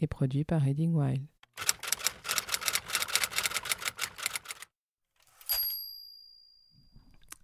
et 0.00 0.06
produit 0.06 0.44
par 0.44 0.62
Reading 0.62 0.92
Wild. 0.94 1.22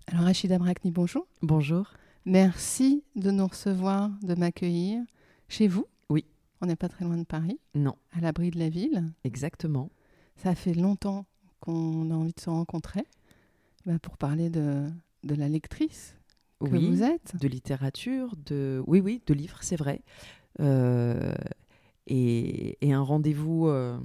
Alors 0.06 0.24
Rachida 0.24 0.58
Brakni, 0.58 0.90
bonjour. 0.90 1.26
Bonjour. 1.42 1.92
Merci 2.26 3.02
de 3.16 3.30
nous 3.30 3.46
recevoir, 3.46 4.10
de 4.22 4.34
m'accueillir 4.34 5.02
chez 5.48 5.68
vous. 5.68 5.86
Oui. 6.08 6.24
On 6.60 6.66
n'est 6.66 6.76
pas 6.76 6.88
très 6.88 7.04
loin 7.04 7.16
de 7.16 7.24
Paris, 7.24 7.58
Non, 7.74 7.96
à 8.12 8.20
l'abri 8.20 8.50
de 8.50 8.58
la 8.58 8.68
ville. 8.68 9.04
exactement. 9.24 9.90
Ça 10.36 10.54
fait 10.54 10.74
longtemps 10.74 11.26
qu'on 11.60 12.10
a 12.10 12.14
envie 12.14 12.32
de 12.32 12.40
se 12.40 12.50
rencontrer 12.50 13.04
bah, 13.86 13.98
pour 14.00 14.16
parler 14.16 14.50
de, 14.50 14.88
de 15.24 15.34
la 15.34 15.48
lectrice 15.48 16.16
que 16.60 16.70
oui. 16.70 16.88
vous 16.88 17.02
êtes. 17.02 17.36
De 17.40 17.48
littérature, 17.48 18.34
de 18.46 18.82
oui, 18.86 19.00
oui, 19.00 19.20
de 19.26 19.34
livres, 19.34 19.58
c'est 19.62 19.76
vrai. 19.76 20.02
Euh, 20.60 21.34
et, 22.06 22.78
et 22.86 22.92
un 22.92 23.02
rendez-vous 23.02 23.68
euh, 23.68 23.98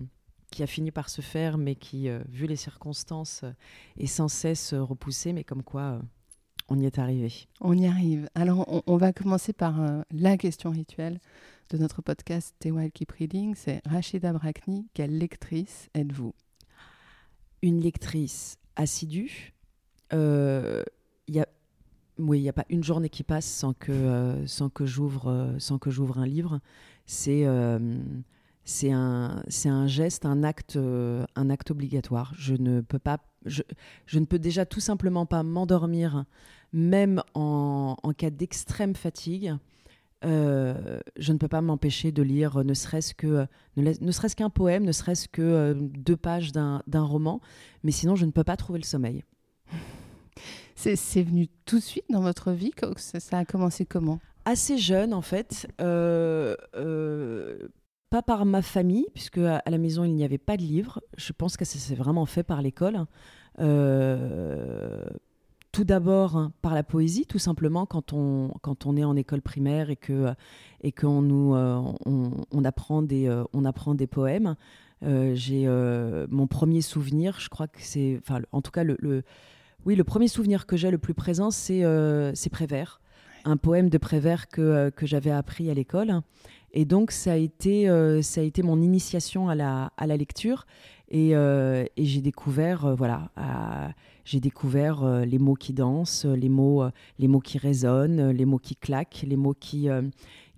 qui 0.51 0.63
a 0.63 0.67
fini 0.67 0.91
par 0.91 1.09
se 1.09 1.21
faire, 1.21 1.57
mais 1.57 1.75
qui, 1.75 2.09
euh, 2.09 2.19
vu 2.29 2.47
les 2.47 2.55
circonstances, 2.55 3.41
euh, 3.43 3.51
est 3.97 4.07
sans 4.07 4.27
cesse 4.27 4.73
repoussé, 4.73 5.33
mais 5.33 5.43
comme 5.43 5.63
quoi 5.63 6.01
on 6.69 6.79
y 6.79 6.85
est 6.85 6.99
arrivé. 6.99 7.31
On 7.61 7.77
y 7.77 7.85
arrive. 7.87 8.29
Alors, 8.35 8.65
on, 8.71 8.83
on 8.87 8.97
va 8.97 9.13
commencer 9.13 9.53
par 9.53 9.81
euh, 9.81 10.01
la 10.11 10.37
question 10.37 10.69
rituelle 10.71 11.19
de 11.69 11.77
notre 11.77 12.01
podcast 12.01 12.53
Stay 12.57 12.71
Wild 12.71 12.91
Keep 12.93 13.11
Reading. 13.13 13.55
C'est 13.55 13.81
Rachida 13.85 14.33
Brakni, 14.33 14.87
quelle 14.93 15.17
lectrice 15.17 15.89
êtes-vous? 15.93 16.33
Une 17.61 17.79
lectrice 17.81 18.57
assidue. 18.75 19.53
euh, 20.13 20.83
Il 21.27 21.35
y 21.35 21.39
a 21.39 21.47
oui, 22.19 22.39
il 22.39 22.43
n'y 22.43 22.49
a 22.49 22.53
pas 22.53 22.65
une 22.69 22.83
journée 22.83 23.09
qui 23.09 23.23
passe 23.23 23.45
sans 23.45 23.73
que, 23.73 23.91
euh, 23.91 24.45
sans 24.47 24.69
que 24.69 24.85
j'ouvre 24.85 25.27
euh, 25.27 25.59
sans 25.59 25.77
que 25.77 25.89
j'ouvre 25.89 26.19
un 26.19 26.25
livre. 26.25 26.59
C'est 27.05 27.45
euh, 27.45 27.99
c'est 28.63 28.91
un, 28.91 29.43
c'est 29.47 29.69
un 29.69 29.87
geste, 29.87 30.25
un 30.25 30.43
acte, 30.43 30.77
un 30.77 31.49
acte 31.49 31.71
obligatoire. 31.71 32.33
Je 32.37 32.53
ne 32.55 32.81
peux 32.81 32.99
pas, 32.99 33.19
je, 33.45 33.63
je 34.05 34.19
ne 34.19 34.25
peux 34.25 34.39
déjà 34.39 34.65
tout 34.65 34.81
simplement 34.81 35.25
pas 35.25 35.41
m'endormir, 35.43 36.25
même 36.73 37.23
en, 37.33 37.95
en 38.03 38.13
cas 38.13 38.29
d'extrême 38.29 38.93
fatigue. 38.93 39.55
Je 40.23 41.31
ne 41.31 41.37
peux 41.37 41.47
pas 41.47 41.61
m'empêcher 41.61 42.11
de 42.11 42.21
lire, 42.23 42.61
ne 42.65 42.73
serait-ce 42.73 43.13
que, 43.13 43.47
ne, 43.77 44.11
serait-ce 44.11 44.35
qu'un 44.35 44.49
poème, 44.49 44.83
ne 44.83 44.91
serait-ce 44.91 45.29
que 45.29 45.73
deux 45.79 46.17
pages 46.17 46.51
d'un 46.51 46.81
roman, 46.93 47.39
mais 47.83 47.91
sinon 47.91 48.17
je 48.17 48.25
ne 48.25 48.31
peux 48.31 48.43
pas 48.43 48.57
trouver 48.57 48.79
le 48.79 48.85
sommeil. 48.85 49.23
C'est 50.77 51.23
venu 51.23 51.47
tout 51.65 51.77
de 51.77 51.83
suite 51.83 52.05
dans 52.11 52.21
votre 52.21 52.51
vie 52.51 52.71
Ça, 52.97 53.37
a 53.39 53.45
commencé 53.45 53.83
comment? 53.83 54.19
Assez 54.45 54.77
jeune 54.77 55.11
en 55.13 55.23
fait, 55.23 55.67
euh, 55.81 56.55
euh, 56.75 57.67
pas 58.11 58.21
par 58.21 58.45
ma 58.45 58.61
famille, 58.61 59.07
puisque 59.15 59.39
à, 59.39 59.61
la 59.65 59.77
maison 59.79 60.03
il 60.03 60.13
n'y 60.13 60.23
avait 60.23 60.37
pas 60.37 60.55
de 60.55 60.61
livres. 60.61 61.01
Je 61.17 61.33
pense 61.33 61.57
que 61.57 61.65
ça 61.65 61.79
s'est 61.79 61.95
vraiment 61.95 62.27
fait 62.27 62.43
par 62.43 62.61
l'école. 62.61 63.05
Euh, 63.59 65.03
tout 65.71 65.83
d'abord 65.83 66.37
hein, 66.37 66.53
par 66.61 66.75
la 66.75 66.83
poésie, 66.83 67.25
tout 67.25 67.39
simplement 67.39 67.87
quand 67.87 68.13
on, 68.13 68.51
quand 68.61 68.85
on 68.85 68.95
est 68.95 69.03
en 69.03 69.15
école 69.15 69.41
primaire 69.41 69.89
et 69.89 69.95
que 69.95 70.31
et 70.81 70.91
qu'on 70.91 71.23
nous 71.23 71.55
on, 71.55 72.63
apprend 72.63 73.01
des 73.01 73.35
on 73.51 73.65
apprend 73.65 73.95
des 73.95 74.07
poèmes. 74.07 74.55
J'ai 75.01 75.67
mon 76.29 76.45
premier 76.45 76.81
souvenir, 76.81 77.39
je 77.39 77.49
crois 77.49 77.67
que 77.67 77.79
c'est, 77.81 78.19
enfin 78.21 78.41
en 78.51 78.61
tout 78.61 78.71
cas 78.71 78.83
le- 78.83 79.23
oui 79.87 79.95
le 79.95 80.03
premier 80.03 80.27
souvenir 80.27 80.67
que 80.67 80.75
j'ai 80.75 80.91
le 80.91 80.97
plus 80.97 81.13
présent 81.13 81.49
c'est 81.49 81.83
euh, 81.83 82.33
Prévert 82.51 82.99
un 83.45 83.55
poème 83.55 83.89
de 83.89 83.97
Prévert 83.97 84.49
que, 84.49 84.61
euh, 84.61 84.91
que 84.91 85.05
j'avais 85.05 85.31
appris 85.31 85.69
à 85.69 85.73
l'école. 85.73 86.21
Et 86.73 86.83
donc, 86.83 87.11
ça 87.11 87.31
a 87.31 87.35
été, 87.37 87.89
euh, 87.89 88.21
ça 88.21 88.41
a 88.41 88.43
été 88.43 88.61
mon 88.61 88.81
initiation 88.81 89.47
à 89.47 89.55
la, 89.55 89.93
à 89.95 90.05
la 90.05 90.17
lecture. 90.17 90.65
Et, 91.09 91.33
euh, 91.33 91.85
et 91.95 92.03
j'ai 92.03 92.19
découvert, 92.19 92.85
euh, 92.85 92.95
voilà, 92.95 93.31
j'ai 94.25 94.41
découvert 94.41 95.05
les 95.25 95.39
mots 95.39 95.55
qui 95.55 95.71
dansent, 95.71 96.25
les 96.25 96.49
mots, 96.49 96.83
les 97.17 97.29
mots 97.29 97.39
qui 97.39 97.57
résonnent, 97.57 98.31
les 98.31 98.43
mots 98.43 98.59
qui 98.59 98.75
claquent, 98.75 99.23
les 99.25 99.37
mots 99.37 99.55
qui, 99.57 99.87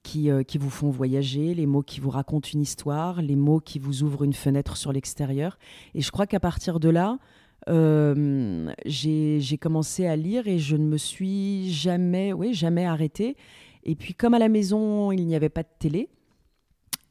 qui, 0.02 0.30
qui 0.48 0.58
vous 0.58 0.72
font 0.72 0.90
voyager, 0.90 1.54
les 1.54 1.68
mots 1.68 1.84
qui 1.84 2.00
vous 2.00 2.10
racontent 2.10 2.50
une 2.52 2.62
histoire, 2.62 3.22
les 3.22 3.36
mots 3.36 3.60
qui 3.60 3.78
vous 3.78 4.02
ouvrent 4.02 4.24
une 4.24 4.34
fenêtre 4.34 4.76
sur 4.76 4.92
l'extérieur. 4.92 5.60
Et 5.94 6.02
je 6.02 6.10
crois 6.10 6.26
qu'à 6.26 6.40
partir 6.40 6.80
de 6.80 6.90
là, 6.90 7.20
euh, 7.68 8.72
j'ai 8.86 9.58
commencé 9.60 10.06
à 10.08 10.16
lire 10.16 10.48
et 10.48 10.60
je 10.60 10.76
ne 10.76 10.86
me 10.86 10.98
suis 10.98 11.72
jamais, 11.72 12.34
oui, 12.34 12.54
jamais 12.54 12.86
arrêtée. 12.86 13.36
Et 13.84 13.96
puis, 13.96 14.14
comme 14.14 14.34
à 14.34 14.40
la 14.40 14.50
maison, 14.50 15.12
il 15.12 15.26
n'y 15.26 15.36
avait 15.36 15.50
pas 15.50 15.64
de 15.64 15.70
télé, 15.80 16.10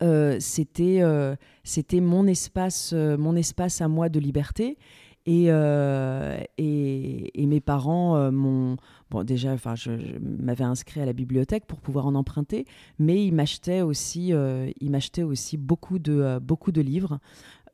euh, 0.03 0.37
c'était 0.39 0.99
euh, 1.01 1.35
c'était 1.65 2.01
mon 2.01 2.27
espace, 2.27 2.93
mon 2.93 3.37
espace 3.37 3.81
à 3.81 3.89
moi 3.89 4.09
de 4.09 4.21
liberté. 4.21 4.79
Et, 5.31 5.49
euh, 5.49 6.41
et, 6.57 7.43
et 7.43 7.47
mes 7.47 7.61
parents 7.61 8.17
euh, 8.17 8.31
m'ont. 8.31 8.79
Bon, 9.11 9.25
déjà, 9.25 9.53
enfin, 9.53 9.75
je, 9.75 9.99
je 9.99 10.15
m'avais 10.19 10.65
inscrit 10.65 11.03
à 11.03 11.05
la 11.05 11.13
bibliothèque 11.13 11.67
pour 11.67 11.81
pouvoir 11.81 12.07
en 12.07 12.15
emprunter, 12.15 12.65
mais 12.99 13.27
ils 13.27 13.33
m'achetaient 13.35 13.83
aussi, 13.83 14.33
euh, 14.33 14.71
ils 14.81 14.91
m'achetaient 14.91 15.25
aussi 15.25 15.59
beaucoup 15.59 15.99
de, 15.99 16.39
beaucoup 16.39 16.73
de 16.73 16.81
livres. 16.81 17.19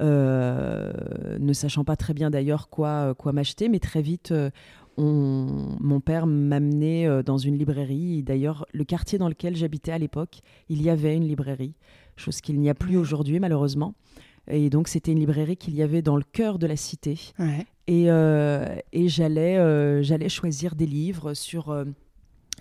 Ne 0.00 1.52
sachant 1.52 1.84
pas 1.84 1.94
très 1.94 2.12
bien 2.12 2.28
d'ailleurs 2.28 2.68
quoi, 2.68 3.14
quoi 3.14 3.32
m'acheter, 3.32 3.68
mais 3.68 3.78
très 3.78 4.02
vite, 4.02 4.34
on- 4.96 5.76
mon 5.80 6.00
père 6.00 6.26
m'amenait 6.26 7.22
dans 7.22 7.38
une 7.38 7.56
librairie. 7.56 8.18
Et 8.18 8.22
D'ailleurs, 8.22 8.66
le 8.72 8.82
quartier 8.82 9.16
dans 9.16 9.28
lequel 9.28 9.54
j'habitais 9.54 9.92
à 9.92 9.98
l'époque, 9.98 10.40
il 10.68 10.82
y 10.82 10.90
avait 10.90 11.16
une 11.16 11.28
librairie, 11.28 11.74
chose 12.16 12.40
qu'il 12.40 12.58
n'y 12.58 12.68
a 12.68 12.74
plus 12.74 12.96
aujourd'hui 12.96 13.38
malheureusement. 13.38 13.94
Et 14.48 14.70
donc, 14.70 14.88
c'était 14.88 15.12
une 15.12 15.20
librairie 15.20 15.56
qu'il 15.56 15.74
y 15.74 15.82
avait 15.82 16.02
dans 16.02 16.16
le 16.16 16.24
cœur 16.24 16.58
de 16.58 16.66
la 16.66 16.76
cité. 16.76 17.18
Ouais. 17.38 17.66
Et, 17.86 18.06
euh, 18.08 18.76
et 18.92 19.08
j'allais, 19.08 19.58
euh, 19.58 20.02
j'allais 20.02 20.28
choisir 20.28 20.74
des 20.74 20.86
livres 20.86 21.34
sur. 21.34 21.70
euh, 21.70 21.84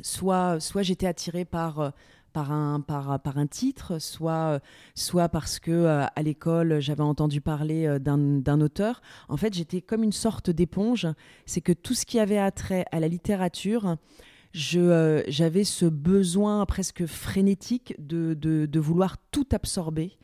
soit 0.01 0.59
soit 0.59 0.81
j'étais 0.81 1.05
attirée 1.05 1.45
par, 1.45 1.93
par, 2.33 2.51
un, 2.51 2.81
par, 2.81 3.19
par 3.19 3.37
un 3.37 3.45
titre, 3.45 3.99
soit, 3.99 4.59
soit 4.95 5.29
parce 5.29 5.59
que 5.59 5.85
à 5.85 6.21
l'école 6.23 6.79
j'avais 6.79 7.03
entendu 7.03 7.41
parler 7.41 7.99
d'un, 7.99 8.59
auteur. 8.59 9.01
En 9.29 9.37
fait, 9.37 9.53
j'étais 9.53 9.81
comme 9.81 10.03
une 10.03 10.11
sorte 10.11 10.49
d'éponge. 10.49 11.07
C'est 11.45 11.61
que 11.61 11.73
tout 11.73 11.93
ce 11.93 12.07
qui 12.07 12.19
avait 12.19 12.39
attrait 12.39 12.85
à 12.91 12.99
la 12.99 13.07
littérature, 13.07 13.97
j'avais 14.51 15.63
ce 15.63 15.85
besoin 15.85 16.65
presque 16.65 17.05
frénétique 17.05 17.93
de, 17.99 18.33
de, 18.33 18.65
de 18.65 18.79
vouloir 18.79 19.17
tout 19.31 19.47
absorber. 19.51 20.17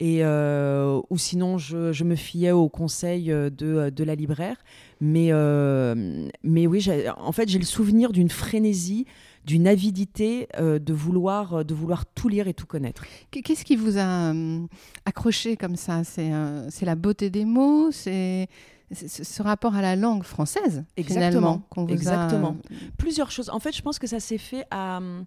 Et, 0.00 0.24
euh, 0.24 1.00
ou 1.08 1.18
sinon, 1.18 1.56
je, 1.56 1.92
je 1.92 2.02
me 2.04 2.16
fiais 2.16 2.50
aux 2.50 2.68
conseils 2.68 3.30
euh, 3.30 3.48
de, 3.48 3.90
de 3.90 4.04
la 4.04 4.14
libraire. 4.14 4.56
Mais, 5.00 5.28
euh, 5.30 6.28
mais 6.42 6.66
oui, 6.66 6.84
en 7.16 7.32
fait, 7.32 7.48
j'ai 7.48 7.58
le 7.60 7.64
souvenir 7.64 8.10
d'une 8.12 8.28
frénésie, 8.30 9.06
d'une 9.44 9.68
avidité 9.68 10.48
euh, 10.58 10.78
de, 10.78 10.92
vouloir, 10.92 11.64
de 11.64 11.74
vouloir 11.74 12.06
tout 12.06 12.28
lire 12.28 12.48
et 12.48 12.54
tout 12.54 12.66
connaître. 12.66 13.04
Qu- 13.30 13.42
Qu'est-ce 13.42 13.64
qui 13.64 13.76
vous 13.76 13.96
a 13.98 14.30
hum, 14.30 14.66
accroché 15.04 15.56
comme 15.56 15.76
ça? 15.76 16.02
C'est 16.02 16.32
euh, 16.32 16.68
la 16.82 16.94
beauté 16.96 17.30
des 17.30 17.44
mots 17.44 17.90
C'est 17.92 18.48
ce 18.92 19.42
rapport 19.42 19.74
à 19.76 19.82
la 19.82 19.96
langue 19.96 20.22
française, 20.24 20.84
Exactement. 20.96 21.64
finalement, 21.76 22.56
a-. 22.70 22.74
Plusieurs 22.98 23.30
choses. 23.30 23.48
En 23.50 23.58
fait, 23.60 23.74
je 23.74 23.82
pense 23.82 23.98
que 23.98 24.06
ça 24.06 24.18
s'est 24.20 24.38
fait 24.38 24.64
à. 24.70 24.96
hum, 24.98 25.24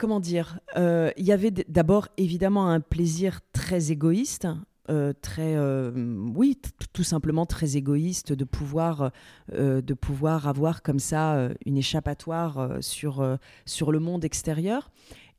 Comment 0.00 0.20
dire? 0.20 0.60
Euh, 0.76 1.10
Il 1.16 1.24
y 1.24 1.32
avait 1.32 1.50
d'abord 1.50 2.06
évidemment 2.18 2.68
un 2.70 2.78
plaisir 2.78 3.40
très 3.68 3.92
égoïste. 3.92 4.48
euh, 4.88 5.12
très 5.20 5.54
euh, 5.54 5.90
oui 6.34 6.58
tout 6.94 7.04
simplement 7.04 7.44
très 7.44 7.76
égoïste 7.76 8.32
de 8.32 8.44
pouvoir 8.44 9.10
euh, 9.52 9.82
de 9.82 9.92
pouvoir 9.92 10.48
avoir 10.48 10.80
comme 10.82 10.98
ça 10.98 11.50
une 11.66 11.76
échappatoire 11.76 12.78
sur 12.80 13.38
sur 13.66 13.92
le 13.92 13.98
monde 13.98 14.24
extérieur 14.24 14.90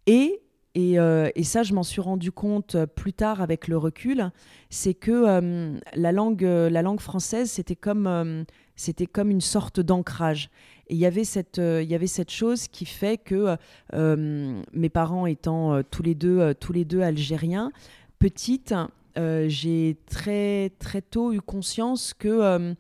et 0.05 0.41
et, 0.75 0.97
et 1.35 1.43
ça, 1.43 1.63
je 1.63 1.73
m'en 1.73 1.81
suis 1.81 1.99
rendu 1.99 2.31
compte 2.31 2.77
plus 2.95 3.11
tard 3.11 3.41
avec 3.41 3.67
le 3.67 3.75
recul, 3.75 4.31
c'est 4.69 4.93
que 4.93 5.25
la, 5.95 6.11
langue, 6.11 6.43
la 6.43 6.81
langue 6.83 7.01
française, 7.01 7.49
c'était 7.49 7.75
comme, 7.75 8.45
c'était 8.75 9.07
comme 9.07 9.31
une 9.31 9.41
sorte 9.41 9.79
d'ancrage. 9.79 10.51
Et 10.87 10.93
il 10.93 10.99
y 10.99 11.07
avait 11.07 11.23
cette, 11.23 11.57
y 11.57 11.95
avait 11.95 12.07
cette 12.07 12.29
chose 12.29 12.67
qui 12.67 12.85
fait 12.85 13.17
que 13.17 13.57
mes 14.71 14.89
parents 14.89 15.25
étant 15.25 15.81
tous 15.83 16.03
les 16.03 16.15
deux, 16.15 16.53
tous 16.53 16.71
les 16.71 16.85
deux 16.85 17.01
algériens, 17.01 17.71
petite, 18.19 18.73
j'ai 19.15 19.97
très 20.09 20.71
très 20.79 21.01
tôt 21.01 21.33
eu 21.33 21.41
conscience 21.41 22.13
que 22.13 22.75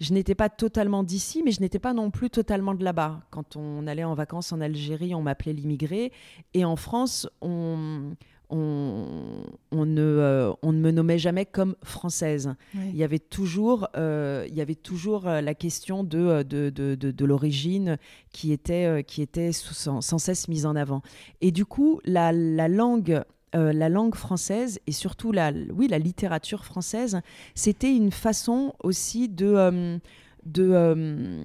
je 0.00 0.12
n'étais 0.12 0.34
pas 0.34 0.48
totalement 0.48 1.02
d'ici, 1.02 1.42
mais 1.44 1.50
je 1.50 1.60
n'étais 1.60 1.78
pas 1.78 1.94
non 1.94 2.10
plus 2.10 2.30
totalement 2.30 2.74
de 2.74 2.84
là-bas. 2.84 3.22
Quand 3.30 3.56
on 3.56 3.86
allait 3.86 4.04
en 4.04 4.14
vacances 4.14 4.52
en 4.52 4.60
Algérie, 4.60 5.14
on 5.14 5.22
m'appelait 5.22 5.52
l'immigré, 5.52 6.12
et 6.52 6.64
en 6.64 6.76
France, 6.76 7.28
on 7.40 8.14
on, 8.50 9.84
ne, 9.86 10.00
euh, 10.00 10.52
on 10.62 10.72
ne 10.72 10.78
me 10.78 10.90
nommait 10.90 11.18
jamais 11.18 11.46
comme 11.46 11.74
française. 11.82 12.54
Il 12.74 12.96
y 12.96 13.04
avait 13.04 13.18
toujours, 13.18 13.88
euh, 13.96 14.46
il 14.48 14.54
y 14.54 14.60
avait 14.60 14.74
toujours 14.74 15.26
euh, 15.26 15.40
la 15.40 15.54
question 15.54 16.04
de, 16.04 16.42
de, 16.42 16.70
de, 16.70 16.94
de, 16.94 17.24
l'origine 17.24 17.98
qui 18.32 18.52
était, 18.52 19.02
qui 19.04 19.22
était 19.22 19.52
sans, 19.52 20.18
cesse 20.18 20.48
mise 20.48 20.66
en 20.66 20.76
avant. 20.76 21.02
Et 21.40 21.50
du 21.50 21.64
coup, 21.64 22.00
la, 22.04 22.32
la 22.32 22.68
langue 22.68 23.22
la 23.54 23.88
langue 23.88 24.16
française 24.16 24.80
et 24.86 24.92
surtout 24.92 25.30
la, 25.30 25.52
oui, 25.72 25.86
la 25.86 25.98
littérature 25.98 26.64
française, 26.64 27.20
c'était 27.54 27.94
une 27.94 28.10
façon 28.10 28.74
aussi 28.82 29.28
de, 29.28 30.00
de 30.44 31.44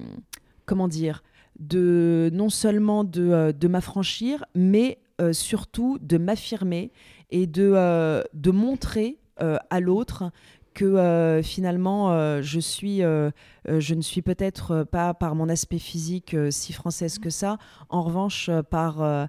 comment 0.66 0.88
dire, 0.88 1.22
de 1.60 2.30
non 2.32 2.48
seulement 2.48 3.04
de, 3.04 3.52
de 3.52 3.68
m'affranchir, 3.68 4.44
mais 4.54 4.98
euh, 5.20 5.32
surtout 5.34 5.98
de 6.00 6.16
m'affirmer 6.16 6.92
et 7.30 7.46
de, 7.46 7.72
euh, 7.74 8.22
de 8.32 8.50
montrer 8.50 9.18
euh, 9.42 9.58
à 9.68 9.80
l'autre 9.80 10.30
que 10.74 11.40
finalement 11.42 12.40
je 12.42 12.60
suis 12.60 12.98
je 13.00 13.94
ne 13.94 14.00
suis 14.00 14.22
peut-être 14.22 14.84
pas 14.84 15.14
par 15.14 15.34
mon 15.34 15.48
aspect 15.48 15.78
physique 15.78 16.36
si 16.50 16.72
française 16.72 17.18
que 17.18 17.30
ça. 17.30 17.58
En 17.88 18.02
revanche 18.02 18.50
par 18.70 19.28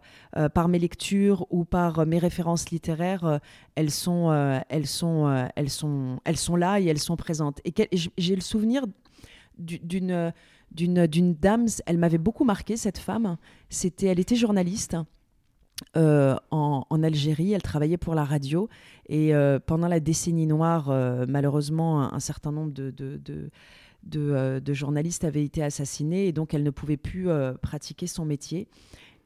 par 0.53 0.67
mes 0.67 0.79
lectures 0.79 1.45
ou 1.49 1.65
par 1.65 2.05
mes 2.05 2.19
références 2.19 2.69
littéraires 2.69 3.39
elles 3.75 3.91
sont 3.91 4.61
elles 4.69 4.88
sont 4.88 5.49
elles 5.55 5.69
sont 5.69 6.19
elles 6.25 6.38
sont 6.38 6.55
là 6.55 6.79
et 6.79 6.85
elles 6.85 6.99
sont 6.99 7.15
présentes. 7.15 7.59
Et 7.65 7.73
j'ai 8.17 8.35
le 8.35 8.41
souvenir 8.41 8.85
d'une 9.57 10.33
d'une 10.71 11.07
d'une 11.07 11.33
dame 11.35 11.65
elle 11.85 11.97
m'avait 11.97 12.17
beaucoup 12.17 12.45
marqué 12.45 12.77
cette 12.77 12.97
femme. 12.97 13.38
C'était 13.69 14.07
elle 14.07 14.19
était 14.19 14.35
journaliste 14.35 14.95
euh, 15.97 16.35
en, 16.51 17.03
Algérie. 17.03 17.53
Elle 17.53 17.62
travaillait 17.62 17.97
pour 17.97 18.15
la 18.15 18.23
radio. 18.23 18.69
Et 19.07 19.33
euh, 19.33 19.59
pendant 19.59 19.88
la 19.88 20.00
décennie 20.00 20.47
noire, 20.47 20.89
euh, 20.89 21.25
malheureusement, 21.27 22.13
un, 22.13 22.19
certain 22.19 22.51
nombre 22.51 22.71
de, 22.71 24.73
journalistes 24.73 25.23
avaient 25.23 25.44
été 25.44 25.63
assassinés. 25.63 26.27
Et 26.27 26.31
donc, 26.31 26.53
elle 26.53 26.63
ne 26.63 26.69
pouvait 26.69 26.97
plus 26.97 27.27
pratiquer 27.62 28.07
son 28.07 28.25
métier. 28.25 28.68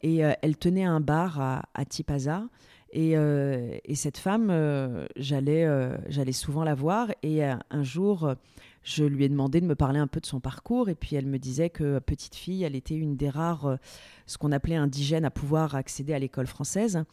Et 0.01 0.19
elle 0.19 0.57
tenait 0.57 0.83
un 0.83 1.01
bar 1.01 1.39
à, 1.39 1.85
Tipaza. 1.85 2.43
Et, 2.91 3.11
et, 3.11 3.95
cette 3.95 4.17
femme, 4.17 4.51
j'allais 5.17 6.31
souvent 6.31 6.63
la 6.63 6.75
voir. 6.75 7.11
Et 7.21 7.43
un 7.43 7.83
jour, 7.83 8.33
je 8.85 9.03
lui 9.03 9.25
ai 9.25 9.29
demandé 9.29 9.59
de 9.61 9.65
me 9.65 9.75
parler 9.75 9.99
un 9.99 10.07
peu 10.07 10.21
de 10.21 10.27
son 10.27 10.39
parcours 10.39 10.89
et 10.89 10.95
puis 10.95 11.15
elle 11.15 11.25
me 11.25 11.39
disait 11.39 11.71
que 11.71 11.97
petite 11.99 12.35
fille, 12.35 12.63
elle 12.63 12.75
était 12.75 12.95
une 12.95 13.17
des 13.17 13.29
rares, 13.29 13.65
euh, 13.65 13.75
ce 14.27 14.37
qu'on 14.37 14.51
appelait 14.51 14.75
indigènes 14.75 15.25
à 15.25 15.31
pouvoir 15.31 15.73
accéder 15.73 16.13
à 16.13 16.19
l'école 16.19 16.45
française. 16.45 17.03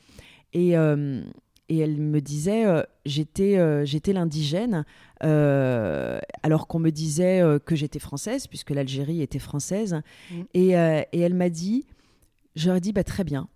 Et, 0.53 0.77
euh, 0.77 1.23
et 1.71 1.79
elle 1.79 1.97
me 1.97 2.21
disait, 2.21 2.67
euh, 2.67 2.83
j'étais, 3.07 3.87
j'étais 3.87 4.13
l'indigène, 4.13 4.85
alors 5.21 6.67
qu'on 6.67 6.79
me 6.79 6.91
disait 6.91 7.43
que 7.65 7.75
j'étais 7.75 7.99
française, 7.99 8.47
puisque 8.47 8.71
l'Algérie 8.71 9.23
était 9.23 9.39
française. 9.39 10.03
Mmh. 10.31 10.41
Et, 10.53 10.69
et, 10.73 11.21
elle 11.21 11.35
m'a 11.35 11.49
dit, 11.49 11.87
j'aurais 12.55 12.81
dit, 12.81 12.93
bah, 12.93 13.05
très 13.05 13.25
bien, 13.25 13.49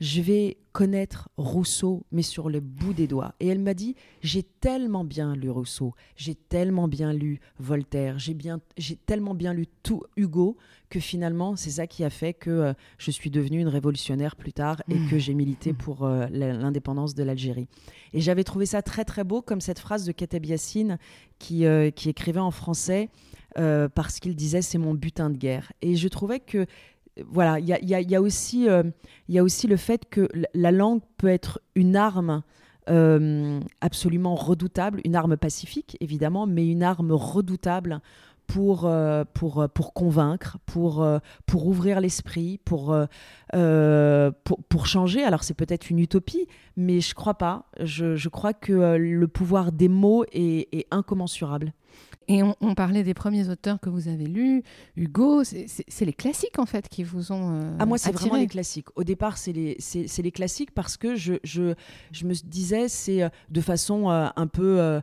je 0.00 0.20
vais 0.20 0.56
connaître 0.72 1.28
Rousseau, 1.36 2.04
mais 2.10 2.22
sur 2.22 2.50
le 2.50 2.58
bout 2.58 2.94
des 2.94 3.06
doigts. 3.06 3.34
Et 3.38 3.46
elle 3.46 3.60
m'a 3.60 3.74
dit, 3.74 3.94
j'ai 4.22 4.42
tellement 4.42 5.04
bien 5.04 5.36
lu 5.36 5.48
Rousseau, 5.48 5.94
j'ai 6.16 6.34
tellement 6.34 6.88
bien 6.88 7.12
lu 7.12 7.40
Voltaire, 7.60 8.18
j'ai 8.18 8.34
bien, 8.34 8.60
j'ai 8.76 8.96
tellement 8.96 9.34
bien 9.34 9.52
lu 9.52 9.66
tout 9.84 10.02
Hugo 10.16 10.56
que 10.90 10.98
finalement, 10.98 11.54
c'est 11.56 11.70
ça 11.70 11.86
qui 11.86 12.04
a 12.04 12.10
fait 12.10 12.34
que 12.34 12.50
euh, 12.50 12.72
je 12.98 13.10
suis 13.10 13.30
devenue 13.30 13.60
une 13.60 13.68
révolutionnaire 13.68 14.36
plus 14.36 14.52
tard 14.52 14.82
et 14.88 14.98
que 15.10 15.18
j'ai 15.18 15.34
milité 15.34 15.72
mmh. 15.72 15.76
pour 15.76 16.04
euh, 16.04 16.26
l'indépendance 16.30 17.14
de 17.14 17.22
l'Algérie. 17.22 17.68
Et 18.12 18.20
j'avais 18.20 18.44
trouvé 18.44 18.66
ça 18.66 18.82
très 18.82 19.04
très 19.04 19.24
beau, 19.24 19.42
comme 19.42 19.60
cette 19.60 19.78
phrase 19.78 20.04
de 20.04 20.12
Kateb 20.12 20.44
Yassine 20.44 20.98
qui, 21.38 21.66
euh, 21.66 21.90
qui 21.90 22.08
écrivait 22.08 22.40
en 22.40 22.50
français. 22.50 23.08
parce 23.54 24.18
qu'il 24.18 24.34
disait 24.34 24.62
c'est 24.62 24.78
mon 24.78 24.94
butin 24.94 25.30
de 25.30 25.36
guerre. 25.36 25.72
Et 25.82 25.94
je 25.94 26.08
trouvais 26.08 26.40
que 26.40 26.66
voilà, 27.22 27.58
il 27.60 27.66
y 27.66 28.14
a, 28.14 28.20
aussi, 28.20 28.68
euh, 28.68 28.82
y 29.28 29.38
a 29.38 29.42
aussi 29.42 29.66
le 29.66 29.76
fait 29.76 30.08
que 30.08 30.28
la 30.52 30.72
langue 30.72 31.00
peut 31.16 31.28
être 31.28 31.60
une 31.74 31.96
arme 31.96 32.42
euh, 32.90 33.60
absolument 33.80 34.34
redoutable, 34.34 35.00
une 35.04 35.16
arme 35.16 35.36
pacifique 35.36 35.96
évidemment, 36.00 36.46
mais 36.46 36.66
une 36.66 36.82
arme 36.82 37.12
redoutable 37.12 38.00
pour, 38.46 38.84
euh, 38.84 39.24
pour, 39.32 39.66
pour 39.72 39.94
convaincre, 39.94 40.58
pour, 40.66 41.06
pour 41.46 41.66
ouvrir 41.66 42.00
l'esprit, 42.00 42.58
pour, 42.64 42.96
pour, 44.68 44.86
changer. 44.86 45.22
Alors 45.22 45.44
c'est 45.44 45.54
peut-être 45.54 45.90
une 45.90 46.00
utopie, 46.00 46.46
mais 46.76 47.00
je 47.00 47.14
crois 47.14 47.34
pas. 47.34 47.66
Je, 47.80 48.28
crois 48.28 48.52
que 48.52 48.96
le 48.96 49.28
pouvoir 49.28 49.70
des 49.72 49.88
mots 49.88 50.24
est 50.32 50.86
incommensurable. 50.90 51.72
Et 52.28 52.42
on, 52.42 52.74
parlait 52.74 53.02
des 53.02 53.14
premiers 53.14 53.48
auteurs 53.48 53.80
que 53.80 53.88
vous 53.88 54.08
avez 54.08 54.26
lus, 54.26 54.62
Hugo, 54.96 55.44
c'est 55.44 56.04
les 56.04 56.12
classiques 56.12 56.58
en 56.58 56.66
fait 56.66 56.88
qui 56.88 57.02
vous 57.02 57.32
ont. 57.32 57.52
Euh, 57.52 57.76
ah, 57.78 57.86
moi, 57.86 57.98
c'est 57.98 58.12
vraiment 58.12 58.36
les 58.36 58.46
classiques. 58.46 58.88
Au 58.96 59.04
départ, 59.04 59.36
c'est 59.36 59.52
les, 59.52 59.78
les, 59.94 60.32
classiques 60.32 60.72
parce 60.72 60.96
que 60.96 61.16
je, 61.16 61.34
je, 61.44 61.74
je 62.12 62.26
me 62.26 62.34
disais, 62.34 62.88
c'est 62.88 63.22
euh, 63.22 63.28
de 63.50 63.60
façon 63.60 64.10
euh, 64.10 64.28
un 64.36 64.46
peu 64.46 65.00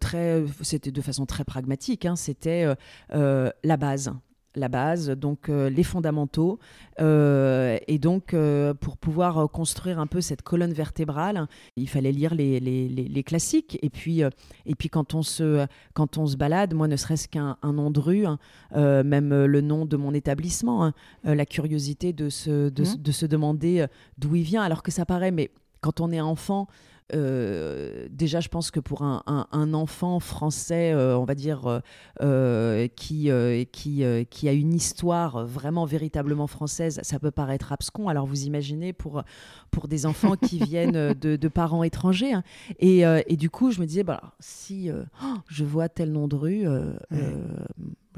très. 0.00 0.44
C'était 0.62 0.90
de 0.90 1.00
façon 1.00 1.26
très 1.26 1.44
pragmatique, 1.44 2.04
hein, 2.04 2.16
c'était 2.16 2.66
la 3.10 3.76
base 3.76 4.12
la 4.56 4.68
base, 4.68 5.10
donc 5.10 5.48
euh, 5.48 5.70
les 5.70 5.82
fondamentaux. 5.82 6.58
Euh, 7.00 7.78
et 7.86 7.98
donc, 7.98 8.34
euh, 8.34 8.74
pour 8.74 8.96
pouvoir 8.96 9.48
construire 9.50 9.98
un 9.98 10.06
peu 10.06 10.20
cette 10.20 10.42
colonne 10.42 10.72
vertébrale, 10.72 11.46
il 11.76 11.88
fallait 11.88 12.12
lire 12.12 12.34
les, 12.34 12.60
les, 12.60 13.22
classiques. 13.22 13.78
Et 13.82 13.90
puis, 13.90 14.20
et 14.20 14.74
puis 14.74 14.88
quand, 14.88 15.14
on 15.14 15.22
se, 15.22 15.66
quand 15.94 16.18
on 16.18 16.26
se 16.26 16.36
balade, 16.36 16.74
moi, 16.74 16.88
ne 16.88 16.96
serait-ce 16.96 17.28
qu'un 17.28 17.56
nom 17.62 17.90
de 17.90 18.00
rue, 18.00 18.26
hein, 18.26 18.38
même 18.72 19.44
le 19.44 19.60
nom 19.60 19.86
de 19.86 19.96
mon 19.96 20.14
établissement, 20.14 20.84
hein, 20.84 20.94
la 21.24 21.46
curiosité 21.46 22.12
de 22.12 22.28
se, 22.28 22.68
de, 22.68 22.82
mmh. 22.82 23.02
de 23.02 23.12
se 23.12 23.26
demander 23.26 23.86
d'où 24.18 24.34
il 24.36 24.42
vient, 24.42 24.62
alors 24.62 24.82
que 24.82 24.90
ça 24.90 25.04
paraît, 25.04 25.30
mais 25.30 25.50
quand 25.80 26.00
on 26.00 26.10
est 26.10 26.20
enfant, 26.20 26.66
euh, 27.14 28.06
déjà, 28.10 28.40
je 28.40 28.48
pense 28.48 28.70
que 28.70 28.80
pour 28.80 29.02
un, 29.02 29.74
enfant 29.74 30.20
français, 30.20 30.92
euh, 30.92 31.16
on 31.16 31.24
va 31.24 31.34
dire, 31.34 31.82
euh, 32.20 32.88
qui, 32.96 33.30
qui, 33.72 34.04
qui 34.30 34.48
a 34.48 34.52
une 34.52 34.74
histoire 34.74 35.46
vraiment 35.46 35.84
véritablement 35.84 36.46
française, 36.46 37.00
ça 37.02 37.18
peut 37.18 37.30
paraître 37.30 37.72
abscon. 37.72 38.08
Alors 38.08 38.26
vous 38.26 38.44
imaginez 38.44 38.92
pour, 38.92 39.22
pour 39.70 39.88
des 39.88 40.06
enfants 40.06 40.36
qui 40.36 40.58
viennent 40.64 41.14
de, 41.14 41.48
parents 41.48 41.82
étrangers. 41.82 42.32
Hein. 42.32 42.42
Et, 42.78 43.00
et, 43.00 43.36
du 43.36 43.50
coup, 43.50 43.70
je 43.70 43.80
me 43.80 43.86
disais, 43.86 44.04
bah, 44.04 44.34
si 44.38 44.90
oh, 44.90 45.26
je 45.48 45.64
vois 45.64 45.88
tel 45.88 46.12
nom 46.12 46.28
de 46.28 46.36
rue, 46.36 46.66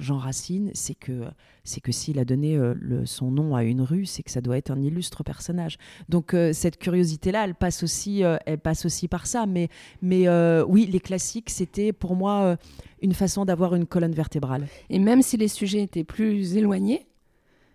Jean 0.03 0.19
Racine, 0.19 0.71
c'est 0.75 0.95
que 0.95 1.25
c'est 1.65 1.81
que 1.81 1.93
s'il 1.93 2.19
a 2.19 2.25
donné 2.25 2.57
euh, 2.57 2.75
le, 2.79 3.07
son 3.07 3.31
nom 3.31 3.55
à 3.55 3.63
une 3.63 3.81
rue, 3.81 4.05
c'est 4.05 4.23
que 4.23 4.31
ça 4.31 4.41
doit 4.41 4.59
être 4.59 4.71
un 4.71 4.81
illustre 4.83 5.23
personnage. 5.23 5.79
Donc 6.09 6.35
euh, 6.35 6.53
cette 6.53 6.77
curiosité-là, 6.79 7.45
elle 7.45 7.55
passe 7.55 7.83
aussi, 7.83 8.25
euh, 8.25 8.37
elle 8.47 8.59
passe 8.59 8.85
aussi 8.85 9.07
par 9.09 9.27
ça. 9.27 9.47
Mais 9.47 9.69
mais 10.03 10.29
oui, 10.65 10.87
les 10.87 11.01
classiques, 11.01 11.51
c'était 11.51 11.93
pour 11.93 12.17
moi 12.17 12.57
une 13.01 13.15
façon 13.15 13.45
d'avoir 13.45 13.75
une 13.75 13.87
colonne 13.87 14.13
vertébrale. 14.13 14.67
Et 14.91 14.99
même 14.99 15.23
si 15.23 15.37
les 15.37 15.49
sujets 15.49 15.83
étaient 15.83 16.05
plus 16.05 16.57
éloignés 16.57 17.07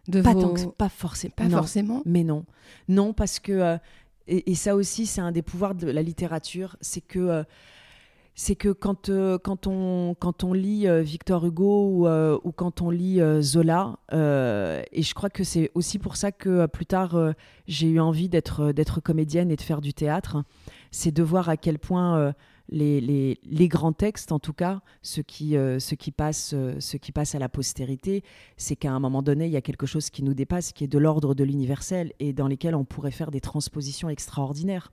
de 0.08 0.22
pas 0.22 0.34
vos... 0.34 0.54
pas 0.72 0.90
forcément, 0.90 1.34
pas 1.36 1.50
forcément, 1.50 2.02
mais 2.06 2.24
non, 2.24 2.46
non 2.88 3.14
parce 3.14 3.40
que 3.40 3.78
et, 4.30 4.52
et, 4.52 4.56
ça 4.56 4.76
aussi, 4.76 5.06
c'est 5.06 5.22
un 5.22 5.32
des 5.32 5.42
pouvoirs 5.42 5.76
de 5.76 5.90
la 5.90 6.02
littérature, 6.02 6.76
c'est 6.82 7.02
que 7.02 7.46
c'est 8.40 8.56
que 8.56 8.70
quand, 8.70 9.10
euh, 9.10 9.40
quand, 9.40 9.66
on, 9.66 10.16
quand 10.18 10.44
on 10.44 10.54
lit 10.54 10.88
euh, 10.88 11.02
Victor 11.02 11.44
Hugo 11.44 11.90
ou, 11.90 12.08
euh, 12.08 12.38
ou, 12.44 12.52
quand 12.52 12.84
on 12.84 12.92
lit 12.92 13.20
Zola, 13.42 13.98
et 14.12 15.02
je 15.02 15.14
crois 15.16 15.32
que 15.32 15.44
c'est 15.44 15.72
aussi 15.74 15.98
pour 15.98 16.16
ça 16.16 16.32
que 16.32 16.68
plus 16.68 16.86
tard 16.86 17.18
j'ai 17.68 17.88
eu 17.88 18.00
envie 18.00 18.30
d'être, 18.30 18.72
d'être 18.72 19.02
comédienne 19.02 19.50
et 19.50 19.56
de 19.56 19.62
faire 19.62 19.82
du 19.82 19.94
théâtre, 19.94 20.44
c'est 20.92 21.12
de 21.12 21.24
voir 21.24 21.50
à 21.50 21.58
quel 21.58 21.80
point 21.80 22.34
les, 22.70 23.02
les, 23.02 23.40
les, 23.44 23.68
grands 23.68 23.94
textes, 23.94 24.32
en 24.32 24.40
tout 24.40 24.54
cas, 24.54 24.82
ce 25.02 25.22
qui, 25.22 25.54
ce 25.54 25.96
qui, 25.96 26.12
passe, 26.12 26.54
ce 26.80 26.98
qui 26.98 27.12
passe 27.12 27.34
à 27.34 27.40
la 27.40 27.50
postérité, 27.50 28.24
c'est 28.56 28.76
qu'à 28.76 28.92
un 28.92 29.00
moment 29.00 29.24
donné, 29.24 29.48
il 29.48 29.52
y 29.52 29.58
a 29.58 29.62
quelque 29.62 29.88
chose 29.88 30.12
qui 30.12 30.22
nous 30.22 30.36
dépasse, 30.36 30.74
qui 30.74 30.84
est 30.84 30.88
de 30.88 31.00
l'ordre 31.00 31.34
de 31.34 31.44
l'universel 31.44 32.14
et 32.20 32.34
dans 32.34 32.48
lesquels 32.48 32.76
on 32.76 32.86
pourrait 32.86 33.12
faire 33.12 33.32
des 33.32 33.42
transpositions 33.42 34.10
extraordinaires. 34.10 34.92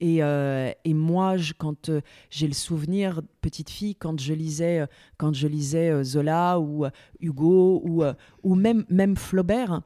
Et, 0.00 0.22
euh, 0.22 0.70
et 0.84 0.94
moi, 0.94 1.36
je- 1.36 1.52
quand 1.54 1.88
euh, 1.88 2.00
j'ai 2.30 2.46
le 2.46 2.52
souvenir, 2.54 3.20
petite 3.40 3.68
fille, 3.70 3.96
quand 3.96 4.18
je 4.20 4.32
lisais, 4.32 4.80
euh, 4.80 4.86
quand 5.16 5.34
je 5.34 5.48
lisais 5.48 6.04
Zola 6.04 6.60
ou 6.60 6.86
Hugo 7.20 7.82
ou, 7.84 8.04
ou 8.44 8.54
même, 8.54 8.84
même 8.90 9.16
Flaubert, 9.16 9.82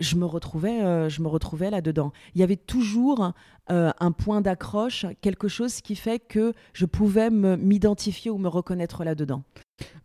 je 0.00 0.16
me 0.16 0.24
retrouvais, 0.24 1.08
je 1.08 1.22
me 1.22 1.28
retrouvais 1.28 1.70
là-dedans. 1.70 2.10
Il 2.34 2.40
y 2.40 2.44
avait 2.44 2.56
toujours 2.56 3.32
un 3.68 4.12
point 4.12 4.40
d'accroche, 4.40 5.06
quelque 5.20 5.46
chose 5.46 5.80
qui 5.80 5.94
fait 5.94 6.18
que 6.18 6.52
je 6.72 6.86
pouvais 6.86 7.30
m'identifier 7.30 8.30
ou 8.32 8.38
me 8.38 8.48
reconnaître 8.48 9.04
là-dedans. 9.04 9.44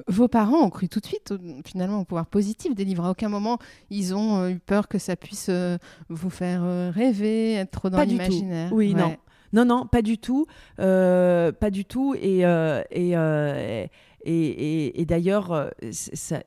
Vos 0.08 0.28
parents 0.28 0.62
ont 0.64 0.70
cru 0.70 0.88
tout 0.88 1.00
de 1.00 1.06
suite, 1.08 1.34
finalement, 1.66 2.02
au 2.02 2.06
pouvoir 2.06 2.28
positif 2.28 2.76
des 2.76 2.86
livres. 2.86 3.06
À 3.06 3.12
aucun 3.12 3.30
moment, 3.30 3.58
ils 3.90 4.14
ont 4.14 4.48
eu 4.48 4.60
peur 4.60 4.88
que 4.88 5.00
ça 5.00 5.16
puisse 5.16 5.50
vous 6.10 6.30
faire 6.30 6.94
rêver, 6.94 7.54
être 7.54 7.72
trop 7.72 7.90
dans 7.90 7.98
l'imaginaire. 8.12 8.72
Oui, 8.72 8.94
Ouais. 8.94 9.02
non. 9.02 9.18
Non, 9.54 9.66
non, 9.66 9.86
pas 9.88 10.02
du 10.02 10.18
tout. 10.18 10.46
Euh, 10.80 11.52
pas 11.52 11.70
du 11.72 11.86
tout. 11.86 12.16
Et, 12.20 12.46
euh, 12.46 12.82
et, 12.92 13.16
euh, 13.18 13.86
et, 14.24 14.34
et- 14.34 15.02
et 15.02 15.06
d'ailleurs, 15.06 15.52
euh, 15.52 15.70
c'est- 15.92 16.44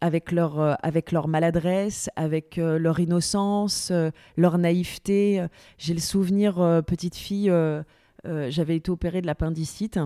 avec 0.00 0.32
leur, 0.32 0.60
euh, 0.60 0.74
avec 0.82 1.12
leur 1.12 1.28
maladresse, 1.28 2.10
avec 2.16 2.58
euh, 2.58 2.78
leur 2.78 3.00
innocence, 3.00 3.90
euh, 3.90 4.10
leur 4.36 4.58
naïveté. 4.58 5.40
euh, 5.40 5.48
J'ai 5.78 5.94
le 5.94 6.00
souvenir, 6.00 6.60
euh, 6.60 6.82
petite 6.82 7.16
fille, 7.16 7.48
euh, 7.50 7.82
euh, 8.26 8.50
j'avais 8.50 8.76
été 8.76 8.90
opérée 8.90 9.22
de 9.22 9.26
l'appendicite. 9.26 9.98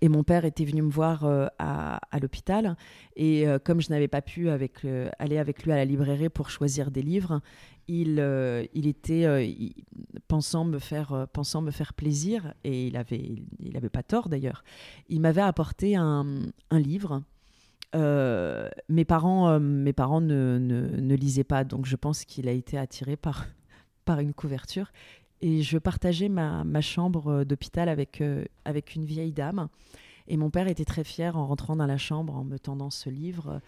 Et 0.00 0.08
mon 0.08 0.22
père 0.24 0.44
était 0.44 0.64
venu 0.64 0.82
me 0.82 0.90
voir 0.90 1.24
euh, 1.24 1.46
à, 1.58 2.00
l'hôpital. 2.20 2.76
Et 3.16 3.46
euh, 3.46 3.58
comme 3.58 3.80
je 3.80 3.90
n'avais 3.90 4.08
pas 4.08 4.22
pu 4.22 4.44
le- 4.44 5.10
aller 5.18 5.38
avec 5.38 5.64
lui 5.64 5.72
à 5.72 5.76
la 5.76 5.84
librairie 5.84 6.28
pour 6.28 6.50
choisir 6.50 6.90
des 6.90 7.02
livres, 7.02 7.40
il, 7.88 8.20
euh, 8.20 8.64
était 8.74 9.24
euh, 9.24 9.46
pensant, 10.28 10.64
me 10.64 10.78
faire, 10.78 11.12
euh, 11.12 11.26
pensant 11.26 11.60
me 11.60 11.70
faire 11.70 11.92
plaisir, 11.94 12.54
et 12.64 12.86
il 12.86 12.96
avait, 12.96 13.42
il 13.58 13.76
avait 13.76 13.88
pas 13.88 14.02
tort 14.02 14.28
d'ailleurs. 14.28 14.62
Il 15.08 15.20
m'avait 15.20 15.40
apporté 15.40 15.96
un, 15.96 16.24
livre. 16.70 17.22
Euh, 17.96 18.68
mes 18.88 19.04
parents, 19.04 19.48
euh, 19.48 19.58
mes 19.58 19.92
parents 19.92 20.20
ne, 20.20 20.58
ne- 20.60 21.00
ne 21.00 21.14
lisaient 21.16 21.42
pas, 21.44 21.64
donc 21.64 21.86
je 21.86 21.96
pense 21.96 22.24
qu'il 22.24 22.48
a 22.48 22.52
été 22.52 22.78
attiré 22.78 23.16
par, 23.16 23.46
par 24.04 24.20
une 24.20 24.32
couverture. 24.34 24.92
Et 25.42 25.62
je 25.62 25.78
partageais 25.78 26.28
ma, 26.28 26.80
chambre 26.80 27.44
d'hôpital 27.44 27.88
avec, 27.88 28.20
euh, 28.20 28.44
avec 28.64 28.94
une 28.94 29.04
vieille 29.04 29.32
dame. 29.32 29.68
Et 30.28 30.36
mon 30.36 30.50
père 30.50 30.68
était 30.68 30.84
très 30.84 31.02
fier 31.04 31.36
en 31.36 31.46
rentrant 31.46 31.76
dans 31.76 31.86
la 31.86 31.98
chambre, 31.98 32.36
en 32.36 32.44
me 32.44 32.58
tendant 32.58 32.90
ce 32.90 33.10
livre. 33.10 33.60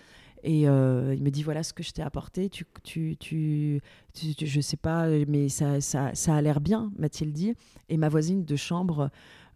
Et 0.44 0.68
euh, 0.68 1.14
il 1.14 1.22
me 1.22 1.30
dit 1.30 1.42
voilà 1.42 1.62
ce 1.62 1.72
que 1.72 1.82
je 1.82 1.92
t'ai 1.92 2.02
apporté. 2.02 2.48
Tu, 2.48 2.66
tu, 2.82 3.16
tu, 3.18 3.80
tu- 4.12 4.34
tu- 4.34 4.46
je 4.46 4.60
sais 4.60 4.76
pas, 4.76 5.08
mais 5.28 5.48
ça, 5.48 5.80
ça, 5.80 6.14
ça 6.14 6.36
a 6.36 6.42
l'air 6.42 6.60
bien, 6.60 6.92
m'a-t-il 6.98 7.32
dit. 7.32 7.54
Et 7.88 7.96
ma 7.96 8.08
voisine 8.08 8.44
de 8.44 8.56
chambre 8.56 9.10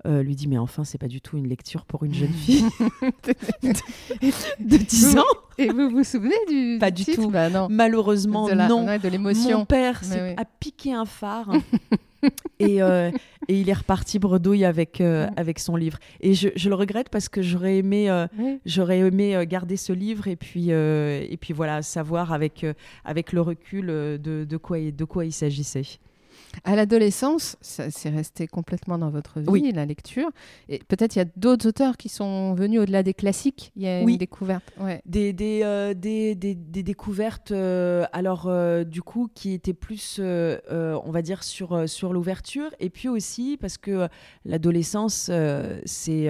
euh, 0.06 0.22
lui 0.22 0.36
dit 0.36 0.46
mais 0.46 0.58
enfin 0.58 0.84
c'est 0.84 0.98
pas 0.98 1.08
du 1.08 1.20
tout 1.20 1.36
une 1.36 1.48
lecture 1.48 1.84
pour 1.84 2.04
une 2.04 2.14
jeune 2.14 2.32
fille 2.32 2.64
de 4.60 4.76
10 4.76 5.16
ans. 5.18 5.22
Et 5.58 5.68
vous 5.68 5.88
vous 5.90 6.04
souvenez 6.04 6.34
du 6.48 6.76
Pas 6.78 6.90
du 6.90 7.04
titre 7.04 7.22
tout. 7.22 7.30
Bah 7.30 7.48
non. 7.50 7.68
Malheureusement 7.70 8.46
de 8.48 8.52
la- 8.52 8.68
non. 8.68 8.86
ouais, 8.86 8.98
de 8.98 9.04
Mon 9.06 9.10
l'émotion. 9.12 9.64
père 9.64 10.00
oui. 10.04 10.34
a 10.36 10.44
piqué 10.44 10.92
un 10.92 11.04
phare 11.06 11.50
et, 12.58 12.82
euh, 12.82 13.10
et 13.48 13.60
il 13.60 13.68
est 13.68 13.72
reparti 13.74 14.18
bredouille 14.18 14.64
avec, 14.64 15.00
euh, 15.00 15.26
Ouais. 15.26 15.32
avec 15.36 15.58
son 15.58 15.76
livre. 15.76 15.98
Et 16.20 16.34
je, 16.34 16.48
je 16.56 16.68
le 16.68 16.74
regrette 16.74 17.08
parce 17.08 17.28
que 17.28 17.40
j'aurais 17.42 17.76
aimé, 17.78 18.10
euh, 18.10 18.26
j'aurais 18.66 18.98
aimé 18.98 19.44
garder 19.48 19.76
ce 19.76 19.92
livre 19.92 20.26
et 20.28 20.36
puis, 20.36 20.70
et 20.70 21.38
puis 21.40 21.52
voilà, 21.54 21.82
savoir 21.82 22.32
avec, 22.32 22.66
avec 23.04 23.32
le 23.32 23.40
recul 23.40 23.86
de, 23.86 24.18
de, 24.48 24.56
quoi, 24.56 24.78
de 24.78 25.04
quoi 25.04 25.24
il 25.24 25.32
s'agissait. 25.32 25.82
À 26.64 26.76
l'adolescence, 26.76 27.56
c'est 27.60 28.08
resté 28.08 28.46
complètement 28.46 28.98
dans 28.98 29.10
votre 29.10 29.40
vie, 29.40 29.46
Oui. 29.48 29.72
la 29.74 29.84
lecture. 29.86 30.28
Et 30.68 30.78
peut-être 30.88 31.16
il 31.16 31.18
y 31.18 31.22
a 31.22 31.26
d'autres 31.36 31.68
auteurs 31.68 31.96
qui 31.96 32.08
sont 32.08 32.54
venus 32.54 32.80
au-delà 32.80 33.02
des 33.02 33.14
classiques. 33.14 33.72
Il 33.76 33.82
y 33.82 33.88
a 33.88 34.02
Oui. 34.02 34.12
une 34.12 34.18
découverte. 34.18 34.72
Ouais. 34.80 35.02
Des, 35.06 35.32
des, 35.32 35.60
euh, 35.62 35.94
des, 35.94 36.34
des, 36.34 36.54
des 36.54 36.82
découvertes, 36.82 37.52
euh, 37.52 38.04
alors 38.12 38.46
euh, 38.46 38.84
du 38.84 39.02
coup, 39.02 39.28
qui 39.34 39.52
étaient 39.52 39.74
plus, 39.74 40.20
on 40.20 41.10
va 41.10 41.22
dire, 41.22 41.42
sur, 41.44 41.88
sur 41.88 42.12
l'ouverture. 42.12 42.70
Et 42.80 42.90
puis 42.90 43.08
aussi, 43.08 43.56
parce 43.60 43.78
que 43.78 44.08
l'adolescence, 44.44 45.30
c'est. 45.84 46.28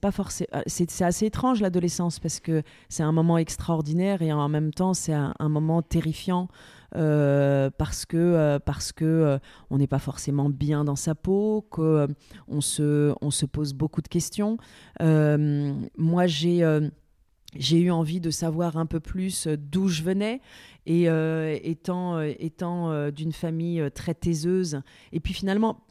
pas 0.00 0.10
forcément 0.10 0.48
c'est 0.66 0.90
c'est 0.90 1.04
assez 1.04 1.26
étrange 1.26 1.60
l'adolescence 1.60 2.18
parce 2.18 2.40
que 2.40 2.62
c'est 2.88 3.02
un 3.02 3.12
moment 3.12 3.36
extraordinaire 3.38 4.22
et 4.22 4.32
en 4.32 4.48
même 4.48 4.72
temps 4.72 4.94
c'est 4.94 5.12
un, 5.12 5.34
un 5.38 5.48
moment 5.48 5.82
terrifiant 5.82 6.48
euh, 6.96 7.70
parce 7.76 8.06
que 8.06 8.16
euh, 8.16 8.58
parce 8.58 8.92
que 8.92 9.04
euh, 9.04 9.38
on 9.70 9.78
n'est 9.78 9.86
pas 9.86 9.98
forcément 9.98 10.48
bien 10.48 10.84
dans 10.84 10.96
sa 10.96 11.14
peau 11.14 11.66
que 11.70 11.80
euh, 11.80 12.06
on 12.48 12.60
se 12.60 13.14
on 13.20 13.30
se 13.30 13.46
pose 13.46 13.74
beaucoup 13.74 14.02
de 14.02 14.08
questions 14.08 14.56
moi 15.00 16.26
j'ai 16.26 16.80
j'ai 17.54 17.78
eu 17.78 17.90
envie 17.90 18.20
de 18.20 18.30
savoir 18.30 18.76
un 18.76 18.86
peu 18.86 19.00
plus 19.00 19.46
d'où 19.46 19.88
je 19.88 20.02
venais 20.02 20.40
et 20.84 21.06
étant, 21.62 22.20
étant 22.20 23.10
d'une 23.10 23.32
famille 23.32 23.82
très 23.94 24.14
taiseuse. 24.14 24.82
Et 25.12 25.20
puis 25.20 25.32
finalement, 25.32 25.85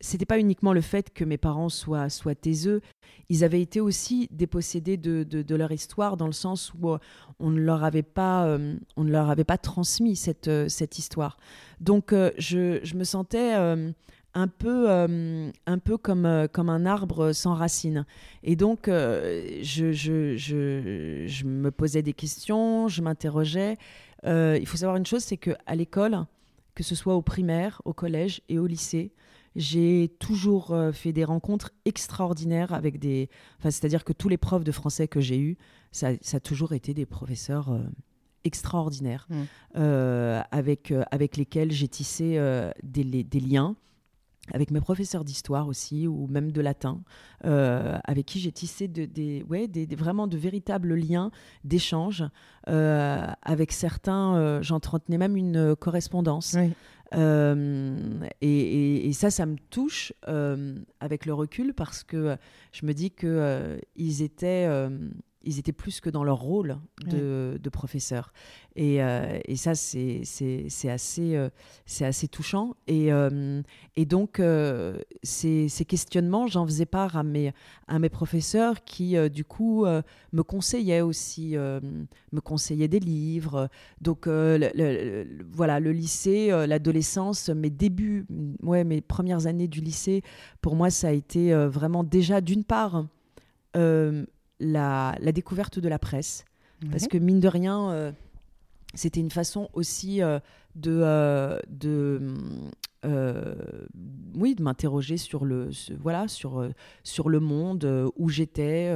c'était 0.00 0.26
pas 0.26 0.38
uniquement 0.38 0.72
le 0.72 0.80
fait 0.80 1.12
que 1.12 1.24
mes 1.24 1.38
parents 1.38 1.68
soient, 1.68 2.08
soient 2.08 2.34
taiseux, 2.34 2.82
ils 3.28 3.44
avaient 3.44 3.60
été 3.60 3.80
aussi 3.80 4.28
dépossédés 4.30 4.96
de, 4.96 5.54
leur 5.54 5.72
histoire 5.72 6.16
dans 6.16 6.26
le 6.26 6.32
sens 6.32 6.72
où 6.78 6.90
euh, 6.90 6.98
on 7.40 7.50
ne 7.50 7.60
leur 7.60 7.82
avait 7.82 8.02
pas, 8.02 8.46
euh, 8.46 8.76
on 8.96 9.04
ne 9.04 9.10
leur 9.10 9.30
avait 9.30 9.44
pas 9.44 9.58
transmis 9.58 10.16
cette, 10.16 10.48
euh, 10.48 10.68
cette 10.68 10.98
histoire. 10.98 11.38
Donc 11.80 12.12
je, 12.38 12.80
je 12.82 12.94
me 12.94 13.04
sentais 13.04 13.54
un 14.34 14.48
peu, 14.48 14.88
un 14.88 15.78
peu 15.78 15.98
comme, 15.98 16.48
comme 16.52 16.68
un 16.68 16.86
arbre 16.86 17.32
sans 17.32 17.54
racines. 17.54 18.06
Et 18.42 18.56
donc, 18.56 18.86
je, 18.86 19.92
je, 19.92 20.36
je, 20.36 21.44
me 21.44 21.70
posais 21.70 22.02
des 22.02 22.14
questions, 22.14 22.88
je 22.88 23.02
m'interrogeais. 23.02 23.76
Il 24.24 24.66
faut 24.66 24.78
savoir 24.78 24.96
une 24.96 25.04
chose, 25.04 25.22
c'est 25.22 25.36
qu'à 25.36 25.74
l'école, 25.74 26.24
que 26.74 26.82
ce 26.82 26.94
soit 26.94 27.14
au 27.14 27.22
primaire, 27.22 27.82
au 27.84 27.92
collège 27.92 28.40
et 28.48 28.58
au 28.58 28.66
lycée, 28.66 29.12
j'ai 29.56 30.14
toujours 30.20 30.70
euh, 30.72 30.92
fait 30.92 31.12
des 31.12 31.24
rencontres 31.24 31.70
extraordinaires 31.84 32.72
avec 32.72 32.98
des... 32.98 33.28
Enfin, 33.58 33.70
c'est-à-dire 33.70 34.04
que 34.04 34.12
tous 34.12 34.28
les 34.28 34.36
profs 34.36 34.64
de 34.64 34.72
français 34.72 35.08
que 35.08 35.20
j'ai 35.20 35.38
eus, 35.38 35.56
ça, 35.92 36.10
ça 36.20 36.36
a 36.36 36.40
toujours 36.40 36.72
été 36.74 36.94
des 36.94 37.06
professeurs 37.06 37.72
euh, 37.72 37.80
extraordinaires, 38.44 39.26
Mm. 39.30 39.34
euh, 39.76 40.40
avec, 40.50 40.92
avec 41.10 41.36
lesquels 41.36 41.72
j'ai 41.72 41.88
tissé 41.88 42.38
des, 42.82 43.02
li- 43.02 43.24
des 43.24 43.40
liens 43.40 43.74
avec 44.52 44.70
mes 44.70 44.80
professeurs 44.80 45.24
d'histoire 45.24 45.66
aussi, 45.66 46.06
ou 46.06 46.28
même 46.28 46.52
de 46.52 46.60
latin, 46.60 47.02
euh, 47.44 47.98
avec 48.04 48.26
qui 48.26 48.38
j'ai 48.38 48.52
tissé 48.52 48.86
de- 48.86 49.04
des, 49.04 49.42
ouais, 49.48 49.66
des, 49.66 49.86
des- 49.88 49.96
vraiment 49.96 50.28
de 50.28 50.36
véritables 50.36 50.94
liens 50.94 51.32
d'échange. 51.64 52.22
Euh, 52.68 53.26
avec 53.42 53.72
certains, 53.72 54.36
euh, 54.36 54.62
j'entretenais 54.62 55.18
même 55.18 55.36
une 55.36 55.74
correspondance. 55.74 56.54
Oui. 56.56 56.72
Euh, 57.14 57.96
et, 58.40 59.08
et- 59.08 59.12
ça, 59.12 59.30
ça 59.30 59.46
me 59.46 59.56
touche 59.70 60.12
euh, 60.28 60.74
avec 61.00 61.24
le 61.24 61.34
recul 61.34 61.72
parce 61.72 62.02
que 62.02 62.36
je 62.72 62.84
me 62.84 62.92
dis 62.94 63.12
que 63.12 63.26
euh, 63.28 63.78
ils 63.94 64.22
étaient, 64.22 64.66
ils 65.46 65.58
étaient 65.58 65.72
plus 65.72 66.00
que 66.00 66.10
dans 66.10 66.24
leur 66.24 66.38
rôle 66.40 66.76
de, 67.06 67.58
de 67.62 67.70
professeur. 67.70 68.32
Et, 68.74 69.02
euh, 69.02 69.38
et 69.46 69.56
ça, 69.56 69.74
c'est 69.74 70.20
assez, 70.90 71.36
euh, 71.36 71.48
c'est 71.86 72.04
assez 72.04 72.28
touchant. 72.28 72.74
Et, 72.86 73.10
euh, 73.12 73.62
et 73.96 74.04
donc, 74.04 74.40
ces, 75.22 75.68
ces 75.68 75.84
questionnements, 75.84 76.46
j'en 76.46 76.66
faisais 76.66 76.84
part 76.86 77.16
à 77.16 77.22
mes, 77.22 77.52
à 77.88 77.98
mes 77.98 78.08
professeurs 78.10 78.84
qui, 78.84 79.16
du 79.30 79.44
coup, 79.44 79.86
me 79.86 80.42
conseillaient 80.42 81.00
aussi, 81.00 81.56
me 81.56 82.40
conseillaient 82.40 82.88
des 82.88 83.00
livres. 83.00 83.68
Donc, 84.00 84.26
le- 84.26 84.58
le- 84.58 84.74
le- 84.74 85.46
voilà, 85.52 85.80
le 85.80 85.92
lycée, 85.92 86.48
l'adolescence, 86.66 87.48
mes 87.48 87.70
débuts, 87.70 88.26
ouais, 88.62 88.84
mes 88.84 89.00
premières 89.00 89.46
années 89.46 89.68
du 89.68 89.80
lycée, 89.80 90.22
pour 90.60 90.76
moi, 90.76 90.90
ça 90.90 91.08
a 91.08 91.12
été 91.12 91.54
vraiment 91.66 92.04
déjà, 92.04 92.40
d'une 92.40 92.64
part, 92.64 93.06
euh, 93.76 94.26
la, 94.60 95.16
la 95.20 95.32
découverte 95.32 95.78
de 95.78 95.88
la 95.88 95.98
presse. 95.98 96.44
Parce 96.90 97.08
que 97.08 97.16
mine 97.16 97.40
de 97.40 97.48
rien, 97.48 97.90
euh, 97.90 98.12
c'était 98.94 99.20
une 99.20 99.30
façon 99.30 99.70
aussi 99.72 100.22
euh, 100.22 100.38
de, 100.74 101.00
euh, 101.02 101.58
de, 101.68 102.20
oui, 104.34 104.54
de 104.54 104.62
m'interroger 104.62 105.16
sur 105.16 105.46
le, 105.46 105.72
ce- 105.72 105.94
voilà, 105.94 106.28
sur, 106.28 106.68
sur 107.02 107.30
le 107.30 107.40
monde, 107.40 108.10
où 108.16 108.28
j'étais, 108.28 108.94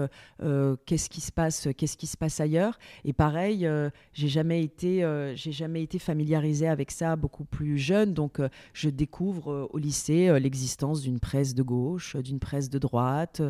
qu'est-ce 0.85 1.09
qui 1.09 1.21
se 1.23 1.33
passe, 1.33 1.69
qu'est-ce 1.77 1.97
qui 1.97 2.07
se 2.07 2.19
passe 2.19 2.39
ailleurs. 2.41 2.79
Et 3.05 3.15
pareil, 3.15 3.67
j'ai 4.13 4.29
jamais 4.29 4.63
été, 4.63 5.09
j'ai 5.37 5.53
jamais 5.53 5.83
été 5.83 5.99
familiarisée 5.99 6.69
avec 6.69 6.91
ça 6.91 7.17
beaucoup 7.17 7.45
plus 7.45 7.79
jeune, 7.79 8.13
donc 8.13 8.41
je 8.75 8.91
découvre 8.91 9.71
au 9.73 9.79
lycée 9.79 10.39
l'existence 10.41 11.01
d'une 11.03 11.21
presse 11.21 11.55
de 11.55 11.63
gauche, 11.63 12.17
d'une 12.17 12.41
presse 12.41 12.69
de 12.69 12.79
droite. 12.79 13.41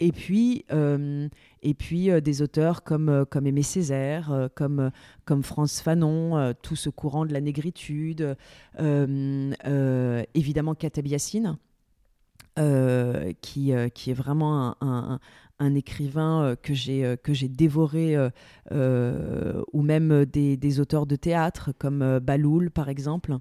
Et 0.00 0.10
puis, 0.12 0.64
euh, 0.72 1.28
et 1.62 1.74
puis 1.74 2.10
euh, 2.10 2.20
des 2.20 2.42
auteurs 2.42 2.82
comme, 2.82 3.08
euh, 3.08 3.24
comme 3.24 3.46
Aimé 3.46 3.62
Césaire, 3.62 4.48
comme, 4.54 4.90
comme 5.24 5.42
France 5.42 5.80
Fanon, 5.80 6.52
tout 6.62 6.76
ce 6.76 6.90
courant 6.90 7.24
de 7.24 7.32
la 7.32 7.40
négritude, 7.40 8.36
évidemment 10.34 10.74
Kateb 10.74 11.06
Yassine, 11.06 11.56
qui, 13.40 13.72
qui 13.94 14.10
est 14.10 14.14
vraiment 14.14 14.76
un, 14.80 15.20
un- 15.58 15.74
écrivain 15.74 16.56
que 16.62 16.74
j'ai 16.74 17.16
que 17.22 17.46
dévoré, 17.46 18.16
ou 18.70 19.82
même 19.82 20.24
des, 20.24 20.56
des 20.56 20.80
auteurs 20.80 21.06
de 21.06 21.16
théâtre 21.16 21.72
comme 21.78 22.18
Baloul 22.18 22.70
par 22.70 22.88
exemple, 22.88 23.38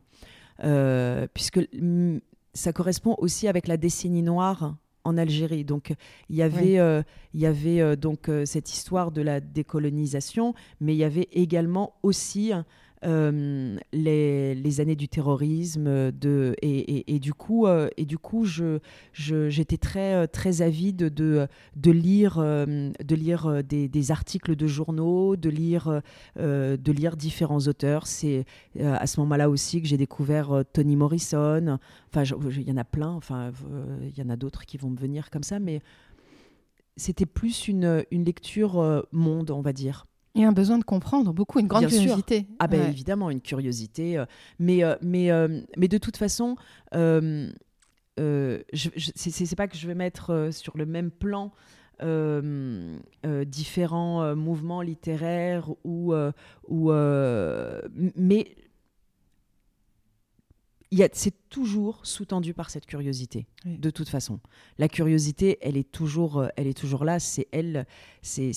puisque 1.33 1.67
mm, 1.73 2.19
ça 2.53 2.71
correspond 2.73 3.15
aussi 3.17 3.47
avec 3.47 3.67
la 3.67 3.77
décennie 3.77 4.21
noire 4.23 4.75
en 5.03 5.17
Algérie. 5.17 5.63
Donc 5.63 5.93
il 6.29 6.35
y 6.35 6.41
avait, 6.41 6.61
Oui. 6.61 6.79
euh, 6.79 7.03
il 7.33 7.41
y 7.41 7.45
avait 7.45 7.81
euh, 7.81 7.95
donc 7.95 8.29
euh, 8.29 8.45
cette 8.45 8.71
histoire 8.71 9.11
de 9.11 9.21
la 9.21 9.39
décolonisation, 9.39 10.53
mais 10.79 10.93
il 10.93 10.97
y 10.97 11.03
avait 11.03 11.29
également 11.31 11.95
aussi 12.03 12.51
euh, 13.05 13.77
les, 13.91 14.79
années 14.79 14.95
du 14.95 15.07
terrorisme 15.07 15.87
et, 16.21 17.19
du 17.19 17.33
coup, 17.33 17.67
euh, 17.67 17.89
et 17.97 18.05
du 18.05 18.17
coup 18.17 18.45
je, 18.45 18.79
j'étais 19.13 19.77
très, 19.77 20.15
euh, 20.15 20.27
très 20.27 20.61
avide 20.61 21.13
de, 21.13 21.47
de 21.75 21.91
lire, 21.91 22.37
de 22.37 23.15
lire 23.15 23.63
des, 23.63 23.87
des 23.87 24.11
articles 24.11 24.55
de 24.55 24.67
journaux, 24.67 25.35
de 25.35 25.49
lire, 25.49 26.01
de 26.37 26.91
lire 26.91 27.17
différents 27.17 27.59
auteurs. 27.59 28.07
C'est 28.07 28.45
à 28.79 29.05
ce 29.05 29.19
moment-là 29.19 29.49
aussi 29.49 29.81
que 29.81 29.87
j'ai 29.87 29.97
découvert 29.97 30.63
Toni 30.73 30.95
Morrison. 30.95 31.77
Enfin, 32.09 32.23
il 32.23 32.67
y 32.67 32.71
en 32.71 32.77
a 32.77 32.83
plein. 32.83 33.11
Enfin, 33.11 33.51
il 34.01 34.17
y 34.17 34.21
en 34.21 34.29
a 34.29 34.35
d'autres 34.35 34.65
qui 34.65 34.77
vont 34.77 34.89
me 34.89 34.97
venir 34.97 35.29
comme 35.29 35.43
ça, 35.43 35.59
mais 35.59 35.81
c'était 36.95 37.25
plus 37.25 37.67
une, 37.67 38.03
une 38.11 38.23
lecture 38.23 39.05
monde, 39.11 39.51
on 39.51 39.61
va 39.61 39.73
dire. 39.73 40.05
Et 40.35 40.43
un 40.43 40.51
besoin 40.51 40.79
de 40.79 40.83
comprendre 40.83 41.31
beaucoup, 41.31 41.59
une 41.59 41.67
grande 41.67 41.81
Bien 41.85 41.89
sûr. 41.89 42.01
curiosité. 42.01 42.47
Ah 42.59 42.67
ben 42.67 42.81
Ouais. 42.81 42.89
évidemment, 42.89 43.29
une 43.29 43.41
curiosité. 43.41 44.17
euh, 44.17 44.25
mais, 44.57 44.83
euh, 44.83 44.95
mais, 45.01 45.31
euh, 45.31 45.61
mais 45.77 45.87
de 45.87 45.97
toute 45.99 46.17
façon, 46.17 46.55
je, 46.91 47.49
je- 48.73 49.11
c'est- 49.15 49.55
pas 49.55 49.67
que 49.67 49.77
je 49.77 49.85
vais 49.87 49.95
mettre 49.95 50.49
sur 50.51 50.77
le 50.77 50.85
même 50.85 51.11
plan 51.11 51.51
euh, 52.01 52.97
euh, 53.25 53.45
différents 53.45 54.23
euh, 54.23 54.35
mouvements 54.35 54.81
littéraires 54.81 55.69
ou, 55.83 56.13
ou 56.67 56.91
mais 58.15 58.47
c'est 61.13 61.33
toujours 61.49 61.99
sous-tendu 62.03 62.53
par 62.53 62.69
cette 62.69 62.85
curiosité, 62.85 63.45
Oui. 63.65 63.77
de 63.77 63.89
toute 63.89 64.09
façon. 64.09 64.39
La 64.77 64.87
curiosité, 64.87 65.57
elle 65.61 65.77
est 65.77 65.91
toujours, 65.91 66.39
euh, 66.39 66.47
elle 66.57 66.67
est 66.67 66.77
toujours 66.77 67.03
là. 67.05 67.19
C'est 67.19 67.47
elle, 67.51 67.85
c'est, 68.21 68.51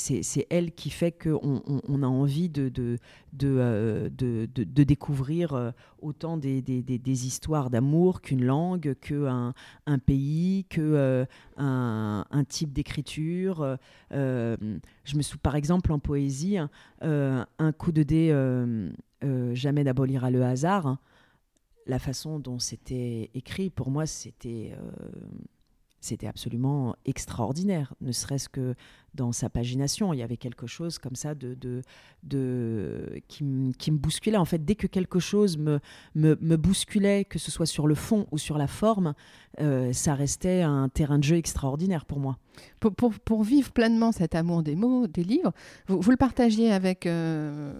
elle 0.51 0.73
qui 0.73 0.91
fait 0.91 1.13
qu'on 1.13 1.63
on, 1.67 1.81
on 1.87 2.03
a 2.03 2.07
envie 2.07 2.49
de, 2.49 2.69
de, 2.69 2.99
de, 3.33 3.49
euh, 3.59 4.09
de, 4.11 4.47
découvrir 4.85 5.53
euh, 5.53 5.71
autant 6.01 6.37
des, 6.37 6.63
des, 6.63 6.83
des- 6.83 6.99
des 6.99 7.27
histoires 7.27 7.69
d'amour 7.71 8.21
qu'une 8.23 8.45
langue, 8.45 8.95
qu'un 9.01 9.53
un 9.87 9.99
pays, 9.99 10.65
que 10.71 10.81
euh, 10.81 11.25
un, 11.59 12.25
un 12.31 12.45
type 12.45 12.73
d'écriture. 12.73 13.77
Euh, 14.13 14.57
je 15.05 15.17
me 15.17 15.23
souviens, 15.23 15.41
par 15.43 15.57
exemple, 15.57 15.93
en 15.93 15.99
poésie, 15.99 16.57
euh, 17.03 17.45
un 17.59 17.73
coup 17.73 17.93
de 17.93 18.03
dé, 18.03 18.31
jamais 19.55 19.85
n'abolira 19.85 20.31
le 20.31 20.43
hasard. 20.45 20.87
hein. 20.87 20.99
La 21.87 21.99
façon 21.99 22.39
dont 22.39 22.59
c'était 22.59 23.31
écrit, 23.35 23.71
pour 23.71 23.91
moi, 23.91 24.07
c'était 24.07 24.75
euh, 24.77 26.27
absolument 26.29 26.97
extraordinaire, 27.05 27.95
ne 28.01 28.13
serait-ce 28.13 28.49
que 28.49 28.75
dans 29.17 29.33
sa 29.33 29.49
pagination. 29.51 30.13
Il 30.13 30.19
y 30.19 30.23
avait 30.23 30.37
quelque 30.37 30.67
chose 30.67 30.99
comme 30.99 31.17
ça 31.17 31.35
de, 31.35 31.55
de, 31.55 31.83
de, 32.23 33.21
qui, 33.29 33.43
m- 33.45 33.73
qui 33.79 33.91
me 33.91 33.99
bousculait. 33.99 34.37
En 34.37 34.45
fait, 34.45 34.65
dès 34.65 34.75
que 34.75 34.87
quelque 34.87 35.19
chose 35.19 35.57
me, 35.59 35.81
me, 36.15 36.37
me 36.41 36.57
bousculait, 36.57 37.25
que 37.25 37.39
ce 37.39 37.51
soit 37.51 37.67
sur 37.67 37.87
le 37.87 37.95
fond 37.95 38.27
ou 38.31 38.39
sur 38.39 38.59
la 38.59 38.67
forme, 38.67 39.15
euh, 39.61 39.93
ça 39.93 40.15
restait 40.15 40.63
un 40.63 40.89
terrain 40.89 41.19
de 41.19 41.25
jeu 41.25 41.37
extraordinaire 41.37 42.05
pour 42.05 42.21
moi. 42.21 42.37
Pour, 42.81 42.95
pour, 42.95 43.13
pour 43.15 43.43
vivre 43.43 43.71
pleinement 43.71 44.13
cet 44.13 44.35
amour 44.35 44.63
des 44.63 44.77
mots, 44.77 45.07
des 45.07 45.25
livres, 45.25 45.53
vous, 45.89 46.01
vous 46.01 46.11
le 46.11 46.17
partagiez 46.17 46.73
avec 46.73 47.05
euh, 47.07 47.73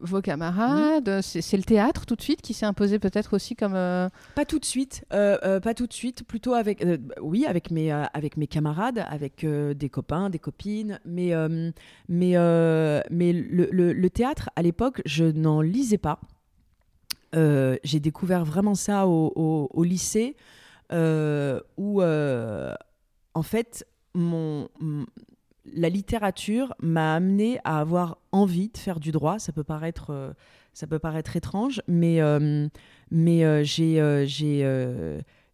vos 0.00 0.20
camarades. 0.20 1.20
C'est 1.22 1.40
c'est 1.42 1.56
le 1.56 1.62
théâtre 1.62 2.06
tout 2.06 2.16
de 2.16 2.22
suite 2.22 2.42
qui 2.42 2.52
s'est 2.54 2.66
imposé 2.66 2.98
peut-être 2.98 3.34
aussi 3.34 3.54
comme. 3.54 3.74
euh, 3.76 4.08
Pas 4.34 4.44
tout 4.44 4.58
de 4.58 4.64
suite, 4.64 5.04
pas 5.10 5.74
tout 5.74 5.86
de 5.86 5.92
suite, 5.92 6.24
plutôt 6.24 6.54
avec, 6.54 6.84
oui, 7.20 7.46
avec 7.46 7.70
mes, 7.70 7.90
avec 7.92 8.36
mes 8.36 8.48
camarades, 8.48 9.04
avec 9.08 9.44
des 9.46 9.88
copains, 9.88 10.28
des 10.28 10.40
copines, 10.40 10.75
mais, 10.84 11.34
euh, 11.34 11.70
mais, 12.08 12.32
euh, 12.36 13.00
mais 13.10 13.32
le, 13.32 14.08
théâtre, 14.08 14.50
à 14.56 14.62
l'époque, 14.62 15.02
je 15.04 15.24
n'en 15.24 15.60
lisais 15.60 15.98
pas. 15.98 16.20
Euh, 17.34 17.76
J'ai 17.84 18.00
découvert 18.00 18.44
vraiment 18.44 18.74
ça 18.74 19.06
au, 19.06 19.82
lycée, 19.84 20.36
où, 20.90 22.02
en 22.02 23.42
fait, 23.42 23.86
la 24.14 25.88
littérature 25.88 26.74
m'a 26.80 27.14
amené 27.14 27.58
à 27.64 27.80
avoir 27.80 28.18
envie 28.32 28.68
de 28.68 28.78
faire 28.78 29.00
du 29.00 29.12
droit. 29.12 29.38
Ça 29.38 29.52
peut 29.52 29.64
paraître, 29.64 30.34
ça 30.72 30.86
peut 30.86 30.98
paraître 30.98 31.36
étrange, 31.36 31.82
mais, 31.88 32.20
mais 33.10 33.64
j'ai 33.64 34.26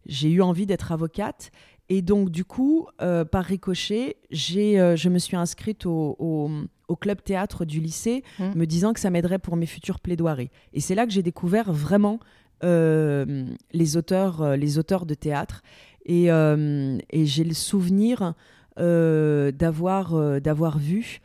j'ai 0.05 0.29
eu 0.29 0.41
envie 0.41 0.65
d'être 0.65 0.91
avocate. 0.91 1.51
Et 1.89 2.01
donc, 2.01 2.29
du 2.29 2.45
coup, 2.45 2.87
euh, 3.01 3.25
par 3.25 3.43
ricochet, 3.45 4.17
j'ai, 4.31 4.79
euh, 4.79 4.95
je 4.95 5.09
me 5.09 5.19
suis 5.19 5.35
inscrite 5.35 5.85
au, 5.85 6.15
au- 6.17 6.49
au 6.87 6.95
club 6.95 7.21
théâtre 7.23 7.65
du 7.65 7.79
lycée, 7.79 8.23
Mhm. 8.39 8.53
me 8.55 8.65
disant 8.65 8.93
que 8.93 8.99
ça 8.99 9.09
m'aiderait 9.09 9.39
pour 9.39 9.55
mes 9.55 9.65
futures 9.65 9.99
plaidoiries. 9.99 10.49
Et 10.73 10.79
c'est 10.79 10.95
là 10.95 11.05
que 11.05 11.11
j'ai 11.11 11.23
découvert 11.23 11.71
vraiment 11.73 12.19
euh, 12.63 13.45
les, 13.73 13.97
auteurs, 13.97 14.55
les 14.55 14.77
auteurs 14.77 15.05
de 15.05 15.13
théâtre. 15.13 15.61
Et, 16.05 16.25
et 16.27 17.25
j'ai 17.25 17.43
le 17.43 17.53
souvenir 17.53 18.33
d'avoir 18.77 20.39
d'avoir 20.41 20.77
vu, 20.77 21.19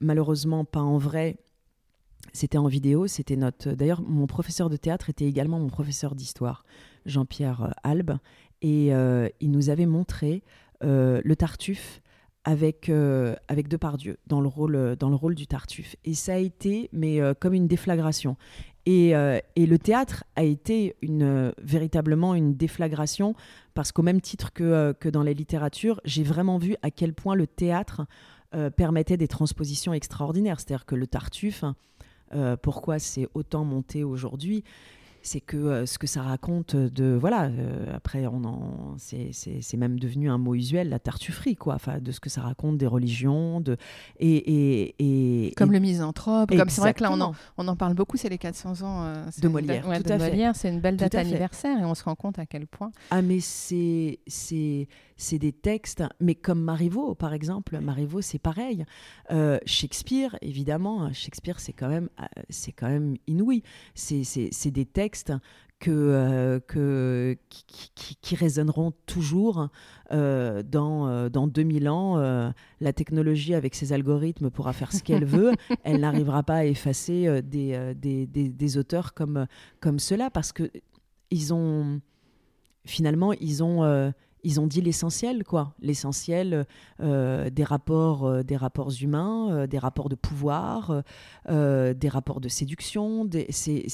malheureusement 0.00 0.64
pas 0.64 0.80
en 0.80 0.98
vrai, 0.98 1.36
c'était 2.32 2.58
en 2.58 2.66
vidéo, 2.66 3.06
c'était 3.06 3.36
notre... 3.36 3.70
D'ailleurs, 3.72 4.02
mon 4.02 4.26
professeur 4.26 4.68
de 4.68 4.76
théâtre 4.76 5.08
était 5.10 5.24
également 5.24 5.58
mon 5.58 5.68
professeur 5.68 6.14
d'histoire, 6.14 6.64
Jean-Pierre 7.06 7.74
Albe, 7.82 8.18
et 8.62 8.94
euh, 8.94 9.28
il 9.40 9.50
nous 9.50 9.70
avait 9.70 9.86
montré 9.86 10.42
euh, 10.84 11.20
le 11.24 11.34
Tartuffe 11.34 12.00
avec, 12.44 12.88
euh, 12.88 13.34
avec 13.48 13.66
Depardieu 13.66 14.18
dans 14.28 14.40
le, 14.40 14.46
rôle, 14.46 14.76
euh, 14.76 14.96
dans 14.96 15.08
le 15.08 15.16
rôle 15.16 15.34
du 15.34 15.48
Tartuffe. 15.48 15.96
Et 16.04 16.14
ça 16.14 16.34
a 16.34 16.38
été 16.38 16.88
mais, 16.92 17.20
comme 17.40 17.54
une 17.54 17.66
déflagration. 17.66 18.36
Et, 18.86 19.10
et 19.10 19.66
le 19.66 19.78
théâtre 19.78 20.24
a 20.34 20.44
été 20.44 20.96
une, 21.02 21.52
véritablement 21.62 22.34
une 22.34 22.54
déflagration 22.54 23.34
parce 23.74 23.92
qu'au 23.92 24.00
même 24.00 24.22
titre 24.22 24.50
que, 24.50 24.94
que 24.98 25.10
dans 25.10 25.22
la 25.22 25.34
littérature, 25.34 26.00
j'ai 26.06 26.22
vraiment 26.22 26.56
vu 26.56 26.74
à 26.80 26.90
quel 26.90 27.12
point 27.12 27.34
le 27.34 27.46
théâtre 27.46 28.06
permettait 28.76 29.18
des 29.18 29.28
transpositions 29.28 29.92
extraordinaires. 29.92 30.58
C'est-à-dire 30.58 30.86
que 30.86 30.94
le 30.94 31.06
Tartuffe, 31.06 31.64
pourquoi 32.62 32.98
c'est 32.98 33.28
autant 33.34 33.62
monté 33.62 34.04
aujourd'hui 34.04 34.64
c'est 35.22 35.40
que 35.40 35.56
euh, 35.56 35.86
ce 35.86 35.98
que 35.98 36.06
ça 36.06 36.22
raconte 36.22 36.76
de 36.76 37.16
voilà 37.20 37.44
euh, 37.46 37.94
après 37.96 38.26
on 38.26 38.44
en 38.44 38.94
c'est, 38.98 39.30
même 39.76 39.98
devenu 39.98 40.30
un 40.30 40.38
mot 40.38 40.54
usuel 40.54 40.88
la 40.88 40.98
tartufferie 40.98 41.56
quoi 41.56 41.74
enfin 41.74 41.98
de 41.98 42.12
ce 42.12 42.20
que 42.20 42.30
ça 42.30 42.40
raconte 42.40 42.78
des 42.78 42.86
religions 42.86 43.60
de 43.60 43.76
et 44.18 44.36
et, 44.36 45.46
et 45.48 45.52
comme 45.54 45.70
et- 45.70 45.74
le 45.74 45.80
misanthrope. 45.80 46.54
Comme 46.56 46.68
c'est 46.68 46.80
vrai 46.80 46.94
que 46.94 47.02
là, 47.02 47.10
on 47.12 47.20
en, 47.20 47.32
on 47.56 47.68
en 47.68 47.76
parle 47.76 47.94
beaucoup, 47.94 48.16
c'est 48.16 48.28
les 48.28 48.38
400 48.38 48.82
ans 48.82 49.04
euh, 49.04 49.24
De 49.40 49.48
Molière, 49.48 49.82
date- 49.82 49.90
ouais, 49.90 49.96
tout 49.98 50.02
de 50.04 50.12
à. 50.12 50.18
Molière, 50.18 50.56
c'est 50.56 50.68
une 50.68 50.80
belle 50.80 50.96
date 50.96 51.14
anniversaire 51.14 51.78
et 51.80 51.84
on 51.84 51.94
se 51.94 52.04
rend 52.04 52.14
compte 52.14 52.38
à 52.38 52.46
quel 52.46 52.66
point. 52.66 52.90
Ah, 53.10 53.22
mais 53.22 53.40
c'est, 53.40 54.18
c'est, 54.26 54.88
c'est 55.16 55.38
des 55.38 55.52
textes, 55.52 56.02
mais 56.20 56.34
comme 56.34 56.60
Marivaux, 56.62 57.14
par 57.14 57.32
exemple. 57.34 57.78
Marivaux, 57.80 58.20
c'est 58.22 58.38
pareil. 58.38 58.84
Shakespeare, 59.66 60.36
évidemment, 60.42 61.12
Shakespeare, 61.12 61.60
c'est 61.60 61.72
quand 61.72 61.88
même, 61.88 62.08
c'est 62.50 62.72
quand 62.72 62.88
même 62.88 63.16
inouï. 63.26 63.62
C'est 63.94 64.70
des 64.70 64.86
textes 64.86 65.07
que, 65.80 65.90
euh, 65.90 66.58
que, 66.60 67.36
qui, 67.48 67.64
qui- 67.94 68.16
qui 68.20 68.34
résonneront 68.34 68.92
toujours 69.06 69.68
euh, 70.10 70.62
dans, 70.64 71.06
euh, 71.08 71.28
dans 71.28 71.46
2000 71.46 71.88
ans. 71.88 72.52
la 72.80 72.92
technologie, 72.92 73.54
avec 73.54 73.74
ses 73.74 73.92
algorithmes, 73.92 74.50
pourra 74.50 74.72
faire 74.72 74.92
ce 74.92 75.02
qu'elle 75.02 75.24
veut. 75.24 75.52
Elle 75.84 76.00
n'arrivera 76.00 76.42
pas 76.42 76.56
à 76.56 76.64
effacer 76.64 77.42
des, 77.42 77.94
des, 77.94 78.26
des, 78.26 78.48
des 78.48 78.78
auteurs 78.78 79.14
comme, 79.14 79.46
comme 79.80 79.98
cela, 79.98 80.30
parce 80.30 80.52
que 80.52 80.70
ils 81.30 81.52
ont 81.54 82.00
finalement, 82.84 83.32
ils 83.34 83.62
ont, 83.62 84.12
ils 84.44 84.60
ont 84.60 84.66
dit 84.66 84.80
l'essentiel, 84.80 85.44
quoi. 85.44 85.74
L'essentiel 85.80 86.66
euh, 87.00 87.50
des 87.50 87.64
rapports, 87.64 88.24
euh, 88.26 88.42
des 88.42 88.56
rapports 88.56 88.90
humains, 89.00 89.50
euh, 89.52 89.66
des 89.66 89.78
rapports 89.78 90.08
de 90.08 90.14
pouvoir, 90.14 91.02
des 91.48 92.08
rapports 92.08 92.40
de 92.40 92.48
séduction. 92.48 93.24
des- 93.24 93.46
C'est 93.50 93.84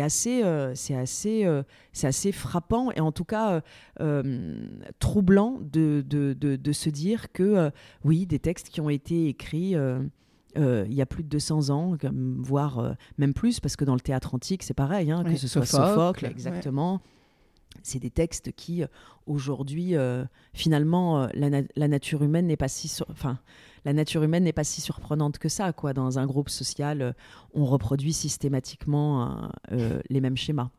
assez 0.00 0.42
c'est 0.76 0.94
assez 0.94 1.62
c'est 1.92 2.06
assez 2.06 2.32
frappant 2.32 2.90
et 2.92 3.00
en 3.00 3.12
tout 3.12 3.24
cas 3.26 3.60
troublant 4.98 5.58
de, 5.60 6.02
de, 6.06 6.32
de, 6.32 6.56
de 6.56 6.72
se 6.72 6.90
dire 6.90 7.30
que 7.32 7.70
oui 8.04 8.26
des 8.26 8.38
textes 8.38 8.68
qui 8.68 8.80
ont 8.80 8.90
été 8.90 9.28
écrits 9.28 9.74
euh, 9.76 10.84
il 10.88 10.94
y 10.94 11.02
a 11.02 11.06
plus 11.06 11.24
de 11.24 11.28
200 11.28 11.70
ans, 11.70 11.96
voire 12.38 12.78
euh, 12.78 12.92
même 13.18 13.34
plus, 13.34 13.58
parce 13.58 13.74
que 13.74 13.84
dans 13.84 13.94
le 13.94 14.00
théâtre 14.00 14.36
antique, 14.36 14.62
c'est 14.62 14.72
pareil, 14.72 15.10
hein, 15.10 15.24
que 15.24 15.30
ce 15.36 15.48
soit 15.48 15.66
Sophocle, 15.66 15.94
Sophocle, 15.94 16.26
exactement. 16.26 17.00
C'est 17.82 17.98
des 17.98 18.10
textes 18.10 18.52
qui, 18.52 18.82
euh, 18.82 18.86
aujourd'hui, 19.26 19.96
euh, 19.96 20.24
finalement, 20.52 21.22
euh, 21.22 21.28
la, 21.34 21.50
na- 21.50 21.62
la 21.76 21.88
nature 21.88 22.22
humaine 22.22 22.46
n'est 22.46 22.56
pas 22.56 22.68
si, 22.68 22.88
sur- 22.88 23.06
enfin, 23.10 23.38
la 23.84 23.92
nature 23.92 24.22
humaine 24.22 24.44
n'est 24.44 24.52
pas 24.54 24.64
si 24.64 24.80
surprenante 24.80 25.38
que 25.38 25.48
ça, 25.48 25.72
quoi. 25.72 25.92
Dans 25.92 26.18
un 26.18 26.26
groupe 26.26 26.48
social, 26.48 27.14
on 27.52 27.64
reproduit 27.66 28.12
systématiquement 28.12 29.50
euh, 29.72 30.00
les 30.08 30.20
mêmes 30.20 30.36
schémas. 30.36 30.70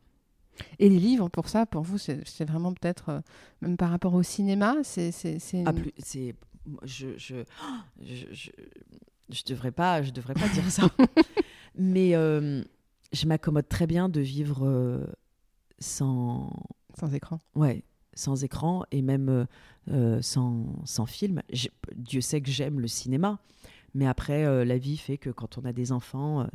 Et 0.78 0.88
les 0.88 0.98
livres, 0.98 1.28
pour 1.28 1.48
ça, 1.48 1.66
pour 1.66 1.82
vous, 1.82 1.98
c'est 1.98 2.44
vraiment 2.44 2.72
peut-être, 2.72 3.10
euh, 3.10 3.20
même 3.60 3.76
par 3.76 3.90
rapport 3.90 4.14
au 4.14 4.22
cinéma, 4.22 4.76
c'est... 4.82 5.10
Ah, 5.66 5.70
une- 5.70 5.74
plus- 5.82 5.92
c'est, 5.98 6.34
je, 6.82 7.08
je, 7.18 7.36
je, 8.02 8.26
je, 8.32 8.50
je 9.30 9.42
devrais 9.46 9.70
pas, 9.72 10.02
je 10.02 10.10
devrais 10.12 10.34
pas 10.34 10.48
dire 10.48 10.68
ça. 10.70 10.88
Mais 11.78 12.12
je 12.12 13.26
m'accommode 13.26 13.68
très 13.68 13.86
bien 13.86 14.08
de 14.08 14.20
vivre 14.20 15.06
sans, 15.78 16.50
Sans 16.98 17.12
écran. 17.14 17.40
ouais, 17.54 17.84
sans 18.14 18.42
écran 18.44 18.84
et 18.90 19.02
même 19.02 19.28
euh, 19.28 19.44
euh, 19.90 20.22
sans, 20.22 20.66
sans 20.84 21.06
film. 21.06 21.42
Dieu 21.94 22.20
sait 22.20 22.40
que 22.40 22.50
j'aime 22.50 22.80
le 22.80 22.88
cinéma. 22.88 23.38
Mais 23.94 24.06
après, 24.06 24.44
euh, 24.44 24.64
la 24.64 24.76
vie 24.76 24.96
fait 24.96 25.16
que 25.16 25.30
quand 25.30 25.56
on 25.58 25.64
a 25.64 25.72
des 25.72 25.92
enfants, 25.92 26.46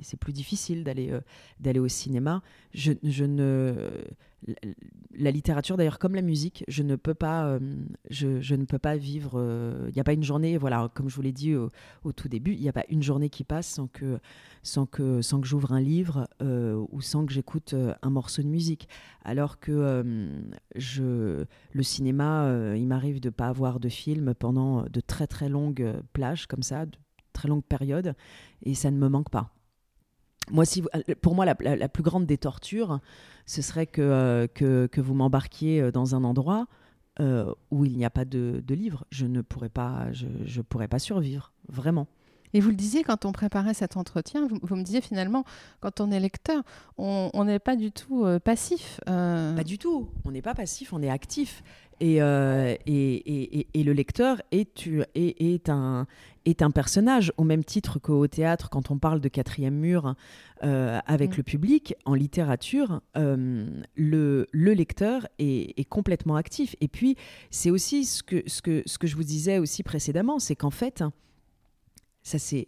c'est 0.00 0.18
plus 0.18 0.32
difficile 0.32 0.84
d'aller 0.84 1.12
d'aller 1.58 1.80
au 1.80 1.88
cinéma. 1.88 2.42
Je, 2.72 2.92
je 3.02 3.24
ne 3.24 3.74
la, 5.16 5.30
littérature, 5.30 5.76
d'ailleurs, 5.76 5.98
comme 5.98 6.14
la 6.14 6.22
musique, 6.22 6.64
je 6.68 6.82
ne 6.82 6.96
peux 6.96 7.14
pas, 7.14 7.46
euh, 7.46 7.58
je, 8.10 8.54
ne 8.54 8.64
peux 8.64 8.78
pas 8.78 8.96
vivre. 8.96 9.32
euh, 9.36 9.86
Il 9.88 9.94
n'y 9.94 10.00
a 10.00 10.04
pas 10.04 10.12
une 10.12 10.22
journée, 10.22 10.56
voilà, 10.56 10.90
comme 10.94 11.08
je 11.08 11.16
vous 11.16 11.22
l'ai 11.22 11.32
dit 11.32 11.54
au, 11.54 11.70
tout 12.12 12.28
début, 12.28 12.52
il 12.52 12.60
n'y 12.60 12.68
a 12.68 12.72
pas 12.72 12.84
une 12.88 13.02
journée 13.02 13.30
qui 13.30 13.44
passe 13.44 13.66
sans 13.66 13.86
que 13.86 14.18
sans 14.62 14.86
que 14.86 15.20
sans 15.20 15.40
que 15.40 15.46
j'ouvre 15.46 15.72
un 15.72 15.80
livre 15.80 16.28
euh, 16.42 16.82
ou 16.90 17.00
sans 17.00 17.26
que 17.26 17.32
j'écoute 17.32 17.74
euh, 17.74 17.94
un 18.02 18.10
morceau 18.10 18.42
de 18.42 18.48
musique. 18.48 18.88
Alors 19.24 19.58
que 19.58 19.72
euh, 19.72 21.44
le 21.72 21.82
cinéma, 21.82 22.44
euh, 22.44 22.76
il 22.76 22.86
m'arrive 22.86 23.20
de 23.20 23.30
pas 23.30 23.48
avoir 23.48 23.80
de 23.80 23.88
film 23.88 24.34
pendant 24.34 24.82
de 24.82 25.00
très 25.00 25.26
très 25.26 25.48
longues 25.48 25.82
euh, 25.82 26.00
plages 26.12 26.46
comme 26.46 26.62
ça, 26.62 26.86
de 26.86 26.96
très 27.32 27.48
longues 27.48 27.64
périodes, 27.64 28.14
et 28.62 28.74
ça 28.74 28.90
ne 28.90 28.98
me 28.98 29.08
manque 29.08 29.30
pas. 29.30 29.53
Moi, 30.50 30.64
si 30.64 30.80
vous- 30.80 30.88
euh, 30.94 31.14
pour 31.20 31.34
moi, 31.34 31.44
la, 31.44 31.56
la- 31.60 31.76
la 31.76 31.88
plus 31.88 32.02
grande 32.02 32.26
des 32.26 32.38
tortures, 32.38 33.00
ce 33.46 33.62
serait 33.62 33.86
que, 33.86 34.02
euh, 34.02 34.46
que, 34.46 34.86
que 34.86 35.00
vous 35.00 35.14
m'embarquiez 35.14 35.80
euh, 35.80 35.90
dans 35.90 36.14
un 36.14 36.24
endroit 36.24 36.66
euh, 37.20 37.52
où 37.70 37.84
il 37.84 37.96
n'y 37.96 38.04
a 38.04 38.10
pas 38.10 38.24
de, 38.24 38.62
de 38.66 38.74
livre. 38.74 39.04
Je 39.10 39.26
ne 39.26 39.40
pourrais 39.40 39.68
pas, 39.68 40.12
je, 40.12 40.26
je 40.44 40.60
pourrais 40.62 40.88
pas 40.88 40.98
survivre, 40.98 41.52
vraiment. 41.68 42.06
Et 42.56 42.60
vous 42.60 42.68
le 42.70 42.76
disiez 42.76 43.02
quand 43.02 43.24
on 43.24 43.32
préparait 43.32 43.74
cet 43.74 43.96
entretien, 43.96 44.46
vous, 44.46 44.58
vous 44.62 44.76
me 44.76 44.82
disiez 44.84 45.00
finalement, 45.00 45.42
quand 45.80 46.00
on 46.00 46.12
est 46.12 46.20
lecteur, 46.20 46.62
on 46.98 47.28
on 47.34 47.44
n'est 47.46 47.58
pas 47.58 47.74
du 47.74 47.90
tout 47.90 48.24
euh, 48.24 48.38
passif. 48.38 49.00
euh, 49.08 49.56
Pas 49.56 49.64
du 49.64 49.76
tout. 49.76 50.08
On 50.24 50.30
n'est 50.30 50.42
pas 50.42 50.54
passif, 50.54 50.92
on 50.92 51.02
est 51.02 51.10
actif. 51.10 51.64
Et, 52.00 52.20
euh, 52.22 52.74
et, 52.86 53.14
et, 53.14 53.58
et- 53.60 53.66
et 53.74 53.84
le 53.84 53.92
lecteur 53.92 54.42
est, 54.50 55.68
un, 55.68 56.06
est 56.44 56.62
un 56.62 56.70
personnage, 56.70 57.32
au 57.36 57.44
même 57.44 57.64
titre 57.64 57.98
qu'au 57.98 58.26
théâtre, 58.26 58.68
quand 58.70 58.90
on 58.90 58.98
parle 58.98 59.20
de 59.20 59.28
quatrième 59.28 59.74
mur 59.76 60.14
euh, 60.62 60.98
avec 61.06 61.32
Mm. 61.32 61.36
le 61.36 61.42
public, 61.42 61.94
en 62.04 62.14
littérature, 62.14 63.00
euh, 63.16 63.66
le, 63.96 64.46
le 64.50 64.72
lecteur 64.72 65.28
est, 65.38 65.78
est 65.78 65.84
complètement 65.84 66.36
actif. 66.36 66.74
Et 66.80 66.88
puis, 66.88 67.16
c'est 67.50 67.70
aussi 67.70 68.04
ce 68.04 68.22
que, 68.22 68.42
ce, 68.46 68.60
que, 68.62 68.82
ce 68.86 68.98
que 68.98 69.06
je 69.06 69.14
vous 69.16 69.24
disais 69.24 69.58
aussi 69.58 69.82
précédemment, 69.82 70.38
c'est 70.38 70.56
qu'en 70.56 70.70
fait, 70.70 71.04
ça 72.22 72.38
c'est 72.38 72.66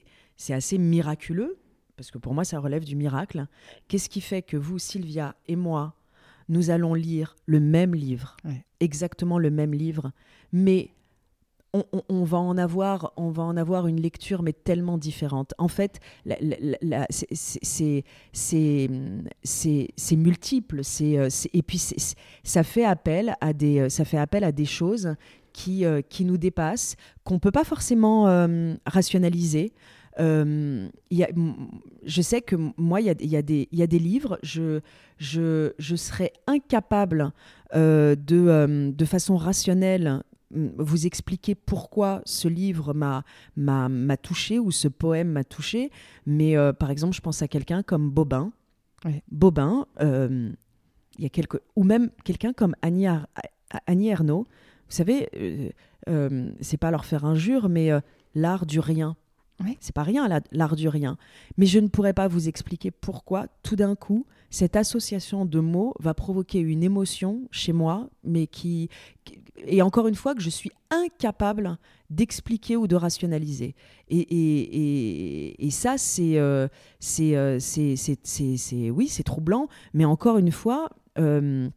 assez 0.53 0.79
miraculeux, 0.79 1.57
parce 1.97 2.11
que 2.11 2.19
pour 2.19 2.35
moi, 2.35 2.45
ça 2.45 2.59
relève 2.61 2.85
du 2.85 2.95
miracle. 2.95 3.47
Qu'est-ce 3.89 4.09
qui 4.11 4.21
fait 4.21 4.43
que 4.43 4.57
vous, 4.59 4.79
Sylvia 4.79 5.35
et 5.49 5.57
moi, 5.57 5.95
nous 6.49 6.71
allons 6.71 6.95
lire 6.95 7.37
le 7.47 7.61
même 7.61 7.95
livre, 7.95 8.37
Ouais. 8.45 8.65
exactement 8.81 9.39
le 9.39 9.51
même 9.51 9.73
livre, 9.75 10.13
mais 10.53 10.91
on, 11.75 11.85
on- 11.93 12.03
on 12.09 12.25
va 12.25 12.39
en 12.39 12.57
avoir, 12.57 13.13
on 13.17 13.29
va 13.31 13.43
en 13.43 13.57
avoir 13.57 13.87
une 13.87 14.01
lecture 14.01 14.43
mais 14.43 14.53
tellement 14.55 14.97
différente. 14.97 15.53
En 15.59 15.69
fait, 15.69 16.01
c'est- 18.33 20.17
multiple, 20.17 20.81
c'est 20.85 21.19
euh, 21.19 21.29
et 21.53 21.63
puis 21.63 21.79
ça 22.45 22.63
fait 22.63 22.85
appel 22.85 23.35
à 23.41 23.53
des 23.53 23.81
euh, 23.81 23.89
ça 23.89 24.05
fait 24.05 24.19
appel 24.19 24.45
à 24.45 24.53
des 24.53 24.65
choses 24.65 25.15
qui 25.53 25.85
euh, 25.85 26.01
qui 26.03 26.25
nous 26.25 26.39
dépassent, 26.39 26.97
qu'on 27.25 27.39
peut 27.39 27.51
pas 27.51 27.65
forcément 27.65 28.29
euh, 28.29 28.75
rationaliser. 28.87 29.73
Euh, 30.19 30.89
y 31.11 31.23
a- 31.25 31.31
je 32.05 32.23
sais 32.23 32.41
que 32.41 32.57
moi, 32.77 33.01
il 33.01 33.07
y 33.07 33.11
a, 33.11 33.15
y 33.39 33.43
des, 33.43 33.69
il 33.71 33.79
y 33.79 33.83
a 33.83 33.87
des 33.87 33.99
livres, 33.99 34.39
je, 34.43 34.81
je, 35.19 35.73
je 35.79 35.97
serais 35.97 36.33
incapable 36.47 37.33
euh, 37.75 38.15
de, 38.17 38.37
euh, 38.37 38.93
de 38.93 39.05
façon 39.05 39.37
rationnelle 39.37 40.23
vous 40.51 41.07
expliquer 41.07 41.55
pourquoi 41.57 42.23
ce 42.25 42.47
livre 42.47 42.95
m'a 42.95 44.17
touché 44.17 44.59
ou 44.61 44.71
ce 44.71 44.87
poème 44.89 45.33
m'a 45.33 45.43
touché. 45.45 45.91
Mais 46.25 46.55
par 46.79 46.91
exemple, 46.93 47.15
je 47.17 47.21
pense 47.21 47.43
à 47.43 47.49
quelqu'un 47.49 47.83
comme 47.83 48.11
Bobin. 48.11 48.53
Ouais. 49.05 49.23
Bobin, 49.31 49.87
il 50.01 50.55
y 51.19 51.27
a 51.27 51.29
quelques, 51.31 51.61
ou 51.75 51.83
même 51.83 52.11
quelqu'un 52.25 52.53
comme 52.53 52.77
Annie, 52.81 53.09
Ar- 53.09 53.27
Annie 53.87 54.09
Ernaux. 54.09 54.45
Vous 54.89 54.95
savez, 54.95 55.29
c'est 56.61 56.77
pas 56.77 56.93
leur 56.93 57.05
faire 57.05 57.25
injure, 57.25 57.69
mais 57.69 57.91
l'art 58.37 58.67
du 58.67 58.79
rien. 58.79 59.17
C'est 59.81 59.95
pas 59.95 60.03
rien, 60.03 60.29
la- 60.29 60.40
l'art 60.53 60.77
du 60.77 60.88
rien. 60.88 61.16
Mais 61.57 61.66
je 61.66 61.79
ne 61.79 61.88
pourrais 61.88 62.12
pas 62.12 62.29
vous 62.29 62.49
expliquer 62.49 62.90
pourquoi, 62.90 63.47
tout 63.62 63.77
d'un 63.77 63.95
coup, 63.95 64.27
cette 64.51 64.77
association 64.77 65.45
de 65.45 65.61
mots 65.61 65.95
va 65.99 66.14
provoquer 66.14 66.61
une 66.61 66.83
émotion 66.83 67.49
chez 67.51 67.73
moi, 67.73 68.09
mais 68.23 68.47
qui. 68.47 68.88
et 69.66 69.81
encore 69.83 70.07
une 70.09 70.14
fois, 70.14 70.35
que 70.35 70.42
je 70.42 70.51
suis 70.51 70.71
incapable 70.90 71.79
d'expliquer 72.11 72.77
ou 72.77 72.87
de 72.87 72.95
rationaliser. 72.95 73.75
Et, 74.09 75.69
ça, 75.71 75.97
c'est- 75.99 76.38
oui, 78.90 79.09
c'est 79.09 79.23
troublant, 79.25 79.69
mais 79.95 80.05
encore 80.05 80.38
une 80.38 80.53
fois, 80.53 80.90
euh, 81.19 81.69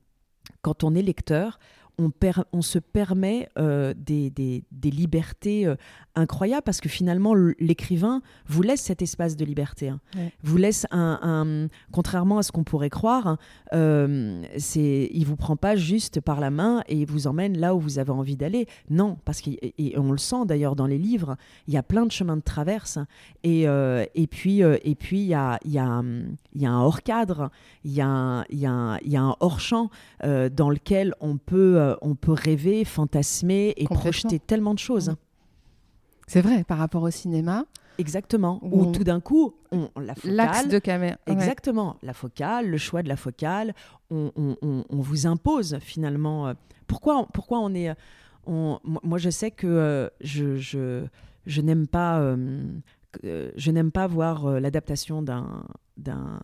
quand 0.61 0.83
on 0.83 0.93
est 0.95 1.01
lecteur, 1.01 1.59
on, 1.99 2.09
per- 2.09 2.43
on 2.53 2.61
se 2.63 2.79
permet 2.79 3.49
euh, 3.59 3.93
des, 3.95 4.29
des- 4.31 4.63
des 4.71 4.89
libertés 4.89 5.67
euh, 5.67 5.75
incroyables 6.15 6.63
parce 6.63 6.79
que 6.81 6.89
finalement, 6.89 7.33
l'écrivain 7.59 8.21
vous 8.47 8.61
laisse 8.61 8.81
cet 8.81 9.01
espace 9.01 9.35
de 9.35 9.45
liberté. 9.45 9.89
hein. 9.89 9.99
Ouais. 10.15 10.31
Vous 10.41 10.57
laisse 10.57 10.87
un, 10.91 11.19
un- 11.21 11.67
contrairement 11.91 12.37
à 12.39 12.43
ce 12.43 12.51
qu'on 12.51 12.63
pourrait 12.63 12.89
croire, 12.89 13.27
hein, 13.27 13.37
euh, 13.73 14.41
c'est, 14.57 15.09
il 15.13 15.25
vous 15.25 15.35
prend 15.35 15.55
pas 15.55 15.75
juste 15.75 16.21
par 16.21 16.39
la 16.39 16.49
main 16.49 16.81
et 16.87 16.95
il 17.01 17.05
vous 17.05 17.27
emmène 17.27 17.57
là 17.57 17.75
où 17.75 17.79
vous 17.79 17.99
avez 17.99 18.11
envie 18.11 18.35
d'aller. 18.37 18.65
Non, 18.89 19.17
parce 19.25 19.41
qu'on 19.41 20.11
le 20.11 20.17
sent 20.17 20.45
d'ailleurs 20.45 20.75
dans 20.75 20.87
les 20.87 20.97
livres, 20.97 21.35
il 21.67 21.73
y 21.73 21.77
a 21.77 21.83
plein 21.83 22.05
de 22.05 22.11
chemins 22.11 22.37
de 22.37 22.41
traverse 22.41 22.97
et, 23.43 23.67
euh, 23.67 24.05
et 24.15 24.27
puis 24.27 24.61
et 24.61 24.95
puis 24.95 25.19
il 25.19 25.27
y 25.27 25.33
a, 25.33 25.59
il 25.65 25.71
y, 25.71 25.79
a, 25.79 26.01
il 26.55 26.61
y 26.61 26.65
a 26.65 26.71
un 26.71 26.81
hors 26.81 27.01
cadre, 27.03 27.49
il 27.83 27.91
y 27.91 28.01
a 28.01 28.45
y 28.49 28.65
a 28.65 28.71
un, 28.71 28.97
il 28.99 29.11
y 29.11 29.17
a 29.17 29.21
un 29.21 29.35
hors 29.39 29.59
champ 29.59 29.89
dans 30.23 30.69
lequel 30.69 31.13
on 31.19 31.37
peut 31.37 31.88
euh, 31.89 31.95
on 32.01 32.15
peut 32.15 32.31
rêver, 32.33 32.85
fantasmer 32.85 33.73
et 33.77 33.85
projeter 33.85 34.39
tellement 34.39 34.73
de 34.73 34.79
choses. 34.79 35.09
Mhm. 35.09 35.15
C'est 36.27 36.41
vrai, 36.41 36.63
par 36.63 36.77
rapport 36.77 37.03
au 37.03 37.11
cinéma, 37.11 37.65
Exactement. 37.97 38.59
Où 38.63 38.83
on- 38.83 38.91
tout 38.93 39.03
d'un 39.03 39.19
coup, 39.19 39.55
on, 39.73 39.89
la 39.99 40.15
focale, 40.15 40.35
l'axe 40.35 40.67
de 40.69 40.79
caméra. 40.79 41.17
ouais. 41.27 41.33
Exactement. 41.33 41.97
La 42.01 42.13
focale, 42.13 42.69
le 42.69 42.77
choix 42.77 43.03
de 43.03 43.09
la 43.09 43.17
focale, 43.17 43.73
on, 44.09 44.31
vous 44.89 45.27
impose 45.27 45.79
finalement. 45.81 46.47
euh, 46.47 46.53
Pourquoi, 46.87 47.27
pourquoi 47.33 47.59
on 47.59 47.73
est. 47.73 47.93
on- 48.47 48.79
moi- 49.03 49.17
je 49.17 49.29
sais 49.29 49.51
que 49.51 49.67
euh, 49.67 50.07
je, 50.21 50.55
je, 50.55 51.03
je 51.45 51.61
n'aime 51.61 51.87
pas. 51.87 52.19
euh, 52.21 52.63
euh, 53.25 53.51
je 53.57 53.69
n'aime 53.71 53.91
pas 53.91 54.07
voir 54.07 54.45
euh, 54.45 54.59
l'adaptation 54.61 55.21
d'un, 55.21 55.65
d'un, 55.97 56.39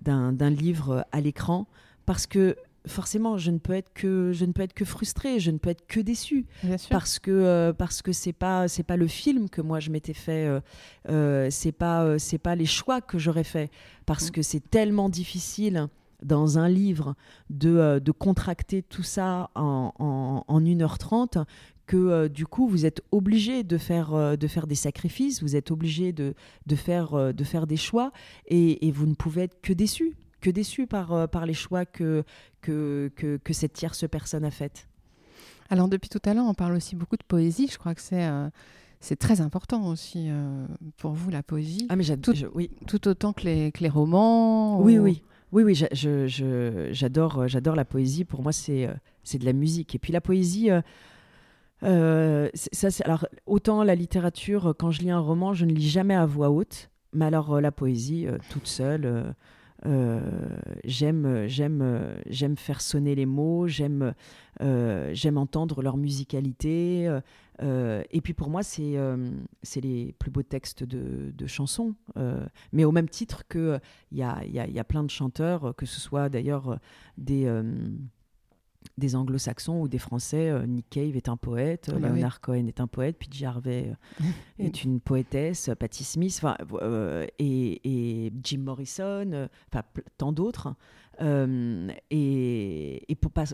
d'un, 0.00 0.32
d'un 0.32 0.50
livre 0.50 1.04
à 1.12 1.20
l'écran 1.20 1.66
parce 2.06 2.26
que 2.28 2.54
forcément 2.88 3.36
je 3.38 3.50
ne 3.50 3.58
peux 3.58 3.72
être 3.74 3.92
que 3.94 4.32
je 4.32 4.44
ne 4.44 4.52
peux 4.52 4.62
être 4.62 4.74
que 4.74 4.84
frustrée 4.84 5.38
je 5.40 5.50
ne 5.50 5.58
peux 5.58 5.70
être 5.70 5.86
que 5.86 6.00
déçue. 6.00 6.46
Parce 6.90 7.18
que 7.18 7.30
euh, 7.30 7.72
parce 7.72 8.02
que 8.02 8.12
c'est 8.12 8.32
pas 8.32 8.66
c'est 8.68 8.82
pas 8.82 8.96
le 8.96 9.06
film 9.06 9.48
que 9.48 9.60
moi 9.60 9.78
je 9.80 9.90
m'étais 9.90 10.14
fait 10.14 10.46
euh, 10.46 10.60
euh, 11.08 11.48
c'est 11.50 11.72
pas 11.72 12.02
euh, 12.04 12.18
c'est 12.18 12.38
pas 12.38 12.54
les 12.54 12.66
choix 12.66 13.00
que 13.00 13.18
j'aurais 13.18 13.44
fait. 13.44 13.70
Parce 14.06 14.28
Mm. 14.28 14.32
que 14.32 14.42
c'est 14.42 14.70
tellement 14.70 15.08
difficile 15.08 15.88
dans 16.24 16.58
un 16.58 16.68
livre, 16.68 17.14
de, 17.48 17.76
euh, 17.76 18.00
de 18.00 18.10
contracter 18.10 18.82
tout 18.82 19.04
ça 19.04 19.50
en, 19.54 19.92
en, 20.00 20.44
en 20.48 20.60
1h30 20.60 21.44
que 21.86 21.96
euh, 21.96 22.28
du 22.28 22.44
coup 22.44 22.66
vous 22.68 22.84
êtes 22.86 23.02
obligé 23.12 23.62
de 23.62 23.78
faire, 23.78 24.12
euh, 24.14 24.34
de 24.36 24.46
faire 24.48 24.66
des 24.66 24.74
sacrifices, 24.74 25.42
vous 25.44 25.54
êtes 25.54 25.70
obligé 25.70 26.12
de, 26.12 26.34
de, 26.66 26.74
faire, 26.76 27.14
euh, 27.14 27.32
de 27.32 27.44
faire 27.44 27.68
des 27.68 27.76
choix 27.76 28.10
et, 28.46 28.86
et 28.86 28.90
vous 28.90 29.06
ne 29.06 29.14
pouvez 29.14 29.42
être 29.42 29.60
que 29.62 29.72
déçu, 29.72 30.16
que 30.40 30.50
déçu 30.50 30.86
par, 30.86 31.12
euh, 31.12 31.26
par 31.26 31.46
les 31.46 31.54
choix 31.54 31.84
que, 31.84 32.22
que, 32.60 33.10
que, 33.16 33.36
que 33.38 33.52
cette 33.52 33.72
tierce 33.72 34.04
personne 34.08 34.44
a 34.44 34.50
faites. 34.50 34.88
Alors 35.70 35.88
depuis 35.88 36.08
tout 36.08 36.20
à 36.24 36.32
l'heure, 36.34 36.46
on 36.46 36.54
parle 36.54 36.74
aussi 36.76 36.96
beaucoup 36.96 37.16
de 37.16 37.24
poésie. 37.26 37.68
Je 37.70 37.78
crois 37.78 37.94
que 37.94 38.00
c'est 38.00 38.24
euh, 38.26 38.48
c'est 39.00 39.16
très 39.16 39.40
important 39.40 39.86
aussi 39.88 40.26
euh, 40.28 40.66
pour 40.96 41.12
vous 41.12 41.30
la 41.30 41.42
poésie, 41.42 41.86
Ah 41.88 41.94
mais 41.96 42.04
Tout- 42.16 42.34
j'adore, 42.34 42.52
oui, 42.56 42.70
tout 42.88 43.06
autant 43.06 43.32
que 43.32 43.44
les, 43.44 43.70
que 43.70 43.80
les 43.82 43.88
romans. 43.88 44.80
oui, 44.80 44.98
ou- 44.98 45.02
oui. 45.04 45.22
Oui, 45.50 45.62
oui, 45.62 45.74
j'adore, 46.92 47.48
j'adore 47.48 47.74
la 47.74 47.86
poésie. 47.86 48.24
Pour 48.26 48.42
moi, 48.42 48.52
c'est, 48.52 48.86
c'est 49.24 49.38
de 49.38 49.46
la 49.46 49.54
musique. 49.54 49.94
Et 49.94 49.98
puis 49.98 50.12
la 50.12 50.20
poésie, 50.20 50.68
euh, 51.84 52.48
ça, 52.54 52.88
alors 53.04 53.26
autant 53.46 53.82
la 53.82 53.94
littérature, 53.94 54.74
quand 54.78 54.90
je 54.90 55.00
lis 55.00 55.10
un 55.10 55.20
roman, 55.20 55.54
je 55.54 55.64
ne 55.64 55.72
lis 55.72 55.88
jamais 55.88 56.14
à 56.14 56.26
voix 56.26 56.50
haute. 56.50 56.90
Mais 57.14 57.24
alors 57.24 57.60
la 57.62 57.72
poésie, 57.72 58.26
toute 58.50 58.66
seule, 58.66 59.34
euh, 59.86 60.20
j'aime, 60.84 61.46
j'aime, 61.46 62.16
j'aime 62.26 62.56
faire 62.56 62.80
sonner 62.80 63.14
les 63.14 63.26
mots, 63.26 63.68
j'aime, 63.68 64.14
euh, 64.60 65.10
j'aime 65.12 65.38
entendre 65.38 65.82
leur 65.82 65.96
musicalité. 65.96 67.08
euh, 67.62 68.02
et 68.10 68.20
puis 68.20 68.34
pour 68.34 68.50
moi, 68.50 68.62
c'est, 68.62 68.96
c'est 69.62 69.80
les 69.80 70.14
plus 70.18 70.30
beaux 70.30 70.42
textes 70.42 70.84
de, 70.84 71.32
de 71.32 71.46
chansons. 71.46 71.94
mais 72.72 72.84
au 72.84 72.92
même 72.92 73.08
titre 73.08 73.44
que 73.48 73.78
il 74.12 74.18
y 74.18 74.22
a, 74.22 74.44
y 74.44 74.72
y 74.72 74.78
a 74.78 74.84
plein 74.84 75.04
de 75.04 75.10
chanteurs, 75.10 75.74
que 75.76 75.86
ce 75.86 76.00
soit 76.00 76.28
d'ailleurs 76.28 76.78
des, 77.16 77.46
des 78.98 79.16
anglo-saxons 79.16 79.80
ou 79.80 79.88
des 79.88 79.98
français. 79.98 80.50
euh, 80.50 80.66
Nick 80.66 80.90
Cave 80.90 81.16
est 81.16 81.28
un 81.28 81.36
poète, 81.36 81.90
Ah 81.94 81.98
bah 81.98 82.08
oui. 82.10 82.16
Leonard 82.18 82.40
Cohen 82.40 82.66
est 82.66 82.80
un 82.80 82.86
poète, 82.86 83.16
PJ 83.18 83.44
Harvey 83.44 83.92
euh, 84.20 84.24
est 84.58 84.84
une 84.84 85.00
poétesse, 85.00 85.70
Patti 85.78 86.04
Smith, 86.04 86.40
euh, 86.82 87.26
et, 87.38 88.26
et 88.26 88.32
Jim 88.42 88.58
Morrison, 88.60 89.30
euh, 89.32 89.48
enfin 89.72 89.82
tant 90.18 90.32
d'autres. 90.32 90.74
Euh, 91.20 91.88
et, 92.10 93.10
et 93.10 93.14
pour 93.16 93.32
pas, 93.32 93.44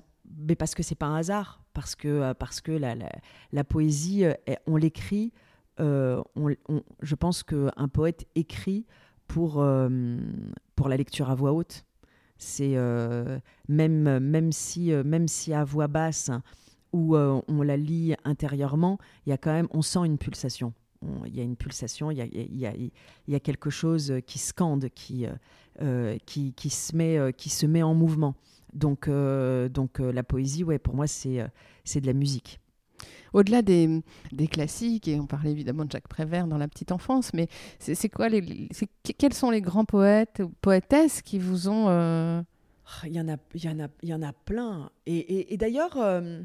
mais 0.46 0.54
parce 0.56 0.74
que 0.74 0.82
c'est 0.82 0.94
pas 0.94 1.06
un 1.06 1.16
hasard, 1.16 1.62
parce 1.72 1.94
que, 1.94 2.08
euh, 2.08 2.34
parce 2.34 2.60
que 2.60 2.72
la, 2.72 2.94
la, 2.94 3.10
la 3.52 3.64
poésie, 3.64 4.24
euh, 4.24 4.34
on 4.66 4.76
l'écrit. 4.76 5.32
euh, 5.80 6.22
on- 6.36 6.54
on- 6.68 6.82
je 7.02 7.14
pense 7.16 7.42
qu'un 7.42 7.88
poète 7.92 8.26
écrit 8.36 8.86
pour, 9.26 9.60
euh, 9.60 9.88
pour 10.76 10.88
la 10.88 10.96
lecture 10.96 11.30
à 11.30 11.34
voix 11.34 11.52
haute. 11.52 11.84
C'est 12.36 12.72
euh, 12.76 13.38
même, 13.68 14.18
même, 14.18 14.52
si, 14.52 14.92
euh, 14.92 15.02
même 15.04 15.28
si 15.28 15.52
à 15.52 15.64
voix 15.64 15.86
basse 15.88 16.30
ou 16.92 17.16
euh, 17.16 17.40
on 17.48 17.62
la 17.62 17.76
lit 17.76 18.14
intérieurement, 18.24 18.98
il 19.26 19.30
y 19.30 19.32
a 19.32 19.38
quand 19.38 19.52
même, 19.52 19.68
on 19.70 19.82
sent 19.82 20.00
une 20.04 20.18
pulsation. 20.18 20.72
On- 21.02 21.24
Il 21.26 21.34
y 21.36 21.40
a 21.40 21.44
une 21.44 21.56
pulsation, 21.56 22.10
il 22.10 22.18
y 22.18 22.22
a, 22.22 22.26
y 22.26 22.66
a- 22.66 22.72
y 23.28 23.34
a 23.34 23.40
quelque 23.40 23.70
chose 23.70 24.14
qui 24.26 24.38
scande, 24.38 24.88
qui, 24.94 25.26
qui, 26.26 26.52
qui, 26.54 26.70
se 26.70 26.96
met, 26.96 27.32
qui 27.36 27.50
se 27.50 27.66
met 27.66 27.82
en 27.82 27.94
mouvement. 27.94 28.34
Donc, 28.72 29.08
donc 29.08 29.98
la 29.98 30.22
poésie, 30.22 30.64
ouais, 30.64 30.78
pour 30.78 30.94
moi, 30.94 31.06
c'est 31.06 31.44
c'est 31.84 32.00
de 32.00 32.06
la 32.06 32.12
musique. 32.14 32.58
Au-delà 33.32 33.62
des, 33.62 34.00
des 34.32 34.46
classiques, 34.46 35.08
et 35.08 35.18
on 35.18 35.26
parlait 35.26 35.50
évidemment 35.50 35.84
de 35.84 35.90
Jacques 35.90 36.08
Prévert 36.08 36.46
dans 36.46 36.58
la 36.58 36.68
petite 36.68 36.92
enfance, 36.92 37.32
mais 37.34 37.48
c'est 37.80 38.08
quoi 38.08 38.28
les, 38.28 38.68
c'est- 38.70 38.88
quels 39.18 39.34
sont 39.34 39.50
les 39.50 39.60
grands 39.60 39.84
poètes 39.84 40.40
ou 40.44 40.50
poétesses 40.60 41.20
qui 41.20 41.38
vous 41.40 41.68
ont 41.68 41.86
euh, 41.88 42.40
Il 43.04 43.12
y 43.12 43.20
en 43.20 43.28
a, 43.28 43.36
il 43.54 43.64
y 43.64 43.68
en 43.68 43.80
a, 43.80 43.88
il 44.02 44.08
y 44.08 44.14
en 44.14 44.22
a 44.22 44.32
plein. 44.32 44.90
Et, 45.06 45.16
et- 45.16 45.54
et 45.54 45.56
d'ailleurs, 45.56 45.96
euh, 45.96 46.40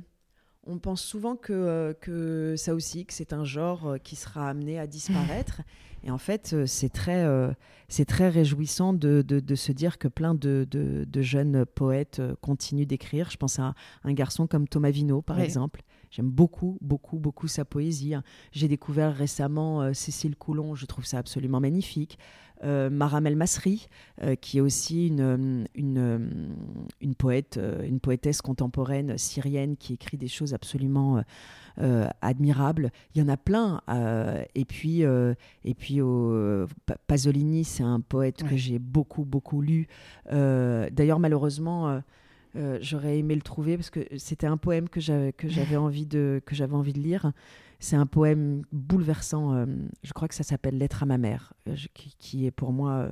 on 0.66 0.80
pense 0.80 1.02
souvent 1.02 1.36
que, 1.36 1.54
euh, 1.54 1.94
que 1.94 2.56
ça 2.58 2.74
aussi, 2.74 3.06
que 3.06 3.14
c'est 3.14 3.34
un 3.34 3.46
genre 3.46 3.96
qui 4.04 4.16
sera 4.16 4.50
amené 4.50 4.80
à 4.80 4.88
disparaître. 4.88 5.62
Et 6.06 6.12
en 6.12 6.18
fait, 6.18 6.56
c'est 6.66 6.88
très, 6.88 7.26
euh, 7.26 7.52
c'est 7.90 8.06
très 8.06 8.30
réjouissant 8.30 8.94
de, 8.94 9.22
de- 9.22 9.42
de 9.42 9.56
se 9.56 9.74
dire 9.74 9.98
que 9.98 10.08
plein 10.08 10.34
de, 10.34 10.66
jeunes 11.22 11.66
poètes 11.66 12.22
continuent 12.40 12.86
d'écrire. 12.86 13.30
Je 13.30 13.36
pense 13.36 13.60
à 13.60 13.74
un 14.06 14.14
garçon 14.14 14.48
comme 14.48 14.66
Thomas 14.66 14.92
Vino, 14.92 15.22
par 15.22 15.36
Oui. 15.40 15.44
exemple. 15.44 15.82
J'aime 16.12 16.30
beaucoup, 16.30 16.78
beaucoup, 16.82 17.18
beaucoup 17.18 17.48
sa 17.48 17.66
poésie. 17.66 18.14
J'ai 18.52 18.68
découvert 18.68 19.16
récemment 19.16 19.82
euh, 19.82 19.94
Cécile 19.94 20.36
Coulon, 20.36 20.76
je 20.76 20.86
trouve 20.86 21.06
ça 21.06 21.18
absolument 21.20 21.60
magnifique. 21.60 22.18
Euh, 22.64 22.90
Maramel 22.90 23.38
Masri, 23.38 23.88
euh, 24.22 24.36
qui 24.36 24.58
est 24.58 24.62
aussi 24.62 25.08
une, 25.08 25.22
euh, 25.22 25.64
une, 25.76 26.54
une 27.00 27.16
poète, 27.16 27.60
une 27.86 28.00
poétesse 28.02 28.42
contemporaine 28.42 29.18
syrienne 29.18 29.78
qui 29.78 29.94
écrit 29.94 30.18
des 30.18 30.28
choses 30.28 30.54
absolument 30.54 31.24
admirables. 32.22 32.92
Il 33.16 33.22
y 33.22 33.24
en 33.24 33.30
a 33.30 33.38
plein. 33.38 33.82
et 34.56 34.66
puis, 34.66 35.02
et 35.02 35.74
puis 35.74 36.00
Pasolini, 37.08 37.64
c'est 37.64 37.84
un 37.84 38.02
poète 38.02 38.44
que 38.44 38.58
j'ai 38.58 38.80
beaucoup, 38.80 39.24
beaucoup 39.24 39.62
lu. 39.62 39.88
D'ailleurs, 40.30 41.20
malheureusement. 41.20 42.02
Euh, 42.56 42.80
j'aurais 42.82 43.20
aimé 43.20 43.36
le 43.36 43.42
trouver 43.42 43.78
parce 43.78 43.90
que 43.90 44.02
c'était 44.18 44.48
un 44.48 44.58
poème 44.58 44.90
que 44.90 45.00
j'avais 45.00 45.34
que 45.34 45.48
j'avais 45.48 45.76
envie 45.76 46.06
de 46.06 46.42
que 46.46 46.56
j'avais 46.56 46.76
envie 46.76 46.94
de 46.94 47.00
lire. 47.00 47.32
C'est 47.80 47.96
un 47.96 48.06
poème 48.06 48.64
bouleversant. 48.72 49.54
euh, 49.54 49.66
je 50.04 50.12
crois 50.14 50.28
que 50.28 50.36
ça 50.36 50.44
s'appelle 50.44 50.78
Lettre 50.78 51.04
à 51.04 51.06
ma 51.06 51.18
mère, 51.18 51.54
euh, 51.68 51.76
qui, 51.94 52.16
qui 52.18 52.46
est 52.46 52.52
pour 52.52 52.74
moi 52.74 53.10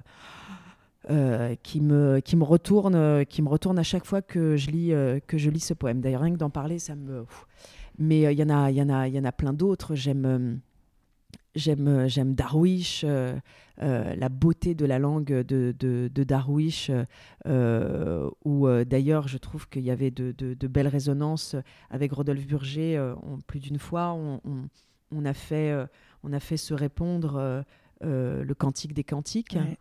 qui 1.64 1.80
me 1.80 2.20
qui 2.20 2.36
me 2.36 2.44
retourne 2.44 3.26
qui 3.26 3.42
me 3.42 3.48
retourne 3.48 3.80
à 3.80 3.84
chaque 3.84 4.06
fois 4.06 4.22
que 4.22 4.58
je 4.58 4.70
lis 4.72 4.92
que 5.26 5.38
je 5.38 5.50
lis 5.50 5.62
ce 5.62 5.74
poème. 5.74 6.02
D'ailleurs 6.02 6.22
rien 6.22 6.34
que 6.34 6.40
d'en 6.40 6.50
parler, 6.50 6.80
ça 6.80 6.96
me. 6.96 7.26
Mais 7.98 8.24
il 8.34 8.38
y 8.38 8.44
en 8.44 8.50
a 8.50 8.70
il 8.72 8.76
y 8.78 8.82
en 8.82 8.90
a 8.90 9.08
il 9.08 9.14
y 9.14 9.20
en 9.20 9.24
a 9.24 9.32
plein 9.32 9.54
d'autres. 9.54 9.96
J'aime 9.96 10.60
J'aime, 11.58 11.88
euh, 11.88 12.08
j'aime 12.08 12.34
Darwish, 12.36 13.04
euh, 13.04 13.36
euh, 13.82 14.16
la 14.16 14.30
beauté 14.30 14.76
de 14.76 14.86
la 14.86 15.00
langue 15.00 15.26
de, 15.44 15.74
de, 15.78 16.10
de 16.14 16.24
Darwish, 16.24 16.92
euh, 17.48 18.30
où 18.46 18.68
d'ailleurs 18.86 19.28
je 19.28 19.38
trouve 19.38 19.68
qu'il 19.68 19.84
y 19.84 19.92
avait 19.92 20.12
de, 20.12 20.34
de- 20.38 20.68
belles 20.68 20.88
résonances 20.88 21.56
avec 21.90 22.12
Rodolphe 22.12 22.46
Burger. 22.48 23.14
on- 23.24 23.40
plus 23.40 23.60
d'une 23.60 23.80
fois, 23.80 24.14
on, 24.14 24.40
on- 24.46 24.70
on 25.12 25.26
a 25.26 25.34
fait, 25.34 25.74
on 26.24 26.32
a 26.34 26.40
fait 26.40 26.58
se 26.58 26.74
répondre 26.74 27.64
le 28.02 28.54
cantique 28.54 28.94
des 28.94 29.04
cantiques 29.04 29.56
Ouais. 29.60 29.78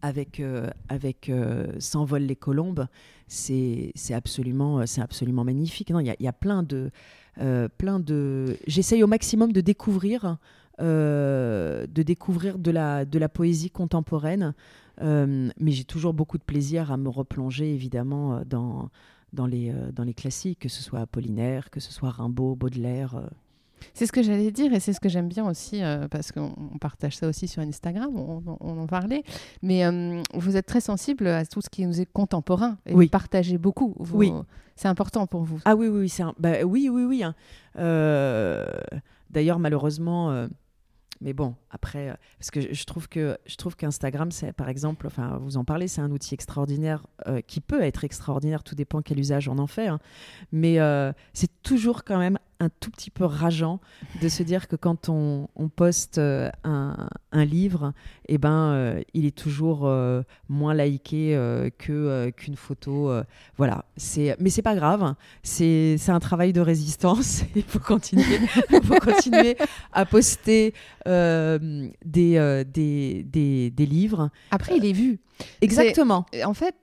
avec, 0.00 0.42
avec 0.88 1.30
S'envolent 1.78 2.26
les 2.26 2.36
colombes, 2.36 2.86
c'est 3.26 3.92
c'est 3.94 4.14
absolument, 4.14 4.86
c'est 4.86 5.00
absolument 5.02 5.44
magnifique. 5.44 5.90
Il 5.90 6.06
y, 6.06 6.10
a- 6.10 6.16
y 6.18 6.28
a 6.28 6.32
plein 6.32 6.62
de... 6.62 6.90
euh, 7.38 7.68
plein 7.68 7.98
de... 8.00 8.56
J'essaye 8.66 9.02
au 9.02 9.06
maximum 9.06 9.52
de 9.52 9.60
découvrir, 9.60 10.38
euh, 10.80 11.86
de, 11.86 12.02
découvrir 12.02 12.58
de, 12.58 12.70
la, 12.70 13.04
de 13.04 13.18
la 13.18 13.28
poésie 13.28 13.70
contemporaine, 13.70 14.54
euh, 15.00 15.50
mais 15.58 15.70
j'ai 15.72 15.84
toujours 15.84 16.14
beaucoup 16.14 16.38
de 16.38 16.42
plaisir 16.42 16.90
à 16.92 16.96
me 16.96 17.08
replonger, 17.08 17.72
évidemment, 17.74 18.36
euh, 18.36 18.40
dans, 18.44 18.88
dans, 19.32 19.46
les, 19.46 19.72
dans 19.94 20.04
les 20.04 20.14
classiques, 20.14 20.60
que 20.60 20.68
ce 20.68 20.82
soit 20.82 21.00
Apollinaire, 21.00 21.70
que 21.70 21.80
ce 21.80 21.92
soit 21.92 22.10
Rimbaud, 22.10 22.54
Baudelaire. 22.56 23.20
C'est 23.94 24.06
ce 24.06 24.12
que 24.12 24.22
j'allais 24.22 24.52
dire 24.52 24.72
et 24.72 24.78
c'est 24.78 24.92
ce 24.92 25.00
que 25.00 25.08
j'aime 25.08 25.28
bien 25.28 25.44
aussi 25.48 25.82
euh, 25.82 26.06
parce 26.08 26.30
qu'on 26.30 26.54
on 26.72 26.78
partage 26.78 27.16
ça 27.16 27.26
aussi 27.28 27.48
sur 27.48 27.62
Instagram, 27.62 28.10
on, 28.14 28.40
on- 28.46 28.56
on 28.60 28.78
en 28.80 28.86
parlait. 28.86 29.24
Mais 29.60 29.84
euh, 29.84 30.22
vous 30.34 30.56
êtes 30.56 30.66
très 30.66 30.80
sensible 30.80 31.26
à 31.26 31.44
tout 31.44 31.60
ce 31.60 31.68
qui 31.68 31.84
nous 31.84 32.00
est 32.00 32.06
contemporain 32.06 32.78
et 32.86 32.94
Oui. 32.94 33.06
vous 33.06 33.10
partagez 33.10 33.58
beaucoup. 33.58 33.94
Vous- 33.98 34.18
Oui. 34.18 34.32
C'est 34.76 34.86
important 34.88 35.26
pour 35.26 35.42
vous. 35.42 35.58
Ah 35.64 35.74
oui, 35.74 35.88
oui, 35.88 36.00
oui, 36.16 36.22
un- 36.22 36.32
bah, 36.38 36.62
oui, 36.64 36.88
oui, 36.90 37.04
oui. 37.04 37.22
hein. 37.24 37.34
Euh, 37.76 38.66
D'ailleurs, 39.30 39.58
malheureusement, 39.58 40.30
mais 41.22 41.32
bon, 41.32 41.54
après, 41.70 42.10
euh, 42.10 42.14
parce 42.38 42.50
que 42.50 42.60
je- 42.74 42.84
trouve 42.84 43.08
que 43.08 43.38
je 43.46 43.56
trouve 43.56 43.76
qu'Instagram, 43.76 44.30
c'est 44.30 44.52
par 44.52 44.68
exemple, 44.68 45.06
enfin, 45.06 45.38
vous 45.40 45.56
en 45.56 45.64
parlez, 45.64 45.88
c'est 45.88 46.00
un 46.00 46.10
outil 46.10 46.34
extraordinaire 46.34 47.06
euh, 47.28 47.40
qui 47.40 47.60
peut 47.60 47.82
être 47.82 48.04
extraordinaire, 48.04 48.62
tout 48.64 48.74
dépend 48.74 49.00
quel 49.02 49.18
usage 49.18 49.48
on 49.48 49.58
en 49.58 49.66
fait. 49.66 49.86
hein. 49.86 49.98
Mais 50.50 50.78
euh, 50.80 51.12
c'est 51.32 51.50
toujours 51.62 52.04
quand 52.04 52.18
même 52.18 52.38
un 52.62 52.68
tout 52.80 52.90
petit 52.90 53.10
peu 53.10 53.24
rageant 53.24 53.80
de 54.20 54.28
se 54.28 54.44
dire 54.44 54.68
que 54.68 54.76
quand 54.76 55.08
on, 55.08 55.48
poste 55.74 56.18
euh, 56.18 56.48
un, 56.62 57.44
livre, 57.44 57.92
eh 58.28 58.38
ben, 58.38 58.72
euh, 58.72 59.02
il 59.14 59.26
est 59.26 59.36
toujours 59.36 59.86
euh, 59.86 60.22
moins 60.48 60.74
liké 60.74 61.32
que 61.78 62.30
qu'une 62.30 62.56
photo. 62.56 63.12
voilà, 63.56 63.84
c'est 63.96 64.36
mais 64.38 64.50
c'est 64.50 64.62
pas 64.62 64.76
grave. 64.76 65.14
C'est 65.42 65.96
c'est 65.98 66.12
un 66.12 66.20
travail 66.20 66.52
de 66.52 66.60
résistance. 66.60 67.42
Il 67.56 67.64
faut 67.64 67.80
continuer. 67.80 68.38
Faut 68.84 69.00
continuer 69.00 69.56
à 69.92 70.04
poster 70.06 70.72
des, 71.04 71.94
des, 72.04 73.70
des 73.70 73.86
livres. 73.86 74.30
Après, 74.50 74.76
il 74.76 74.84
est 74.84 74.92
vu. 74.92 75.18
Exactement. 75.60 76.26
En 76.44 76.54
fait, 76.54 76.74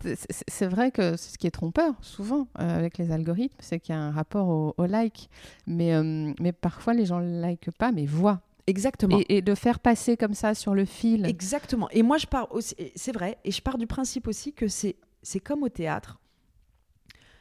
c'est- 0.48 0.68
vrai 0.68 0.92
que 0.92 1.18
ce 1.18 1.38
qui 1.38 1.48
est 1.48 1.52
trompeur 1.52 1.94
souvent 2.02 2.48
euh, 2.60 2.78
avec 2.78 2.98
les 2.98 3.12
algorithmes, 3.12 3.56
c'est 3.60 3.80
qu'il 3.80 3.94
y 3.96 3.98
a 3.98 4.02
un 4.02 4.12
rapport 4.12 4.48
au, 4.50 4.74
au 4.78 4.86
like. 4.86 5.30
Mais, 5.68 5.94
euh, 5.96 6.34
mais 6.40 6.52
parfois, 6.52 6.94
les 6.94 7.06
gens 7.06 7.20
ne 7.20 7.42
likent 7.48 7.72
pas, 7.78 7.92
mais 7.92 8.06
voient. 8.06 8.42
Exactement. 8.68 9.20
Et, 9.20 9.38
et 9.38 9.42
de 9.42 9.56
faire 9.56 9.80
passer 9.80 10.16
comme 10.18 10.34
ça 10.34 10.54
sur 10.54 10.76
le 10.76 10.86
fil. 10.86 11.26
Exactement. 11.26 11.90
Et 11.92 12.04
moi, 12.04 12.18
je 12.18 12.28
pars 12.28 12.54
aussi, 12.54 12.76
c'est 12.96 13.12
vrai, 13.14 13.38
et 13.44 13.52
je 13.52 13.62
pars 13.62 13.78
du 13.78 13.88
principe 13.88 14.28
aussi 14.28 14.54
que 14.54 14.68
c'est 14.68 14.96
c'est 15.22 15.40
comme 15.40 15.64
au 15.64 15.70
théâtre. 15.70 16.20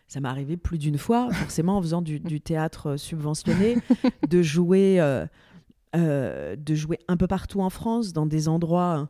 Ça 0.06 0.20
m'est 0.20 0.28
arrivé 0.28 0.56
plus 0.56 0.78
d'une 0.78 0.96
fois, 0.98 1.28
forcément 1.32 1.76
en 1.76 1.82
faisant 1.82 2.00
du, 2.00 2.18
du 2.18 2.40
théâtre 2.40 2.96
subventionné, 2.96 3.76
de 4.28 4.40
jouer, 4.42 5.00
euh, 5.00 5.26
euh, 5.94 6.56
de 6.56 6.74
jouer 6.74 6.98
un 7.08 7.16
peu 7.18 7.26
partout 7.26 7.60
en 7.60 7.68
France, 7.68 8.12
dans 8.14 8.24
des 8.24 8.48
endroits 8.48 9.00
euh, 9.02 9.06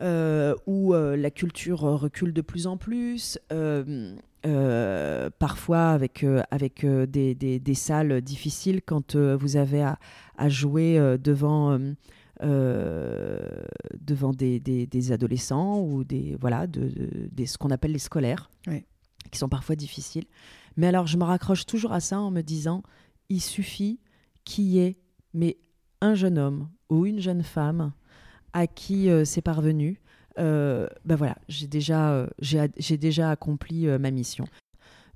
où 0.00 0.94
euh, 0.94 1.16
la 1.16 1.30
culture 1.30 1.80
recule 1.80 2.32
de 2.32 2.40
plus 2.42 2.66
en 2.66 2.76
plus, 2.76 3.38
euh, 3.52 4.14
euh, 4.44 5.30
parfois 5.38 5.88
avec, 5.90 6.22
euh, 6.22 6.42
avec 6.50 6.84
euh, 6.84 7.06
des, 7.06 7.34
des- 7.34 7.58
des 7.58 7.74
salles 7.74 8.20
difficiles 8.20 8.82
quand 8.82 9.16
euh, 9.16 9.36
vous 9.36 9.56
avez 9.56 9.82
à, 9.82 9.98
à 10.36 10.48
jouer 10.48 10.98
euh, 10.98 11.16
devant, 11.18 11.72
euh, 11.72 11.94
euh, 12.42 13.38
devant 14.00 14.32
des, 14.32 14.60
des- 14.60 15.12
adolescents 15.12 15.80
ou 15.80 16.04
des, 16.04 16.36
voilà, 16.40 16.66
de, 16.66 16.80
de- 16.88 17.28
des, 17.32 17.46
ce 17.46 17.58
qu'on 17.58 17.70
appelle 17.70 17.92
les 17.92 17.98
scolaires, 17.98 18.50
Oui. 18.66 18.84
qui 19.30 19.38
sont 19.38 19.48
parfois 19.48 19.76
difficiles. 19.76 20.24
Mais 20.76 20.86
alors, 20.86 21.06
je 21.06 21.16
me 21.16 21.24
raccroche 21.24 21.64
toujours 21.66 21.92
à 21.92 22.00
ça 22.00 22.20
en 22.20 22.30
me 22.30 22.42
disant, 22.42 22.82
il 23.28 23.40
suffit 23.40 23.98
qu'il 24.44 24.64
y 24.64 24.78
ait 24.78 24.96
mais 25.34 25.56
un 26.00 26.14
jeune 26.14 26.38
homme 26.38 26.68
ou 26.90 27.04
une 27.06 27.20
jeune 27.20 27.42
femme 27.42 27.92
à 28.56 28.66
qui 28.66 29.10
euh, 29.10 29.26
c'est 29.26 29.42
parvenu, 29.42 30.00
ben 30.38 30.88
voilà, 31.16 31.36
j'ai 31.46 31.66
déjà, 31.66 32.12
euh, 32.12 32.26
j'ai, 32.40 32.96
déjà 32.96 33.30
accompli 33.30 33.86
ma 33.86 34.10
mission. 34.10 34.46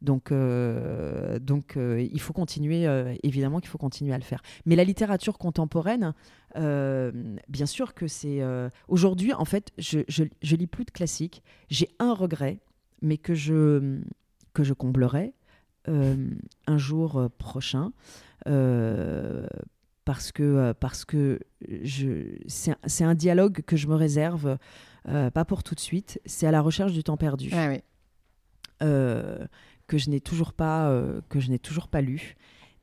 Donc, 0.03 0.33
donc 0.33 1.77
il 1.77 2.21
faut 2.21 2.33
continuer, 2.33 2.87
évidemment 3.23 3.61
qu'il 3.61 3.69
faut 3.69 3.79
continuer 3.79 4.15
à 4.15 4.19
le 4.19 4.25
faire. 4.25 4.41
Mais 4.65 4.77
la 4.77 4.85
littérature 4.85 5.37
contemporaine, 5.37 6.15
bien 6.55 7.67
sûr 7.67 7.93
que 7.93 8.07
c'est... 8.09 8.41
Aujourd'hui, 8.89 9.35
en 9.35 9.45
fait, 9.45 9.73
je, 9.77 10.01
je, 10.09 10.25
je 10.41 10.57
lis 10.57 10.67
plus 10.67 10.87
de 10.87 10.91
classiques. 10.91 11.43
J'ai 11.69 11.91
un 11.99 12.15
regret, 12.15 12.61
mais 13.03 13.19
que 13.19 13.35
je, 13.35 14.01
que 14.55 14.65
je 14.65 14.73
comblerai 14.73 15.35
un 15.87 16.79
jour 16.79 17.29
prochain. 17.37 17.93
Parce 20.05 20.33
que, 20.33 20.43
euh, 20.43 20.75
parce 20.75 21.05
que 21.05 21.41
je, 21.83 22.37
c'est, 22.47 22.73
un- 22.73 22.79
c'est 22.87 23.05
un 23.05 23.15
dialogue 23.15 23.63
que 23.63 23.77
je 23.77 23.87
me 23.87 23.95
réserve, 23.95 24.59
euh, 25.09 25.31
pas 25.31 25.45
pour 25.45 25.63
tout 25.63 25.75
de 25.75 25.81
suite. 25.81 26.21
C'est 26.27 26.47
à 26.47 26.51
la 26.51 26.61
recherche 26.61 26.93
du 26.93 27.03
temps 27.05 27.17
perdu 27.17 27.51
Ah 27.53 27.69
oui. 27.69 27.81
euh, 28.83 29.47
que 29.87 29.99
je 29.99 30.11
n'ai 30.11 30.21
toujours 30.21 30.53
pas 30.53 30.89
euh, 30.91 31.21
que 31.29 31.41
je 31.41 31.51
n'ai 31.51 31.59
toujours 31.59 31.89
pas 31.89 32.01
lu 32.01 32.37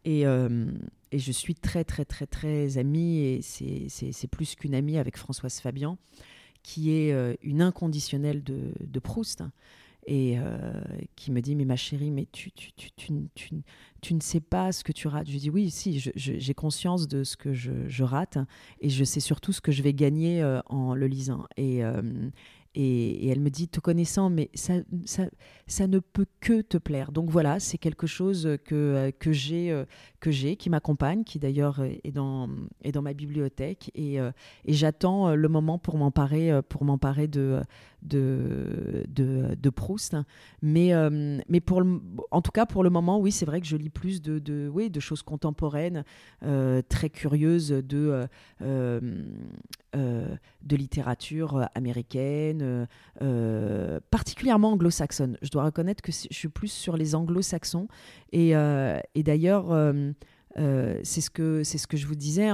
et, 0.06 0.21
et 0.23 1.19
je 1.19 1.32
suis 1.32 1.56
très 1.56 1.84
très 1.84 2.06
très 2.06 2.27
très 2.27 2.77
amie 2.77 3.17
et 3.19 3.41
c'est, 3.41 3.88
c'est, 3.89 4.12
c'est 4.13 4.27
plus 4.27 4.56
qu'une 4.56 4.75
amie 4.75 4.97
avec 4.97 5.17
Françoise 5.17 5.60
Fabian 5.60 5.97
qui 6.63 6.91
est 6.91 7.38
une 7.43 7.62
inconditionnelle 7.62 8.43
de, 8.43 8.73
de 8.82 8.99
Proust 8.99 9.43
et 10.08 10.39
euh, 10.39 10.72
qui 11.15 11.32
me 11.32 11.41
dit 11.41 11.56
mais 11.56 11.65
ma 11.65 11.76
chérie 11.76 12.12
mais 12.12 12.28
tu, 12.32 12.52
tu, 12.52 12.72
tu, 12.72 12.91
tu, 12.93 13.13
tu, 13.36 13.56
tu 14.02 14.13
ne 14.13 14.22
sais 14.22 14.39
pas 14.39 14.72
ce 14.72 14.84
que 14.84 14.91
tu 14.91 15.08
rates. 15.08 15.30
Je 15.30 15.38
dis 15.38 15.50
oui 15.50 15.70
si 15.70 16.00
j'ai 16.15 16.54
conscience 16.54 17.08
de 17.08 17.24
ce 17.24 17.38
que 17.38 17.54
je, 17.54 17.88
je 17.88 18.04
rate 18.04 18.38
et 18.82 18.89
je 18.89 19.04
sais 19.04 19.20
surtout 19.20 19.52
ce 19.52 19.62
que 19.62 19.72
je 19.72 19.84
vais 19.84 19.93
gagner 19.93 20.41
euh, 20.41 20.62
en 20.67 20.96
le 20.96 21.08
lisant. 21.08 21.46
Et, 21.58 21.84
euh, 21.84 22.02
et, 22.80 23.30
elle 23.30 23.40
me 23.40 23.50
dit 23.50 23.68
te 23.68 23.80
connaissant 23.80 24.30
mais 24.30 24.50
ça, 24.54 24.76
ça, 25.06 25.26
ça 25.66 25.88
ne 25.88 25.98
peut 25.98 26.28
que 26.40 26.62
te 26.62 26.78
plaire. 26.78 27.12
Donc 27.12 27.30
voilà, 27.30 27.60
c'est 27.60 27.80
quelque 27.80 28.06
chose 28.06 28.58
que, 28.66 28.76
euh, 28.76 29.12
que 29.12 29.32
j'ai, 29.32 29.72
euh, 29.72 29.86
que 30.20 30.30
j'ai, 30.30 30.56
qui 30.56 30.70
m'accompagne, 30.70 31.24
qui 31.24 31.40
d'ailleurs 31.40 31.82
est 31.82 32.12
dans, 32.12 32.50
est 32.84 32.92
dans 32.92 33.02
ma 33.02 33.13
bibliothèque. 33.13 33.90
Et, 33.96 34.20
euh, 34.20 34.32
et 34.66 34.74
j'attends 34.74 35.36
le 35.36 35.50
moment 35.50 35.80
pour 35.80 35.98
m'emparer, 35.98 36.52
pour 36.70 36.86
m'emparer 36.86 37.28
de, 37.28 37.62
de, 38.04 39.06
de, 39.08 39.70
Proust. 39.70 40.16
Mais, 40.62 40.92
mais 41.50 41.60
pour 41.60 41.82
le, 41.82 42.00
en 42.32 42.42
tout 42.42 42.52
cas, 42.52 42.66
pour 42.66 42.84
le 42.84 42.90
moment, 42.90 43.20
oui, 43.20 43.32
c'est 43.32 43.46
vrai 43.46 43.60
que 43.60 43.68
je 43.68 43.76
lis 43.76 43.90
plus 43.90 44.22
de, 44.22 44.40
de, 44.40 44.70
oui, 44.72 44.90
de 44.90 45.00
choses 45.00 45.24
contemporaines, 45.24 46.04
très 46.90 47.10
curieuses 47.10 47.70
de, 47.70 48.28
de 49.93 50.76
littérature 50.76 51.67
américaine, 51.76 52.62
euh, 52.62 52.86
euh, 53.21 54.00
particulièrement 54.12 54.73
anglo-saxonne. 54.73 55.38
Je 55.41 55.50
dois 55.50 55.63
reconnaître 55.63 56.02
que 56.02 56.12
je 56.12 56.28
suis 56.32 56.50
plus 56.50 56.71
sur 56.71 56.97
les 56.97 57.15
anglo-saxons. 57.15 57.88
Et, 58.32 58.56
euh, 58.56 59.00
d'ailleurs, 59.15 59.71
euh, 59.71 60.12
euh, 60.60 61.00
c'est 61.04 61.21
ce, 61.21 61.30
que, 61.30 61.63
c'est 61.63 61.78
ce 61.78 61.88
que 61.88 61.97
je 61.97 62.08
vous 62.08 62.15
disais 62.15 62.50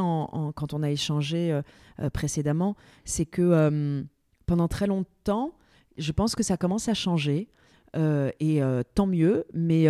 quand 0.56 0.74
on 0.74 0.84
a 0.84 0.90
échangé 0.90 1.52
euh, 1.52 1.62
euh, 2.00 2.10
précédemment, 2.10 2.76
c'est 3.06 3.26
que 3.26 3.42
euh, 3.42 4.04
pendant 4.46 4.68
très 4.68 4.88
longtemps, 4.88 5.54
je 5.98 6.12
pense 6.12 6.36
que 6.36 6.44
ça 6.44 6.58
commence 6.58 6.88
à 6.90 6.94
changer. 6.94 7.48
euh, 7.96 8.32
et 8.40 8.62
euh, 8.64 8.82
tant 8.96 9.06
mieux, 9.08 9.46
mais 9.54 9.86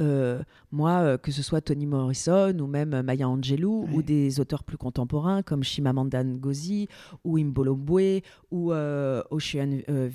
euh, 0.00 0.04
euh, 0.04 0.42
moi, 0.72 0.90
euh, 1.00 1.18
que 1.18 1.30
ce 1.30 1.42
soit 1.42 1.60
Toni 1.60 1.86
Morrison 1.86 2.56
ou 2.58 2.66
même 2.66 3.02
Maya 3.02 3.28
Angelou 3.28 3.86
ou 3.92 4.02
des 4.02 4.40
auteurs 4.40 4.64
plus 4.64 4.76
contemporains 4.76 5.42
comme 5.42 5.62
Chimamanda 5.62 6.22
Ngozi 6.24 6.88
ou 7.24 7.36
Imbolo 7.38 7.76
Mbwe 7.76 8.22
ou 8.50 8.72
euh, 8.72 9.22
Ocean 9.30 9.78
euh, 9.88 10.08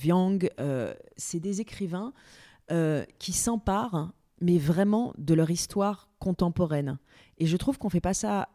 euh, 0.60 0.94
c'est 1.18 1.40
des 1.40 1.62
écrivains 1.62 2.14
euh, 2.72 3.04
qui 3.20 3.32
s'emparent, 3.32 4.12
mais 4.42 4.58
vraiment 4.58 5.14
de 5.18 5.34
leur 5.34 5.50
histoire 5.50 6.10
contemporaine. 6.20 6.98
Et 7.38 7.46
je 7.46 7.58
trouve 7.58 7.78
qu'on 7.78 7.90
fait 7.90 8.02
pas 8.02 8.14
ça. 8.14 8.50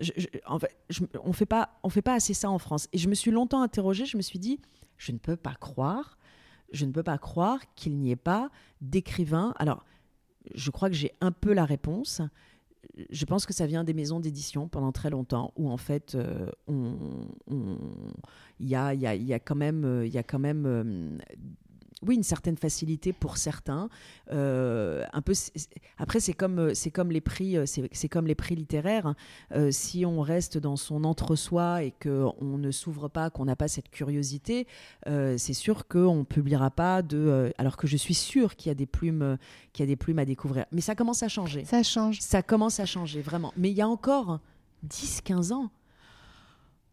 je- 0.00 0.12
je- 0.16 0.26
en 0.46 0.58
fait, 0.60 0.76
je- 0.90 1.00
on 1.24 1.32
fait 1.32 1.46
pas, 1.46 1.70
on 1.82 1.88
fait 1.88 2.02
pas 2.02 2.14
assez 2.14 2.34
ça 2.34 2.48
en 2.50 2.58
France. 2.58 2.88
Et 2.92 2.98
je 2.98 3.08
me 3.08 3.14
suis 3.14 3.32
longtemps 3.32 3.62
interrogée. 3.62 4.06
Je 4.06 4.16
me 4.16 4.22
suis 4.22 4.38
dit, 4.38 4.60
je 4.96 5.10
ne 5.10 5.18
peux 5.18 5.34
pas 5.36 5.54
croire, 5.54 6.18
je 6.72 6.84
ne 6.84 6.92
peux 6.92 7.02
pas 7.02 7.18
croire 7.18 7.58
qu'il 7.74 7.96
n'y 7.98 8.12
ait 8.12 8.16
pas 8.16 8.50
d'écrivains. 8.80 9.54
Alors, 9.58 9.84
je 10.54 10.70
crois 10.70 10.88
que 10.88 10.94
j'ai 10.94 11.12
un 11.20 11.32
peu 11.32 11.52
la 11.52 11.64
réponse. 11.64 12.22
Je 13.10 13.24
pense 13.24 13.46
que 13.46 13.52
ça 13.52 13.66
vient 13.66 13.84
des 13.84 13.94
maisons 13.94 14.20
d'édition 14.20 14.68
pendant 14.68 14.92
très 14.92 15.10
longtemps, 15.10 15.52
où 15.56 15.70
en 15.70 15.76
fait, 15.76 16.14
euh, 16.14 16.50
il 18.58 18.68
y, 18.68 18.74
a, 18.74 19.38
quand 19.38 19.54
même, 19.54 19.84
euh, 19.84 20.06
y 20.06 20.18
a 20.18 20.22
quand 20.22 20.38
même 20.38 20.66
euh, 20.66 21.18
oui, 22.06 22.14
une 22.14 22.22
certaine 22.22 22.56
facilité 22.56 23.12
pour 23.12 23.36
certains. 23.38 23.88
Euh, 24.30 25.04
un 25.12 25.20
peu, 25.20 25.32
après, 25.98 26.20
c'est 26.20 26.32
comme, 26.32 26.58
euh, 26.58 26.74
c'est 26.74 26.90
comme 26.90 27.10
les 27.10 27.20
prix, 27.20 27.56
euh, 27.56 27.64
c'est 27.66 28.08
comme 28.08 28.26
les 28.26 28.34
prix 28.34 28.54
littéraires. 28.54 29.06
hein. 29.06 29.16
Euh, 29.54 29.70
si 29.70 30.06
on 30.06 30.20
reste 30.20 30.58
dans 30.58 30.76
son 30.76 31.04
entre-soi 31.04 31.82
et 31.82 31.92
qu'on 32.02 32.58
ne 32.58 32.70
s'ouvre 32.70 33.08
pas, 33.08 33.30
qu'on 33.30 33.46
n'a 33.46 33.56
pas 33.56 33.68
cette 33.68 33.90
curiosité, 33.90 34.66
euh, 35.08 35.36
c'est 35.38 35.54
sûr 35.54 35.88
qu'on 35.88 36.18
ne 36.18 36.22
publiera 36.24 36.70
pas 36.70 37.02
de. 37.02 37.52
alors 37.58 37.76
que 37.76 37.86
je 37.86 37.96
suis 37.96 38.14
sûre 38.14 38.54
qu'il 38.56 38.70
y 38.70 38.72
a 38.72 38.74
des 38.74 38.86
plumes, 38.86 39.36
qu'il 39.72 39.82
y 39.84 39.88
a 39.88 39.90
des 39.90 39.96
plumes 39.96 40.18
à 40.20 40.24
découvrir. 40.24 40.66
Mais 40.72 40.80
ça 40.80 40.94
commence 40.94 41.22
à 41.22 41.28
changer. 41.28 41.64
Ça 41.64 41.82
change. 41.82 42.20
Ça 42.20 42.42
commence 42.42 42.78
à 42.80 42.86
changer, 42.86 43.22
vraiment. 43.22 43.52
Mais 43.56 43.70
il 43.70 43.76
y 43.76 43.82
a 43.82 43.88
encore 43.88 44.40
10-15 44.88 45.52
ans. 45.52 45.70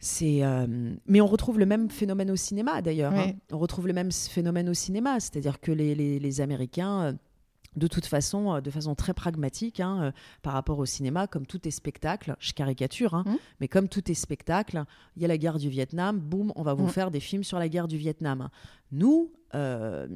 C'est, 0.07 0.43
euh, 0.43 0.67
mais 1.07 1.19
on 1.19 1.25
retrouve 1.25 1.57
le 1.57 1.65
même 1.65 1.89
phénomène 1.89 2.29
au 2.29 2.35
cinéma 2.35 2.79
d'ailleurs. 2.83 3.11
Oui. 3.11 3.19
hein. 3.19 3.33
On 3.51 3.57
retrouve 3.57 3.87
le 3.87 3.93
même 3.93 4.11
phénomène 4.11 4.69
au 4.69 4.75
cinéma, 4.75 5.19
c'est-à-dire 5.19 5.59
que 5.59 5.71
les, 5.71 5.95
les- 5.95 6.19
les 6.19 6.41
Américains, 6.41 7.01
euh, 7.01 7.13
de 7.75 7.87
toute 7.87 8.05
façon, 8.05 8.53
euh, 8.53 8.61
de 8.61 8.69
façon 8.69 8.93
très 8.93 9.15
pragmatique, 9.15 9.79
hein, 9.79 10.03
euh, 10.03 10.11
par 10.43 10.53
rapport 10.53 10.77
au 10.77 10.85
cinéma, 10.85 11.25
comme 11.25 11.47
tout 11.47 11.67
est 11.67 11.71
spectacle, 11.71 12.35
je 12.39 12.53
caricature, 12.53 13.15
hein, 13.15 13.23
Mhm. 13.25 13.37
mais 13.61 13.67
comme 13.67 13.89
tout 13.89 14.11
est 14.11 14.13
spectacle, 14.13 14.83
il 15.15 15.23
y 15.23 15.25
a 15.25 15.27
la 15.27 15.39
guerre 15.39 15.57
du 15.57 15.69
Vietnam, 15.69 16.19
boum, 16.19 16.53
on 16.55 16.61
va 16.61 16.75
vous 16.75 16.83
Mhm. 16.85 16.89
faire 16.91 17.09
des 17.09 17.19
films 17.19 17.43
sur 17.43 17.57
la 17.57 17.67
guerre 17.67 17.87
du 17.87 17.97
Vietnam. 17.97 18.49
Nous, 18.91 19.31
euh, 19.55 20.07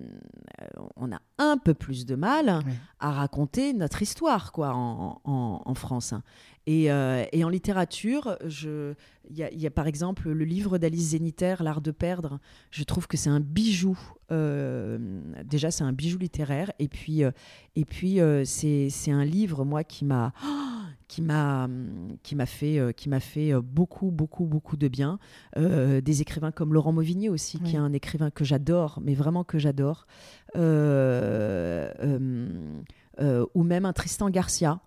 on 0.97 1.12
a 1.12 1.19
un 1.39 1.58
peu 1.58 1.73
plus 1.73 2.06
de 2.06 2.15
mal 2.15 2.62
Oui. 2.65 2.73
à 2.99 3.12
raconter 3.12 3.73
notre 3.73 4.02
histoire 4.02 4.52
quoi 4.52 4.73
en, 4.75 5.19
en- 5.23 5.62
en 5.65 5.73
France. 5.75 6.13
Et, 6.72 6.92
euh, 6.92 7.26
et 7.32 7.44
en 7.44 7.50
littérature, 7.50 8.38
il 8.46 9.38
y, 9.38 9.42
a- 9.44 9.52
il 9.52 9.60
y 9.60 9.66
a 9.66 9.72
par 9.72 9.88
exemple 9.88 10.30
le 10.30 10.46
livre 10.46 10.78
d'Alice 10.78 11.10
Zénitaire, 11.10 11.64
L'art 11.64 11.82
de 11.82 11.90
perdre. 11.92 12.40
Je 12.70 12.84
trouve 12.84 13.08
que 13.08 13.18
c'est 13.18 13.30
un 13.32 13.40
bijou. 13.40 13.98
euh, 14.32 15.00
déjà, 15.44 15.72
c'est 15.72 15.84
un 15.84 15.94
bijou 15.94 16.20
littéraire. 16.20 16.72
Et 16.78 16.88
puis, 16.88 17.24
euh, 17.24 17.32
et 17.76 17.86
puis 17.86 18.20
c'est 18.46 19.12
un 19.12 19.26
livre, 19.26 19.66
moi, 19.66 19.84
qui 19.84 20.06
m'a 20.06 20.32
qui 21.08 21.24
m'a 21.24 21.68
qui 22.22 22.36
m'a 22.36 22.46
fait 22.46 22.94
qui 22.96 23.10
m'a 23.10 23.20
fait 23.20 23.52
beaucoup 23.78 24.12
beaucoup 24.12 24.46
beaucoup 24.46 24.78
de 24.78 24.88
bien 24.88 25.18
Euh, 25.58 26.02
des 26.02 26.22
écrivains 26.22 26.52
comme 26.52 26.72
Laurent 26.76 26.92
Mauvigné 26.94 27.30
aussi 27.30 27.58
qui 27.60 27.76
est 27.78 27.80
un 27.80 27.94
écrivain 27.94 28.30
que 28.30 28.44
j'adore 28.46 29.00
mais 29.04 29.16
vraiment 29.16 29.44
que 29.44 29.58
j'adore 29.58 30.06
Euh, 30.56 31.92
euh, 32.04 32.82
euh, 33.22 33.46
ou 33.56 33.64
même 33.64 33.86
un 33.86 33.94
Tristan 33.94 34.30
Garcia 34.30 34.80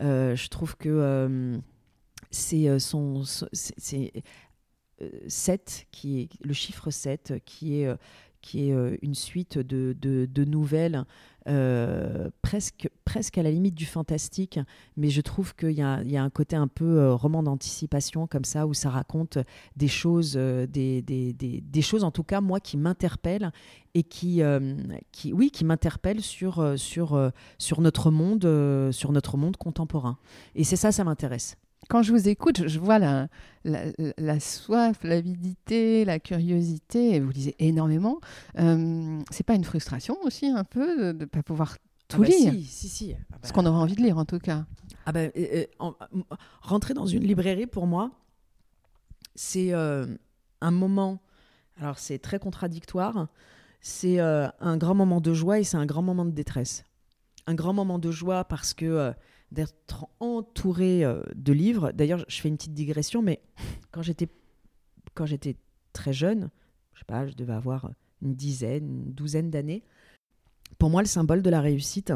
je 0.00 0.48
trouve 0.48 0.76
que 0.76 0.88
euh, 0.88 1.58
c'est 2.30 2.68
euh, 2.68 2.78
c'est- 3.52 3.74
c'est 3.78 4.12
euh, 5.02 5.10
7 5.28 5.86
qui 5.92 6.20
est 6.22 6.28
le 6.44 6.52
chiffre 6.52 6.90
7 6.90 7.34
qui 7.44 7.80
est 7.82 7.86
euh, 7.88 7.96
qui 8.40 8.68
est 8.68 8.72
euh, 8.72 8.96
une 9.02 9.14
suite 9.14 9.58
de, 9.58 9.96
de- 10.00 10.26
nouvelles 10.44 11.04
euh, 11.48 12.28
presque 12.42 12.90
presque 13.04 13.38
à 13.38 13.42
la 13.42 13.50
limite 13.50 13.74
du 13.74 13.86
fantastique, 13.86 14.60
mais 14.96 15.08
je 15.08 15.20
trouve 15.22 15.54
qu'il 15.54 15.70
y, 15.70 15.76
y 15.76 15.82
a 16.16 16.22
un 16.22 16.30
côté 16.30 16.56
un 16.56 16.68
peu 16.68 16.84
euh, 16.98 17.14
roman 17.14 17.42
d'anticipation 17.42 18.26
comme 18.26 18.44
ça, 18.44 18.66
où 18.66 18.74
ça 18.74 18.90
raconte 18.90 19.38
des 19.76 19.88
choses, 19.88 20.34
des, 20.36 21.00
des- 21.02 21.32
des- 21.32 21.60
choses 21.82 22.04
en 22.04 22.10
tout 22.10 22.22
cas, 22.24 22.40
moi, 22.40 22.60
qui 22.60 22.76
m'interpellent 22.76 23.50
et 23.94 24.02
qui, 24.02 24.42
qui 25.12 25.32
oui, 25.32 25.50
qui 25.50 25.64
m'interpellent 25.64 26.20
sur, 26.22 26.74
sur, 26.78 27.30
sur, 27.58 27.80
notre 27.80 28.10
monde, 28.10 28.90
sur 28.92 29.12
notre 29.12 29.36
monde 29.36 29.56
contemporain. 29.56 30.18
Et 30.54 30.64
c'est 30.64 30.76
ça, 30.76 30.92
ça 30.92 31.04
m'intéresse. 31.04 31.56
Quand 31.88 32.02
je 32.02 32.12
vous 32.12 32.28
écoute, 32.28 32.68
je- 32.68 32.78
vois 32.78 32.98
la, 32.98 33.28
la, 33.64 33.84
la 34.18 34.40
soif, 34.40 34.98
l'avidité, 35.02 36.04
la 36.04 36.18
curiosité, 36.18 37.14
et 37.14 37.20
vous 37.20 37.30
lisez 37.30 37.56
énormément. 37.58 38.20
Euh, 38.58 39.20
c'est 39.30 39.44
pas 39.44 39.54
une 39.54 39.64
frustration 39.64 40.16
aussi 40.22 40.46
un 40.46 40.64
peu 40.64 41.12
de 41.14 41.18
ne 41.20 41.24
pas 41.24 41.42
pouvoir 41.42 41.78
tout 42.08 42.18
Ah 42.22 42.26
bah 42.26 42.28
lire 42.28 42.52
si, 42.52 42.64
si, 42.64 42.88
si. 42.88 43.14
Ah 43.14 43.22
bah- 43.40 43.48
Ce 43.48 43.52
qu'on 43.52 43.64
aurait 43.66 43.78
envie 43.78 43.94
de 43.96 44.02
lire 44.02 44.18
en 44.18 44.24
tout 44.24 44.38
cas. 44.38 44.66
Ah 45.06 45.12
euh, 45.16 45.64
en- 45.78 45.94
m- 46.14 46.24
rentrer 46.60 46.92
dans 46.94 47.06
une 47.06 47.22
librairie, 47.24 47.66
pour 47.66 47.86
moi, 47.86 48.10
c'est 49.34 49.72
euh, 49.72 50.06
un 50.60 50.70
moment. 50.70 51.20
Alors, 51.80 51.98
c'est 51.98 52.18
très 52.18 52.38
contradictoire. 52.38 53.28
C'est 53.80 54.20
euh, 54.20 54.48
un 54.60 54.76
grand 54.76 54.94
moment 54.94 55.20
de 55.20 55.32
joie 55.32 55.60
et 55.60 55.64
c'est 55.64 55.76
un 55.76 55.86
grand 55.86 56.02
moment 56.02 56.24
de 56.24 56.32
détresse. 56.32 56.84
Un 57.46 57.54
grand 57.54 57.72
moment 57.72 57.98
de 57.98 58.10
joie 58.10 58.44
parce 58.44 58.74
que 58.74 58.84
euh, 58.84 59.12
d'être 59.52 60.06
entouré 60.20 61.04
euh, 61.04 61.22
de 61.34 61.52
livres. 61.52 61.92
D'ailleurs, 61.92 62.24
je 62.28 62.40
fais 62.40 62.48
une 62.48 62.56
petite 62.56 62.74
digression, 62.74 63.22
mais 63.22 63.40
quand 63.90 64.02
j'étais 64.02 64.28
quand 65.14 65.26
j'étais 65.26 65.56
très 65.92 66.12
jeune, 66.12 66.50
je 66.94 67.00
sais 67.00 67.04
pas, 67.04 67.26
je 67.26 67.34
devais 67.34 67.54
avoir 67.54 67.90
une 68.22 68.34
dizaine, 68.34 69.06
une 69.06 69.12
douzaine 69.12 69.50
d'années. 69.50 69.82
Pour 70.78 70.90
moi, 70.90 71.02
le 71.02 71.08
symbole 71.08 71.42
de 71.42 71.50
la 71.50 71.60
réussite 71.60 72.12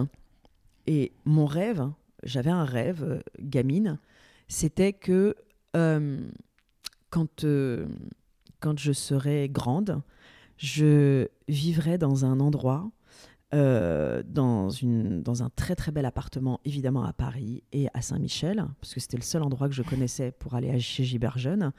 et 0.87 1.13
mon 1.25 1.47
rêve, 1.47 1.91
j'avais 2.23 2.51
un 2.51 2.65
rêve, 2.65 3.03
euh, 3.03 3.21
gamine, 3.41 3.99
c'était 4.47 4.93
que 4.93 5.35
euh, 5.75 6.21
quand, 7.11 7.45
quand 8.61 8.79
je 8.79 8.93
serais 8.93 9.49
grande, 9.49 10.03
je 10.59 11.29
vivrais 11.49 11.99
dans 11.99 12.25
un 12.25 12.39
endroit, 12.41 12.91
euh, 13.55 14.23
dans, 14.27 14.71
une, 14.71 15.23
dans 15.23 15.43
un 15.43 15.51
très 15.55 15.75
très 15.75 15.93
bel 15.93 16.07
appartement, 16.07 16.61
évidemment 16.65 17.05
à 17.05 17.13
Paris 17.13 17.63
et 17.73 17.89
à 17.93 18.01
Saint-Michel, 18.01 18.65
parce 18.81 18.95
que 18.95 19.01
c'était 19.01 19.19
le 19.19 19.23
seul 19.23 19.43
endroit 19.43 19.69
que 19.69 19.75
je 19.75 19.83
connaissais 19.83 20.31
pour 20.33 20.55
aller 20.55 20.79
chez 20.81 21.05
Gilbert 21.05 21.37
Jeune. 21.39 21.73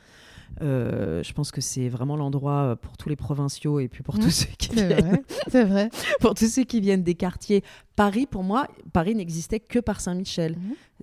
Euh, 0.62 1.24
je 1.24 1.34
pense 1.34 1.52
que 1.52 1.62
c'est 1.62 1.90
vraiment 1.90 2.16
l'endroit 2.16 2.76
pour 2.80 2.96
tous 2.96 3.10
les 3.10 3.16
provinciaux 3.16 3.80
et 3.80 3.88
puis 3.88 4.04
pour 4.04 4.16
Mmh, 4.18 4.20
tous 4.20 4.30
ceux 4.30 4.50
qui 4.60 4.70
viennent 4.76 4.94
vrai, 5.02 5.24
c'est 5.48 5.64
vrai. 5.64 5.90
pour 6.20 6.36
tous 6.36 6.48
ceux 6.48 6.64
qui 6.64 6.80
viennent 6.80 7.02
des 7.02 7.16
quartiers. 7.16 7.64
Paris, 7.96 8.28
pour 8.30 8.44
moi, 8.44 8.68
Paris 8.92 9.16
n'existait 9.16 9.60
que 9.60 9.80
par 9.80 10.00
Saint-Michel. 10.00 10.56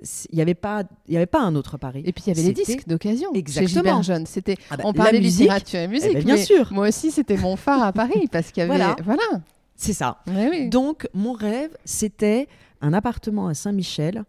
C'est- 0.02 0.28
Il 0.32 0.36
n'y 0.36 0.42
avait, 0.42 0.54
pas- 0.54 0.84
il 1.08 1.14
y 1.14 1.16
avait 1.16 1.26
pas 1.26 1.42
un 1.42 1.56
autre 1.56 1.78
Paris. 1.78 2.02
Et 2.06 2.12
puis 2.12 2.24
il 2.26 2.36
y 2.36 2.38
avait 2.38 2.46
les 2.46 2.52
disques 2.54 2.86
d'occasion 2.86 3.32
Exactement. 3.34 3.68
chez 3.68 3.74
Gilbert 3.74 4.02
Jeune. 4.04 4.26
C'était, 4.26 4.56
Ah 4.70 4.76
bah, 4.76 4.84
on 4.86 4.92
la 4.92 4.94
parlait 4.94 5.18
musique, 5.20 5.40
littérature 5.40 5.80
et 5.80 5.88
musique, 5.88 6.10
eh 6.10 6.14
ben, 6.14 6.24
bien 6.24 6.34
mais 6.36 6.44
sûr. 6.44 6.68
moi 6.72 6.86
aussi 6.88 7.10
c'était 7.10 7.36
mon 7.36 7.56
phare 7.56 7.82
à 7.82 7.92
Paris 7.92 8.28
parce 8.30 8.52
qu'il 8.52 8.60
y 8.60 8.64
avait, 8.64 8.76
Voilà. 8.76 8.94
voilà. 9.04 9.42
C'est 9.83 9.95
ça. 9.95 10.18
Ouais, 10.26 10.49
oui. 10.51 10.68
Donc, 10.68 11.09
mon 11.14 11.33
rêve, 11.33 11.74
c'était 11.85 12.49
un 12.83 12.93
appartement 12.93 13.47
à 13.47 13.55
Saint-Michel. 13.55 14.24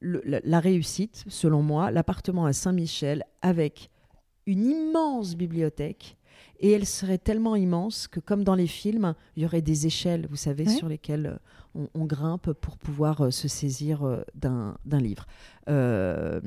La, 0.00 0.40
la 0.44 0.60
réussite, 0.60 1.24
selon 1.28 1.62
moi, 1.62 1.90
l'appartement 1.90 2.44
à 2.44 2.52
Saint-Michel 2.52 3.24
avec 3.42 3.90
une 4.46 4.64
immense 4.66 5.34
bibliothèque. 5.34 6.16
Et 6.60 6.70
elle 6.70 6.86
serait 6.86 7.18
tellement 7.18 7.56
immense 7.56 8.06
que, 8.06 8.20
comme 8.20 8.44
dans 8.44 8.54
les 8.54 8.66
films, 8.68 9.14
il 9.36 9.42
y 9.42 9.46
aurait 9.46 9.62
des 9.62 9.86
échelles, 9.86 10.26
vous 10.30 10.36
savez, 10.36 10.64
Ouais. 10.66 10.72
sur 10.74 10.88
lesquelles 10.88 11.26
euh, 11.26 11.36
on, 11.74 11.88
on 12.02 12.04
grimpe 12.04 12.52
pour 12.52 12.76
pouvoir 12.76 13.22
euh, 13.22 13.30
se 13.30 13.48
saisir 13.48 14.04
euh, 14.04 14.22
d'un 14.34 14.76
livre. 15.00 15.26
Euh, 15.68 16.40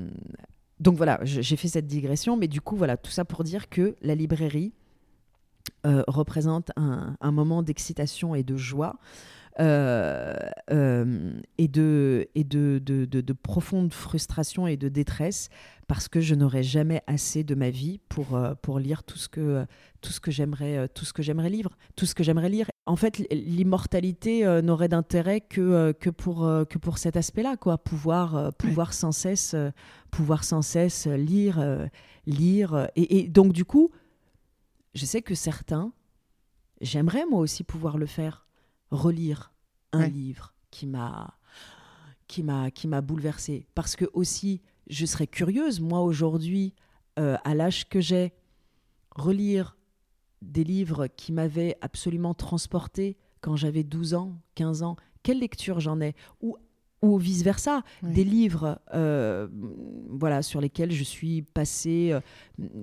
donc 0.80 0.96
voilà, 0.96 1.20
j'ai 1.24 1.56
fait 1.58 1.68
cette 1.68 1.88
digression, 1.88 2.38
mais 2.38 2.48
du 2.48 2.62
coup, 2.62 2.76
voilà, 2.78 2.96
tout 2.98 3.12
ça 3.12 3.26
pour 3.26 3.44
dire 3.44 3.68
que 3.70 3.96
la 4.02 4.16
librairie 4.16 4.74
euh, 5.86 6.04
représente 6.08 6.72
un, 6.76 7.16
un 7.22 7.32
moment 7.32 7.64
d'excitation 7.64 8.36
et 8.36 8.44
de 8.44 8.58
joie. 8.58 8.98
euh, 9.60 10.36
euh, 10.72 11.32
et 11.58 11.68
de, 11.68 12.28
et 12.36 12.44
de, 12.44 12.80
de, 12.84 13.06
de- 13.06 13.22
de 13.22 13.34
profonde 13.34 13.92
frustration 13.92 14.68
et 14.68 14.78
de 14.78 14.88
détresse 14.88 15.50
parce 15.88 16.08
que 16.08 16.20
je 16.22 16.36
n'aurai 16.36 16.62
jamais 16.62 17.02
assez 17.08 17.44
de 17.44 17.56
ma 17.56 17.72
vie 17.72 18.00
pour, 18.08 18.38
pour 18.62 18.78
lire 18.78 19.04
tout 19.04 19.18
ce 19.18 19.28
que, 19.28 19.66
tout 20.02 20.12
ce 20.12 20.20
que 20.20 20.30
j'aimerais 20.30 20.88
tout 20.90 21.06
ce 21.06 21.14
que 21.14 21.24
j'aimerais 21.24 21.50
lire 21.50 21.70
tout 21.96 22.06
ce 22.06 22.14
que 22.14 22.24
j'aimerais 22.24 22.50
lire 22.50 22.68
en 22.86 22.96
fait 22.96 23.18
l'immortalité 23.32 24.44
n'aurait 24.62 24.90
d'intérêt 24.90 25.42
que, 25.42 25.92
que, 25.94 26.12
pour, 26.12 26.48
que 26.70 26.78
pour 26.78 27.00
cet 27.00 27.18
aspect 27.18 27.42
là 27.42 27.58
quoi 27.58 27.80
pouvoir, 27.80 28.54
pouvoir 28.54 28.94
sans 28.94 29.12
cesse 29.12 29.56
pouvoir 30.12 30.44
sans 30.44 30.62
cesse 30.62 31.08
lire 31.08 31.88
lire 32.28 32.90
et, 32.96 33.20
et 33.20 33.28
donc 33.28 33.54
du 33.54 33.66
coup 33.66 33.90
je 34.98 35.06
sais 35.06 35.22
que 35.22 35.36
certains 35.36 35.94
j'aimerais 36.82 37.26
moi 37.26 37.40
aussi 37.40 37.64
pouvoir 37.64 37.98
le 37.98 38.06
faire. 38.06 38.48
Relire 38.92 39.54
un 39.94 40.00
Ouais. 40.02 40.10
livre 40.10 40.54
qui 40.72 40.88
m'a 40.88 41.38
qui 42.28 42.42
m'a 42.44 42.72
qui 42.72 42.88
m'a 42.88 43.02
bouleversée 43.02 43.68
parce 43.76 43.96
que 43.96 44.06
aussi 44.14 44.62
je 44.90 45.06
serais 45.06 45.28
curieuse 45.28 45.80
moi 45.82 46.02
aujourd'hui 46.02 46.74
euh, 47.20 47.38
à 47.44 47.54
l'âge 47.54 47.88
que 47.90 48.00
j'ai 48.02 48.34
relire 49.12 49.78
des 50.42 50.64
livres 50.64 51.08
qui 51.08 51.32
m'avaient 51.32 51.78
absolument 51.82 52.34
transporté 52.34 53.18
quand 53.42 53.56
j'avais 53.56 53.84
12 53.84 54.14
ans 54.14 54.40
15 54.56 54.84
ans. 54.84 54.96
Quelle 55.24 55.40
lecture 55.40 55.80
j'en 55.80 56.00
ai? 56.02 56.16
Ou 56.42 56.58
ou 57.02 57.18
vice 57.18 57.44
versa 57.44 57.84
Oui. 58.04 58.14
des 58.14 58.24
livres 58.24 58.80
euh, 58.94 59.48
voilà 60.10 60.42
sur 60.42 60.62
lesquels 60.62 60.92
je 60.92 61.04
suis 61.04 61.44
passée 61.44 62.12
euh, 62.12 62.20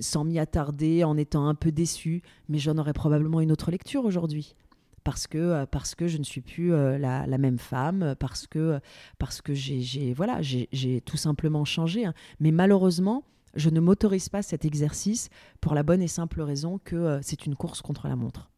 sans 0.00 0.24
m'y 0.24 0.38
attarder 0.38 1.02
en 1.04 1.16
étant 1.16 1.48
un 1.48 1.54
peu 1.54 1.72
déçue 1.72 2.22
mais 2.48 2.58
j'en 2.58 2.78
aurais 2.78 2.92
probablement 2.92 3.40
une 3.40 3.50
autre 3.50 3.70
lecture 3.70 4.04
aujourd'hui 4.04 4.54
parce 5.02 5.26
que 5.26 5.38
euh, 5.38 5.66
parce 5.66 5.94
que 5.94 6.06
je 6.06 6.18
ne 6.18 6.22
suis 6.24 6.40
plus 6.40 6.70
la, 6.70 7.26
la 7.26 7.38
même 7.38 7.58
femme 7.58 8.14
parce 8.20 8.46
que 8.46 8.78
parce 9.18 9.42
que 9.42 9.52
j'ai 9.52 10.14
voilà 10.14 10.40
j'ai 10.42 10.68
j'ai 10.72 11.00
tout 11.00 11.16
simplement 11.16 11.64
changé 11.64 12.04
hein. 12.04 12.14
mais 12.40 12.52
malheureusement 12.52 13.24
je 13.56 13.70
ne 13.70 13.80
m'autorise 13.80 14.28
pas 14.28 14.42
cet 14.42 14.64
exercice 14.64 15.28
pour 15.60 15.74
la 15.74 15.82
bonne 15.82 16.02
et 16.02 16.08
simple 16.08 16.40
raison 16.40 16.78
que 16.82 17.18
c'est 17.22 17.46
une 17.46 17.54
course 17.56 17.82
contre 17.82 18.08
la 18.08 18.16
montre 18.16 18.50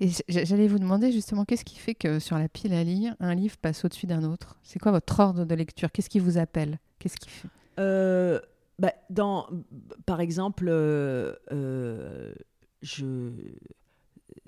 Et 0.00 0.10
j'allais 0.28 0.68
vous 0.68 0.78
demander 0.78 1.12
justement 1.12 1.44
qu'est-ce 1.44 1.64
qui 1.64 1.76
fait 1.76 1.94
que 1.94 2.18
sur 2.18 2.38
la 2.38 2.48
pile 2.48 2.72
à 2.72 2.84
lire, 2.84 3.14
un 3.20 3.34
livre 3.34 3.56
passe 3.56 3.84
au-dessus 3.84 4.06
d'un 4.06 4.24
autre? 4.24 4.58
C'est 4.62 4.78
quoi 4.78 4.92
votre 4.92 5.18
ordre 5.20 5.44
de 5.44 5.54
lecture? 5.54 5.92
Qu'est-ce 5.92 6.10
qui 6.10 6.20
vous 6.20 6.38
appelle? 6.38 6.78
Qu'est-ce 6.98 7.16
qui 7.16 7.28
fait? 7.28 7.48
Euh, 7.78 8.40
bah, 8.78 8.92
par 10.06 10.20
exemple, 10.20 10.66
euh, 10.68 11.34
euh, 11.52 12.32
je, 12.82 13.30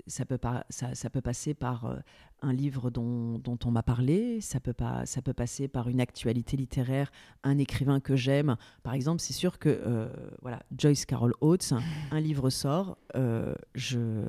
ça, 0.07 0.25
peut 0.25 0.37
pas, 0.37 0.65
ça, 0.69 1.09
peut 1.09 1.21
passer 1.21 1.53
par 1.53 1.97
un 2.41 2.53
livre 2.53 2.89
dont, 2.89 3.41
on 3.65 3.71
m'a 3.71 3.83
parlé, 3.83 4.41
ça 4.41 4.59
peut, 4.59 4.73
pas, 4.73 5.05
ça 5.05 5.21
peut 5.21 5.33
passer 5.33 5.67
par 5.67 5.89
une 5.89 6.01
actualité 6.01 6.57
littéraire, 6.57 7.11
un 7.43 7.57
écrivain 7.57 7.99
que 7.99 8.15
j'aime. 8.15 8.55
Par 8.83 8.93
exemple, 8.93 9.21
c'est 9.21 9.33
sûr 9.33 9.59
que 9.59 10.09
voilà, 10.41 10.61
Joyce 10.77 11.05
Carol 11.05 11.33
Oates, 11.41 11.73
un 12.11 12.19
livre 12.19 12.49
sort, 12.49 12.97
je, 13.75 14.23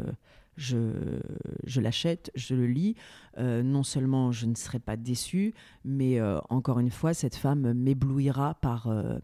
je, 0.56 1.80
l'achète, 1.80 2.30
je 2.34 2.54
le 2.54 2.66
lis. 2.66 2.94
Euh, 3.38 3.62
non 3.62 3.82
seulement 3.82 4.32
je 4.32 4.46
ne 4.46 4.54
serai 4.54 4.78
pas 4.78 4.96
déçue, 4.96 5.54
mais 5.84 6.20
euh, 6.20 6.38
encore 6.50 6.78
une 6.78 6.90
fois, 6.90 7.14
cette 7.14 7.36
femme 7.36 7.72
m'éblouira 7.72 8.54
par, 8.54 8.88
euh, 8.88 9.18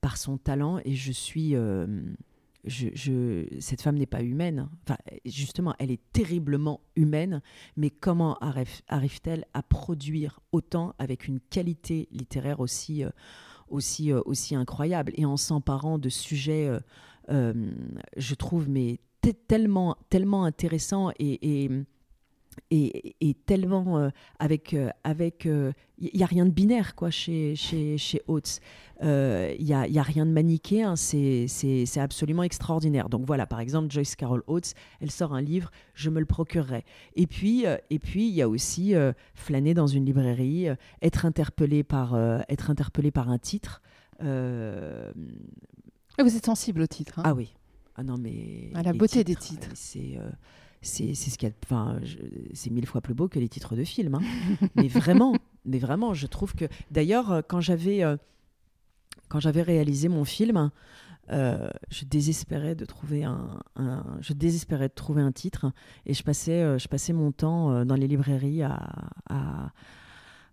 par 0.00 0.16
son 0.16 0.38
talent 0.38 0.78
et 0.84 0.94
je 0.94 1.12
suis. 1.12 1.54
cette 3.60 3.82
femme 3.82 3.96
n'est 3.96 4.06
pas 4.06 4.22
humaine. 4.22 4.68
Enfin, 4.82 4.98
justement, 5.24 5.74
elle 5.78 5.90
est 5.90 6.00
terriblement 6.12 6.80
humaine, 6.96 7.42
mais 7.76 7.90
comment 7.90 8.38
arrive- 8.38 8.82
arrive-t-elle 8.88 9.44
à 9.54 9.62
produire 9.62 10.40
autant 10.52 10.94
avec 10.98 11.28
une 11.28 11.40
qualité 11.40 12.08
littéraire 12.10 12.60
aussi, 12.60 13.04
aussi, 13.68 14.12
aussi 14.12 14.54
incroyable? 14.54 15.12
Et 15.16 15.26
en 15.26 15.36
s'emparant 15.36 15.98
de 15.98 16.08
sujets, 16.08 16.70
je 17.28 18.34
trouve, 18.34 18.68
mais 18.68 19.00
tellement, 19.32 19.96
tellement 20.10 20.44
intéressants 20.44 21.10
et, 21.18 21.64
et, 21.64 21.70
et, 22.70 23.16
et 23.20 23.34
tellement 23.34 23.98
euh, 23.98 24.08
avec 24.38 24.72
euh, 24.74 24.88
avec 25.04 25.44
il 25.98 26.18
y, 26.18 26.22
a 26.22 26.26
rien 26.26 26.44
de 26.46 26.50
binaire 26.50 26.94
quoi 26.94 27.10
chez 27.10 27.54
chez 27.54 27.96
chez 27.98 28.22
Oates 28.28 28.60
il 29.02 29.56
y 29.66 29.74
a, 29.74 29.86
y 29.86 29.98
a 29.98 30.02
rien 30.02 30.24
de 30.24 30.30
manichéen 30.30 30.96
c'est 30.96 31.46
c'est 31.48 32.00
absolument 32.00 32.42
extraordinaire. 32.42 33.08
Donc 33.10 33.24
voilà 33.26 33.46
par 33.46 33.60
exemple 33.60 33.90
Joyce 33.90 34.16
Carol 34.16 34.42
Oates 34.46 34.72
elle 35.00 35.10
sort 35.10 35.34
un 35.34 35.42
livre 35.42 35.70
je 35.94 36.08
me 36.10 36.18
le 36.18 36.26
procurerai. 36.26 36.84
Et 37.14 37.26
puis 37.26 37.66
euh, 37.66 37.76
et 37.90 37.98
puis 37.98 38.26
il 38.28 38.34
y 38.34 38.40
a 38.42 38.48
aussi 38.48 38.94
euh, 38.94 39.12
flâner 39.34 39.74
dans 39.74 39.86
une 39.86 40.06
librairie 40.06 40.68
euh, 40.68 40.76
être 41.02 41.26
interpellé 41.26 41.82
par 41.82 42.14
euh, 42.14 42.38
être 42.48 42.70
interpellé 42.70 43.10
par 43.10 43.28
un 43.30 43.38
titre 43.38 43.82
euh, 44.22 45.12
Ah, 46.16 46.22
Vous 46.22 46.34
êtes 46.36 46.46
sensible 46.46 46.80
au 46.80 46.86
titre. 46.86 47.18
hein. 47.18 47.22
Ah 47.26 47.34
oui 47.34 47.54
ah 47.96 48.02
non 48.02 48.16
mais 48.18 48.70
À 48.74 48.82
la 48.82 48.92
beauté 48.92 49.24
des 49.24 49.34
titres. 49.36 49.68
c'est 49.74 50.16
euh, 50.18 50.30
c'est 50.82 51.14
c'est 51.14 51.30
ce 51.30 51.38
qu'il 51.38 51.48
y 51.48 51.50
a 51.50 51.52
de- 51.52 51.56
enfin 51.64 51.98
c'est 52.54 52.70
mille 52.70 52.86
fois 52.86 53.00
plus 53.00 53.14
beau 53.14 53.26
que 53.28 53.38
les 53.38 53.48
titres 53.48 53.74
de 53.76 53.84
films 53.84 54.14
hein. 54.16 54.20
mais 54.76 54.88
vraiment 54.88 55.34
mais 55.68 55.80
vraiment, 55.80 56.14
je 56.14 56.28
trouve 56.28 56.54
que. 56.54 56.66
D'ailleurs, 56.92 57.32
euh, 57.32 57.40
quand 57.46 57.60
j'avais 57.60 58.04
euh, 58.04 58.16
quand 59.28 59.40
j'avais 59.40 59.62
réalisé 59.62 60.08
mon 60.08 60.24
film, 60.24 60.70
euh, 61.32 61.68
je 61.90 62.04
désespérais 62.04 62.76
de 62.76 62.84
trouver 62.84 63.24
un, 63.24 63.60
un- 63.74 64.04
je 64.20 64.32
désespérais 64.32 64.88
de 64.88 64.94
trouver 64.94 65.22
un 65.22 65.32
titre 65.32 65.72
et 66.06 66.14
je 66.14 66.22
passais 66.22 66.62
euh, 66.62 66.78
je 66.78 66.86
passais 66.86 67.12
mon 67.12 67.32
temps 67.32 67.72
euh, 67.72 67.84
dans 67.84 67.96
les 67.96 68.06
librairies 68.06 68.62
à, 68.62 68.78
à 69.28 69.72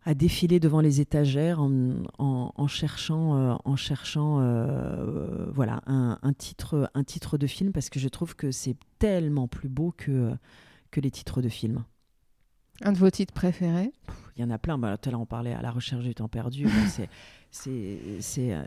à 0.06 0.14
défiler 0.14 0.60
devant 0.60 0.82
les 0.82 1.00
étagères 1.00 1.62
en, 1.62 2.04
en- 2.18 2.52
en 2.56 2.68
cherchant, 2.68 3.38
euh, 3.38 3.56
en 3.64 3.76
cherchant 3.76 4.40
euh, 4.42 5.50
voilà, 5.52 5.82
un, 5.86 6.20
un 6.22 6.34
titre, 6.34 6.90
un 6.94 7.04
titre 7.04 7.38
de 7.38 7.48
film 7.48 7.72
parce 7.72 7.90
que 7.90 8.00
je 8.00 8.10
trouve 8.10 8.36
que 8.36 8.52
c'est 8.52 8.76
tellement 9.00 9.48
plus 9.48 9.70
beau 9.70 9.94
que, 9.96 10.34
que 10.92 11.00
les 11.00 11.10
titres 11.12 11.42
de 11.42 11.50
films. 11.50 11.84
Un 12.82 12.92
de 12.92 12.98
vos 12.98 13.10
titres 13.10 13.34
préférés? 13.34 13.92
Il 14.36 14.42
y 14.42 14.44
en 14.44 14.50
a 14.50 14.58
plein. 14.58 14.78
Bah, 14.78 14.98
tout 14.98 15.08
à 15.08 15.12
l'heure, 15.12 15.22
on 15.22 15.26
parlait 15.28 15.54
à 15.54 15.62
la 15.62 15.72
recherche 15.72 16.04
du 16.04 16.16
temps 16.16 16.28
perdu. 16.28 16.68
C'est, 16.90 17.08
c'est, 17.52 18.00
c'est, 18.20 18.54
euh, 18.56 18.66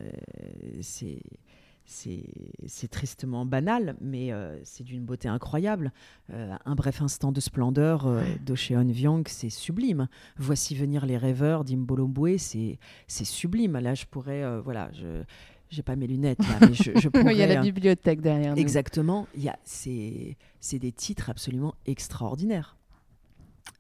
c'est, 1.87 2.89
tristement 2.91 3.47
banal, 3.47 3.97
mais 4.01 4.33
euh, 4.33 4.59
c'est 4.65 4.85
d'une 4.85 5.05
beauté 5.05 5.29
incroyable. 5.29 5.93
Euh, 6.33 6.55
un 6.65 6.75
bref 6.75 7.01
instant 7.01 7.33
de 7.33 7.41
splendeur 7.41 8.07
euh, 8.07 8.23
d'Ocean 8.45 8.85
Vyang, 8.85 9.23
c'est 9.27 9.51
sublime. 9.51 10.09
Voici 10.37 10.75
venir 10.75 11.07
les 11.07 11.17
rêveurs 11.17 11.65
d'Imbolombwe, 11.65 12.37
c'est, 12.39 12.79
sublime. 13.07 13.79
Là, 13.79 13.95
je 13.95 14.05
pourrais, 14.07 14.61
voilà, 14.61 14.91
je, 14.93 15.23
j'ai 15.71 15.83
pas 15.83 15.97
mes 15.97 16.07
lunettes 16.07 16.39
là, 16.41 16.67
mais 16.69 16.75
je, 16.75 16.99
je 16.99 17.09
pourrais. 17.09 17.35
Il 17.35 17.39
y 17.39 17.43
a 17.43 17.47
la 17.47 17.61
bibliothèque 17.61 18.21
derrière 18.21 18.55
nous. 18.55 18.61
Exactement. 18.61 19.27
C'est, 19.65 20.37
des 20.73 20.93
titres 20.93 21.31
absolument 21.31 21.75
extraordinaires. 21.87 22.77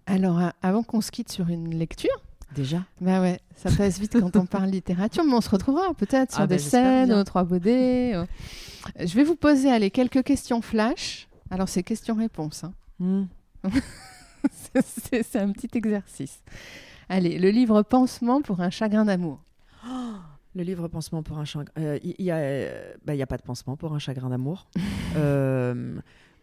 Alors, 0.07 0.41
avant 0.63 0.85
qu'on 0.85 1.01
se 1.01 1.11
quitte 1.11 1.33
sur 1.33 1.49
une 1.49 1.77
lecture, 1.77 2.23
Déjà. 2.55 2.84
bah 3.01 3.20
ouais, 3.20 3.40
ça 3.55 3.70
passe 3.70 3.99
vite 3.99 4.18
quand 4.20 4.36
on 4.36 4.47
parle 4.47 4.70
littérature, 4.70 5.24
mais 5.24 5.34
on 5.34 5.40
se 5.40 5.51
retrouvera 5.51 5.92
peut-être 5.94 6.32
sur 6.32 6.40
Ah 6.42 6.47
bah, 6.47 6.57
des 6.57 6.62
j'espère 6.62 7.07
scènes, 7.09 7.12
aux 7.12 7.24
trois 7.24 7.44
baudets. 7.44 8.12
euh. 8.14 8.24
Je 8.99 9.14
vais 9.14 9.24
vous 9.24 9.36
poser 9.36 9.70
allez, 9.70 9.90
quelques 9.90 10.22
questions 10.22 10.62
flash. 10.62 11.28
Alors, 11.51 11.68
c'est 11.68 11.82
questions-réponses. 11.82 12.64
hein. 12.64 12.72
Hmm. 12.99 13.24
c'est 14.80 15.36
un 15.36 15.51
petit 15.53 15.68
exercice. 15.76 16.40
Allez, 17.09 17.38
le 17.38 17.51
livre 17.51 17.82
Pansement 17.82 18.42
pour 18.42 18.61
un 18.61 18.70
chagrin 18.70 19.05
d'amour. 19.05 19.42
Le 20.55 20.62
livre 20.62 20.88
Pansement 20.88 21.22
pour 21.22 21.38
un 21.38 21.44
chagrin. 21.44 21.70
Il 22.03 22.14
n'y 22.18 22.30
a, 22.30 22.36
euh, 22.36 22.94
bah, 23.05 23.12
a 23.20 23.26
pas 23.26 23.36
de 23.36 23.42
pansement 23.42 23.76
pour 23.76 23.92
un 23.92 23.99
chagrin 23.99 24.30
d'amour. 24.30 24.68
Euh, 25.16 25.99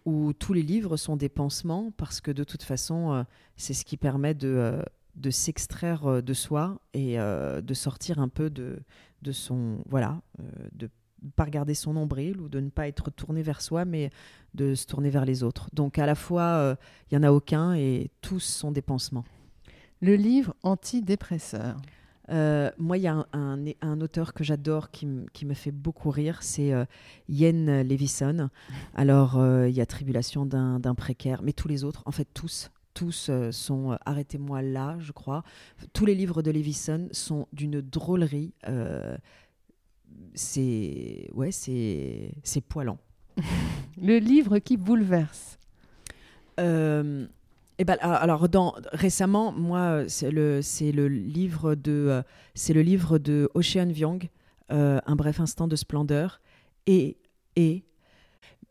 où 0.05 0.33
tous 0.33 0.51
les 0.53 0.63
livres 0.63 0.97
sont 0.97 1.15
des 1.15 1.29
pansements 1.29 1.91
parce 1.95 2.21
que 2.21 2.31
de 2.31 2.43
toute 2.43 2.63
façon, 2.63 3.13
euh, 3.13 3.23
c'est 3.55 3.75
ce 3.75 3.85
qui 3.85 3.97
permet 3.97 4.33
de, 4.33 4.47
euh, 4.47 4.81
de 5.16 5.30
s'extraire 5.30 6.05
euh, 6.07 6.22
de 6.22 6.34
soi 6.34 6.80
et 6.93 7.20
euh, 7.20 7.61
de 7.61 7.74
sortir 7.74 8.20
un 8.20 8.30
peu 8.30 8.49
de, 8.49 8.80
de 9.22 9.32
son. 9.32 9.78
Voilà, 9.89 10.22
euh, 10.39 10.43
de 10.74 10.89
ne 11.22 11.30
pas 11.36 11.45
regarder 11.45 11.74
son 11.74 11.93
nombril 11.93 12.41
ou 12.41 12.49
de 12.49 12.59
ne 12.59 12.70
pas 12.70 12.88
être 12.88 13.09
tourné 13.11 13.41
vers 13.43 13.61
soi, 13.61 13.86
mais 13.86 14.09
de 14.53 14.76
se 14.76 14.86
tourner 14.86 15.09
vers 15.09 15.26
les 15.26 15.43
autres. 15.43 15.70
Donc 15.74 15.97
à 15.97 16.05
la 16.05 16.16
fois, 16.16 16.43
euh, 16.43 16.76
il 17.09 17.16
y 17.16 17.18
en 17.18 17.24
a 17.24 17.32
aucun 17.32 17.74
et 17.76 18.11
tous 18.22 18.39
sont 18.41 18.72
des 18.72 18.82
pansements. 18.82 19.24
Le 20.01 20.16
livre 20.16 20.53
Antidépresseur. 20.64 21.78
Moi, 22.30 22.97
il 22.97 23.03
y 23.03 23.07
a 23.07 23.14
un, 23.16 23.26
un- 23.34 23.66
un 23.82 24.01
auteur 24.01 24.34
que 24.34 24.43
j'adore 24.43 24.91
qui, 24.91 25.07
qui 25.34 25.45
me 25.45 25.53
fait 25.53 25.72
beaucoup 25.72 26.09
rire, 26.09 26.39
c'est 26.41 26.74
Yen 27.30 27.82
Levison. 27.84 28.49
Alors, 28.95 29.36
il 29.68 29.74
y 29.74 29.82
a 29.82 29.86
Tribulation 29.86 30.45
d'un 30.45 30.95
précaire, 30.95 31.41
mais 31.43 31.53
tous 31.53 31.68
les 31.68 31.84
autres, 31.84 32.01
en 32.05 32.11
fait, 32.11 32.28
tous, 32.34 32.70
tous 32.93 33.27
euh, 33.29 33.51
sont 33.51 33.91
euh, 33.91 33.95
Arrêtez-moi 34.05 34.61
là, 34.61 34.97
je 34.99 35.11
crois. 35.11 35.43
Tous 35.93 36.05
les 36.05 36.15
livres 36.15 36.41
de 36.41 36.51
Levison 36.51 37.07
sont 37.11 37.47
d'une 37.53 37.81
drôlerie. 37.81 38.53
euh, 38.67 39.17
c'est 40.35 41.29
ouais, 41.33 41.51
c'est 41.51 42.31
c'est 42.43 42.61
poilant. 42.61 42.97
Le 44.01 44.17
livre 44.17 44.59
qui 44.59 44.77
bouleverse. 44.77 45.57
Euh, 46.59 47.25
eh 47.79 47.85
ben, 47.85 47.97
alors 48.01 48.47
dans, 48.49 48.75
récemment, 48.91 49.51
moi, 49.51 50.03
c'est 50.07 50.29
le, 50.29 50.61
c'est 50.61 50.91
le 50.91 51.07
livre 51.07 51.73
de, 51.73 52.21
c'est 52.53 52.73
le 52.73 52.83
livre 52.83 53.17
de 53.17 53.49
Ocean 53.55 53.87
Vyang, 53.87 54.29
euh, 54.71 54.99
Un 55.07 55.15
bref 55.15 55.39
instant 55.39 55.67
de 55.67 55.75
splendeur, 55.75 56.39
et 56.85 57.17
et 57.55 57.83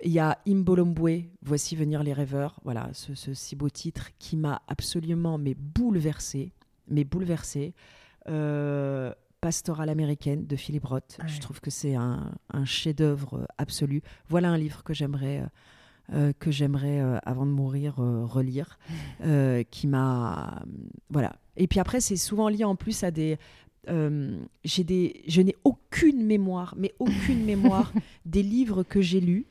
il 0.05 0.11
y 0.13 0.19
a 0.19 0.39
Imbolombwe, 0.49 1.25
Voici 1.43 1.77
venir 1.77 2.03
les 2.03 2.13
rêveurs, 2.13 2.59
voilà, 2.65 2.91
ce, 2.93 3.15
ce 3.15 3.35
si 3.35 3.55
beau 3.57 3.69
titre 3.71 4.11
qui 4.19 4.37
m'a 4.37 4.63
absolument 4.69 5.39
mais 5.39 5.55
bouleversé, 5.55 6.53
mais 6.89 7.05
bouleversé. 7.05 7.75
Euh, 8.29 9.13
Pastorale 9.41 9.89
américaine 9.89 10.47
de 10.47 10.55
Philippe 10.55 10.85
Roth, 10.85 11.19
Ouais. 11.21 11.29
je 11.29 11.41
trouve 11.41 11.61
que 11.61 11.69
c'est 11.71 11.97
un, 11.97 12.31
un 12.53 12.65
chef-d'œuvre 12.65 13.49
absolu. 13.59 14.01
Voilà 14.29 14.51
un 14.51 14.57
livre 14.57 14.85
que 14.85 14.95
j'aimerais 14.95 15.41
euh, 15.41 15.47
euh, 16.15 16.33
que 16.39 16.51
j'aimerais, 16.53 17.01
euh, 17.01 17.19
avant 17.25 17.45
de 17.47 17.51
mourir, 17.51 17.99
euh, 18.01 18.25
relire, 18.25 18.79
euh, 19.25 19.63
qui 19.69 19.87
m'a... 19.89 20.63
Voilà. 21.11 21.35
Et 21.57 21.67
puis 21.67 21.81
après, 21.81 22.01
c'est 22.01 22.17
souvent 22.17 22.49
lié 22.49 22.63
en 22.65 22.77
plus 22.77 23.03
à 23.03 23.11
des... 23.11 23.37
euh, 23.89 24.39
j'ai 24.65 24.85
des, 24.85 25.23
je 25.27 25.41
n'ai 25.43 25.57
aucune 25.65 26.25
mémoire, 26.25 26.75
mais 26.77 26.93
aucune 27.01 27.45
mémoire 27.45 27.93
des 28.27 28.43
livres 28.45 28.83
que 28.85 29.01
j'ai 29.01 29.21
lus. 29.21 29.47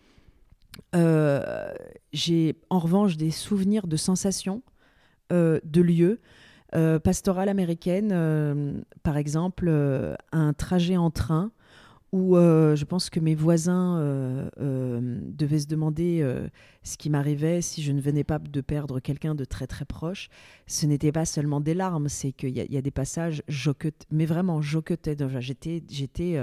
Euh, 0.96 1.74
j'ai 2.14 2.56
en 2.70 2.80
revanche 2.80 3.18
des 3.18 3.32
souvenirs 3.32 3.88
de 3.88 3.98
sensations, 3.98 4.62
euh, 5.32 5.60
de 5.64 5.82
lieux. 5.82 6.20
Euh, 6.74 7.00
pastorale 7.00 7.50
américaine, 7.50 8.84
par 9.04 9.18
exemple, 9.18 9.70
un 10.32 10.54
trajet 10.54 10.98
en 10.98 11.12
train 11.12 11.52
où 12.14 12.36
je 12.36 12.84
pense 12.84 13.10
que 13.10 13.22
mes 13.22 13.36
voisins 13.36 14.50
devaient 14.58 15.60
se 15.60 15.68
demander 15.68 16.26
ce 16.84 16.98
qui 16.98 17.10
m'arrivait 17.10 17.62
si 17.62 17.82
je 17.82 17.92
ne 17.92 18.02
venais 18.02 18.24
pas 18.24 18.40
de 18.40 18.62
perdre 18.62 19.00
quelqu'un 19.00 19.36
de 19.36 19.46
très 19.46 19.68
très 19.68 19.86
proche. 19.86 20.30
Ce 20.68 20.86
n'était 20.86 21.12
pas 21.12 21.26
seulement 21.26 21.60
des 21.62 21.74
larmes, 21.74 22.10
c'est 22.10 22.32
qu'il 22.32 22.50
y, 22.50 22.78
a- 22.78 22.82
des 22.82 22.92
passages, 22.92 23.44
mais 24.12 24.26
vraiment 24.26 24.62
J'étais, 25.42 25.84
j'étais, 25.90 26.42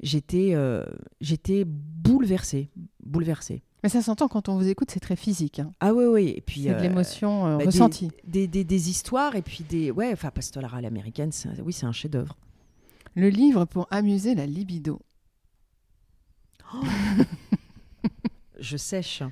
j'étais, 0.00 0.50
euh, 0.54 0.84
j'étais 1.20 1.64
bouleversée, 1.66 2.70
bouleversée. 3.02 3.62
Mais 3.82 3.88
ça 3.88 4.02
s'entend 4.02 4.28
quand 4.28 4.48
on 4.50 4.56
vous 4.58 4.68
écoute, 4.68 4.90
c'est 4.90 5.00
très 5.00 5.16
physique. 5.16 5.58
hein. 5.58 5.72
Ah 5.80 5.94
oui, 5.94 6.04
oui. 6.04 6.34
Et 6.36 6.40
puis 6.42 6.64
C'est 6.64 6.68
de 6.70 6.74
euh, 6.74 6.80
l'émotion 6.80 7.46
euh, 7.46 7.50
bah, 7.52 7.58
des- 7.58 7.66
ressentie. 7.66 8.10
des, 8.26 8.46
des, 8.46 8.62
des 8.64 8.90
histoires 8.90 9.36
et 9.36 9.42
puis 9.42 9.64
des, 9.64 9.90
ouais, 9.90 10.10
enfin 10.12 10.30
pastorale 10.30 10.84
américaine, 10.84 11.32
c'est 11.32 11.48
un- 11.48 11.54
oui, 11.62 11.72
c'est 11.72 11.86
un 11.86 11.92
chef-d'œuvre. 11.92 12.36
Le 13.14 13.28
livre 13.30 13.64
pour 13.64 13.86
amuser 13.90 14.34
la 14.34 14.46
libido. 14.46 15.00
Je 18.58 18.76
sèche. 18.76 19.22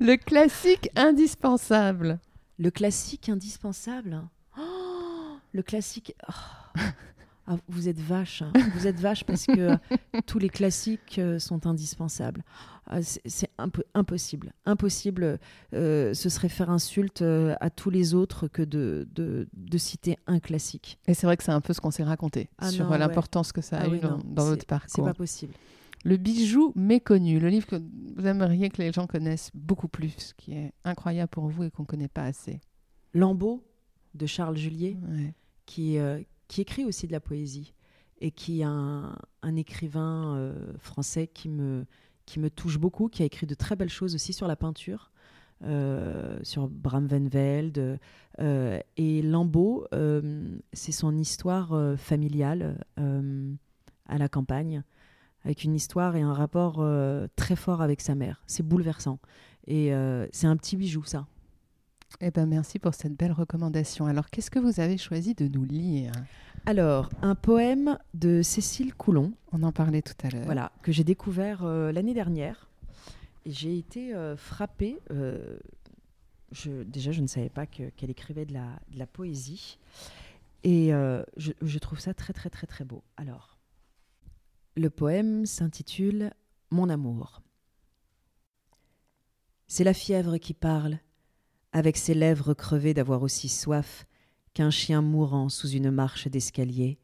Le 0.00 0.16
classique 0.16 0.90
indispensable. 0.96 2.20
Le 2.58 2.70
classique 2.70 3.28
indispensable. 3.28 4.22
Oh, 4.58 5.36
le 5.52 5.62
classique. 5.62 6.14
oh. 6.28 6.32
Ah, 7.50 7.56
vous 7.68 7.88
êtes 7.88 7.98
vache. 7.98 8.42
hein. 8.42 8.52
Vous 8.74 8.86
êtes 8.86 9.00
vache 9.00 9.24
parce 9.24 9.46
que 9.46 9.70
tous 10.26 10.38
les 10.38 10.50
classiques 10.50 11.18
euh, 11.18 11.38
sont 11.38 11.66
indispensables. 11.66 12.44
Ah, 12.86 13.00
c'est- 13.00 13.22
C'est 13.24 13.48
impossible. 13.94 14.52
Impossible. 14.66 15.38
euh, 15.72 16.12
ce 16.12 16.28
serait 16.28 16.50
faire 16.50 16.68
insulte 16.68 17.22
euh, 17.22 17.54
à 17.62 17.70
tous 17.70 17.88
les 17.88 18.12
autres 18.12 18.48
que 18.48 18.60
de, 18.60 19.08
de, 19.14 19.48
de 19.54 19.78
citer 19.78 20.18
un 20.26 20.40
classique. 20.40 20.98
Et 21.06 21.14
c'est 21.14 21.26
vrai 21.26 21.38
que 21.38 21.42
c'est 21.42 21.50
un 21.52 21.62
peu 21.62 21.72
ce 21.72 21.80
qu'on 21.80 21.90
s'est 21.90 22.04
raconté 22.04 22.50
Ah 22.58 22.70
sur 22.70 22.90
ouais. 22.90 22.98
l'importance 22.98 23.52
que 23.52 23.62
ça 23.62 23.78
a 23.78 23.84
Ah 23.84 23.86
eu 23.88 23.92
oui, 23.92 24.00
dans, 24.00 24.18
dans 24.18 24.44
votre 24.44 24.60
C'est 24.60 24.66
parcours. 24.66 25.04
pas 25.06 25.14
possible. 25.14 25.54
Le 26.04 26.18
bijou 26.18 26.72
méconnu, 26.76 27.40
le 27.40 27.48
livre 27.48 27.66
que 27.66 27.76
vous 28.16 28.26
aimeriez 28.26 28.68
que 28.68 28.82
les 28.82 28.92
gens 28.92 29.06
connaissent 29.06 29.50
beaucoup 29.54 29.88
plus, 29.88 30.34
qui 30.36 30.52
est 30.52 30.72
incroyable 30.84 31.30
pour 31.30 31.48
vous 31.48 31.64
et 31.64 31.70
qu'on 31.70 31.82
ne 31.84 31.86
connaît 31.88 32.08
pas 32.08 32.24
assez. 32.24 32.60
Lambeau 33.14 33.64
de 34.14 34.26
Charles 34.26 34.56
Julier. 34.58 34.98
Ouais. 35.08 35.32
qui, 35.64 35.98
qui 36.48 36.62
écrit 36.62 36.84
aussi 36.84 37.06
de 37.06 37.12
la 37.12 37.20
poésie 37.20 37.74
et 38.20 38.30
qui 38.30 38.60
est 38.60 38.64
un, 38.64 39.16
écrivain 39.56 40.34
euh, 40.34 40.54
français 40.78 41.28
qui 41.28 41.48
me, 41.48 41.86
qui 42.26 42.40
me 42.40 42.50
touche 42.50 42.78
beaucoup, 42.78 43.08
qui 43.08 43.22
a 43.22 43.26
écrit 43.26 43.46
de 43.46 43.54
très 43.54 43.76
belles 43.76 43.88
choses 43.88 44.14
aussi 44.14 44.32
sur 44.32 44.48
la 44.48 44.56
peinture, 44.56 45.12
euh, 45.64 46.38
sur 46.42 46.68
Bram 46.68 47.06
Van 47.06 47.24
Velde. 47.28 47.98
euh, 48.40 48.80
et 48.96 49.22
Lambeau, 49.22 49.86
c'est 50.72 50.92
son 50.92 51.16
histoire 51.16 51.96
familiale 51.98 52.84
à 54.06 54.18
la 54.18 54.28
campagne, 54.28 54.82
avec 55.44 55.64
une 55.64 55.74
histoire 55.74 56.16
et 56.16 56.22
un 56.22 56.32
rapport 56.32 56.84
très 57.36 57.56
fort 57.56 57.82
avec 57.82 58.00
sa 58.00 58.14
mère. 58.14 58.42
C'est 58.46 58.66
bouleversant. 58.66 59.20
Et 59.66 59.92
c'est 60.32 60.46
un 60.46 60.56
petit 60.56 60.76
bijou, 60.76 61.04
ça. 61.04 61.26
Eh 62.20 62.30
ben, 62.30 62.46
merci 62.46 62.78
pour 62.78 62.94
cette 62.94 63.14
belle 63.14 63.32
recommandation. 63.32 64.06
Alors, 64.06 64.30
qu'est-ce 64.30 64.50
que 64.50 64.58
vous 64.58 64.80
avez 64.80 64.96
choisi 64.96 65.34
de 65.34 65.46
nous 65.46 65.64
lire? 65.64 66.12
Alors, 66.66 67.10
un 67.22 67.34
poème 67.34 67.98
de 68.14 68.42
Cécile 68.42 68.94
Coulon, 68.94 69.32
On 69.52 69.62
en 69.62 69.72
parlait 69.72 70.02
tout 70.02 70.14
à 70.24 70.30
l'heure. 70.30 70.44
voilà, 70.44 70.72
que 70.82 70.90
j'ai 70.90 71.04
découvert 71.04 71.64
euh, 71.64 71.92
l'année 71.92 72.14
dernière. 72.14 72.68
Et 73.44 73.52
j'ai 73.52 73.78
été 73.78 74.14
euh, 74.14 74.36
frappée. 74.36 74.98
euh, 75.10 75.58
je, 76.50 76.82
déjà, 76.82 77.12
je 77.12 77.20
ne 77.20 77.26
savais 77.26 77.50
pas 77.50 77.66
que- 77.66 77.90
qu'elle 77.90 78.10
écrivait 78.10 78.46
de 78.46 78.54
la, 78.54 78.80
de 78.90 78.98
la 78.98 79.06
poésie. 79.06 79.78
Et 80.64 80.88
je, 81.36 81.52
je 81.62 81.78
trouve 81.78 82.00
ça 82.00 82.14
très, 82.14 82.32
très, 82.32 82.50
très, 82.50 82.66
très 82.66 82.84
beau. 82.84 83.04
Alors, 83.16 83.58
le 84.76 84.90
poème 84.90 85.46
s'intitule 85.46 86.32
Mon 86.70 86.88
amour. 86.88 87.42
C'est 89.68 89.84
la 89.84 89.94
fièvre 89.94 90.36
qui 90.38 90.54
parle, 90.54 90.98
avec 91.78 91.96
ses 91.96 92.14
lèvres 92.14 92.54
crevées 92.54 92.92
d'avoir 92.92 93.22
aussi 93.22 93.48
soif 93.48 94.06
qu'un 94.52 94.70
chien 94.70 95.00
mourant 95.00 95.48
sous 95.48 95.68
une 95.68 95.90
marche 95.90 96.26
d'escalier, 96.26 96.98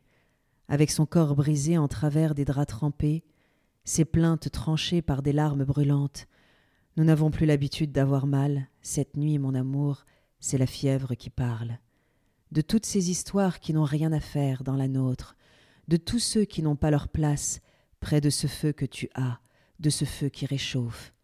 avec 0.68 0.90
son 0.90 1.06
corps 1.06 1.36
brisé 1.36 1.78
en 1.78 1.88
travers 1.88 2.34
des 2.34 2.44
draps 2.44 2.74
trempés, 2.74 3.22
ses 3.84 4.04
plaintes 4.04 4.50
tranchées 4.50 5.00
par 5.00 5.22
des 5.22 5.32
larmes 5.32 5.64
brûlantes. 5.64 6.26
Nous 6.96 7.04
n'avons 7.04 7.30
plus 7.30 7.46
l'habitude 7.46 7.92
d'avoir 7.92 8.26
mal. 8.26 8.68
Cette 8.82 9.16
nuit, 9.16 9.38
mon 9.38 9.54
amour, 9.54 10.04
c'est 10.40 10.58
la 10.58 10.66
fièvre 10.66 11.14
qui 11.14 11.30
parle. 11.30 11.78
De 12.50 12.60
toutes 12.60 12.86
ces 12.86 13.10
histoires 13.10 13.60
qui 13.60 13.72
n'ont 13.74 13.84
rien 13.84 14.12
à 14.12 14.20
faire 14.20 14.64
dans 14.64 14.76
la 14.76 14.88
nôtre, 14.88 15.36
de 15.86 15.96
tous 15.96 16.18
ceux 16.18 16.44
qui 16.44 16.62
n'ont 16.62 16.76
pas 16.76 16.90
leur 16.90 17.08
place 17.08 17.60
près 18.00 18.20
de 18.20 18.30
ce 18.30 18.46
feu 18.46 18.72
que 18.72 18.86
tu 18.86 19.08
as, 19.14 19.38
de 19.78 19.90
ce 19.90 20.04
feu 20.04 20.28
qui 20.28 20.46
réchauffe. 20.46 21.14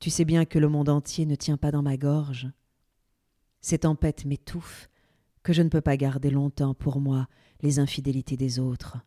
Tu 0.00 0.10
sais 0.10 0.24
bien 0.24 0.44
que 0.44 0.58
le 0.58 0.68
monde 0.68 0.88
entier 0.88 1.26
ne 1.26 1.34
tient 1.34 1.58
pas 1.58 1.70
dans 1.70 1.82
ma 1.82 1.96
gorge. 1.96 2.50
Ces 3.60 3.78
tempêtes 3.78 4.24
m'étouffent, 4.24 4.88
que 5.42 5.52
je 5.52 5.62
ne 5.62 5.68
peux 5.68 5.80
pas 5.80 5.96
garder 5.96 6.30
longtemps 6.30 6.74
pour 6.74 7.00
moi 7.00 7.28
les 7.62 7.78
infidélités 7.78 8.36
des 8.36 8.58
autres. 8.58 8.98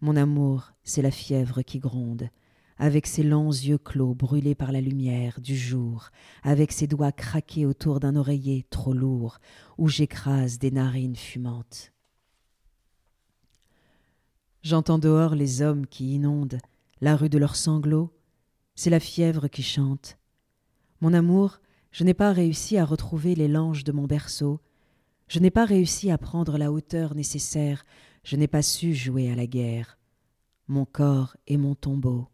Mon 0.00 0.16
amour, 0.16 0.72
c'est 0.84 1.02
la 1.02 1.10
fièvre 1.10 1.62
qui 1.62 1.78
gronde, 1.78 2.28
avec 2.76 3.06
ses 3.06 3.24
longs 3.24 3.50
yeux 3.50 3.78
clos 3.78 4.14
brûlés 4.14 4.54
par 4.54 4.70
la 4.70 4.80
lumière 4.80 5.40
du 5.40 5.56
jour, 5.56 6.10
avec 6.42 6.70
ses 6.70 6.86
doigts 6.86 7.12
craqués 7.12 7.66
autour 7.66 7.98
d'un 7.98 8.14
oreiller 8.14 8.64
trop 8.70 8.92
lourd, 8.92 9.38
où 9.76 9.88
j'écrase 9.88 10.58
des 10.58 10.70
narines 10.70 11.16
fumantes. 11.16 11.92
J'entends 14.62 14.98
dehors 14.98 15.34
les 15.34 15.62
hommes 15.62 15.86
qui 15.86 16.14
inondent 16.14 16.58
la 17.00 17.16
rue 17.16 17.28
de 17.28 17.38
leurs 17.38 17.56
sanglots, 17.56 18.12
c'est 18.74 18.90
la 18.90 19.00
fièvre 19.00 19.48
qui 19.48 19.62
chante. 19.62 20.18
Mon 21.00 21.14
amour, 21.14 21.60
je 21.90 22.04
n'ai 22.04 22.14
pas 22.14 22.32
réussi 22.32 22.78
à 22.78 22.84
retrouver 22.84 23.34
les 23.34 23.48
langes 23.48 23.84
de 23.84 23.92
mon 23.92 24.06
berceau, 24.06 24.60
je 25.28 25.38
n'ai 25.40 25.50
pas 25.50 25.64
réussi 25.64 26.10
à 26.10 26.18
prendre 26.18 26.56
la 26.56 26.72
hauteur 26.72 27.14
nécessaire, 27.14 27.84
je 28.24 28.36
n'ai 28.36 28.48
pas 28.48 28.62
su 28.62 28.94
jouer 28.94 29.30
à 29.30 29.34
la 29.34 29.46
guerre. 29.46 29.98
Mon 30.68 30.84
corps 30.84 31.36
est 31.46 31.56
mon 31.56 31.74
tombeau. 31.74 32.28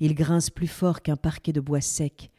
Il 0.00 0.14
grince 0.14 0.50
plus 0.50 0.68
fort 0.68 1.02
qu'un 1.02 1.16
parquet 1.16 1.52
de 1.52 1.60
bois 1.60 1.80
sec. 1.80 2.30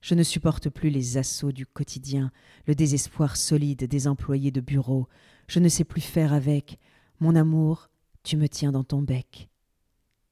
Je 0.00 0.14
ne 0.14 0.24
supporte 0.24 0.68
plus 0.70 0.90
les 0.90 1.16
assauts 1.18 1.52
du 1.52 1.66
quotidien, 1.66 2.32
le 2.66 2.74
désespoir 2.74 3.36
solide 3.36 3.84
des 3.84 4.08
employés 4.08 4.50
de 4.50 4.60
bureau. 4.60 5.08
Je 5.46 5.60
ne 5.60 5.68
sais 5.68 5.84
plus 5.84 6.00
faire 6.00 6.32
avec. 6.32 6.78
Mon 7.20 7.36
amour, 7.36 7.90
tu 8.24 8.36
me 8.36 8.48
tiens 8.48 8.72
dans 8.72 8.82
ton 8.82 9.02
bec. 9.02 9.48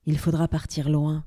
Il 0.06 0.18
faudra 0.18 0.48
partir 0.48 0.88
loin, 0.88 1.24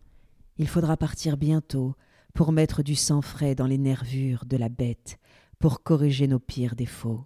il 0.58 0.68
faudra 0.68 0.98
partir 0.98 1.38
bientôt 1.38 1.96
pour 2.34 2.51
mettre 2.51 2.84
du 2.84 2.95
sang 2.95 3.21
frais 3.21 3.55
dans 3.55 3.67
les 3.67 3.77
nervures 3.77 4.45
de 4.45 4.57
la 4.57 4.69
bête, 4.69 5.19
pour 5.59 5.84
corriger 5.84 6.27
nos 6.27 6.39
pires 6.39 6.75
défauts. 6.75 7.25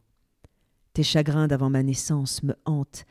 Tes 0.93 1.03
chagrins 1.03 1.47
d'avant 1.47 1.69
ma 1.69 1.83
naissance 1.83 2.43
me 2.43 2.55
hantent. 2.65 3.05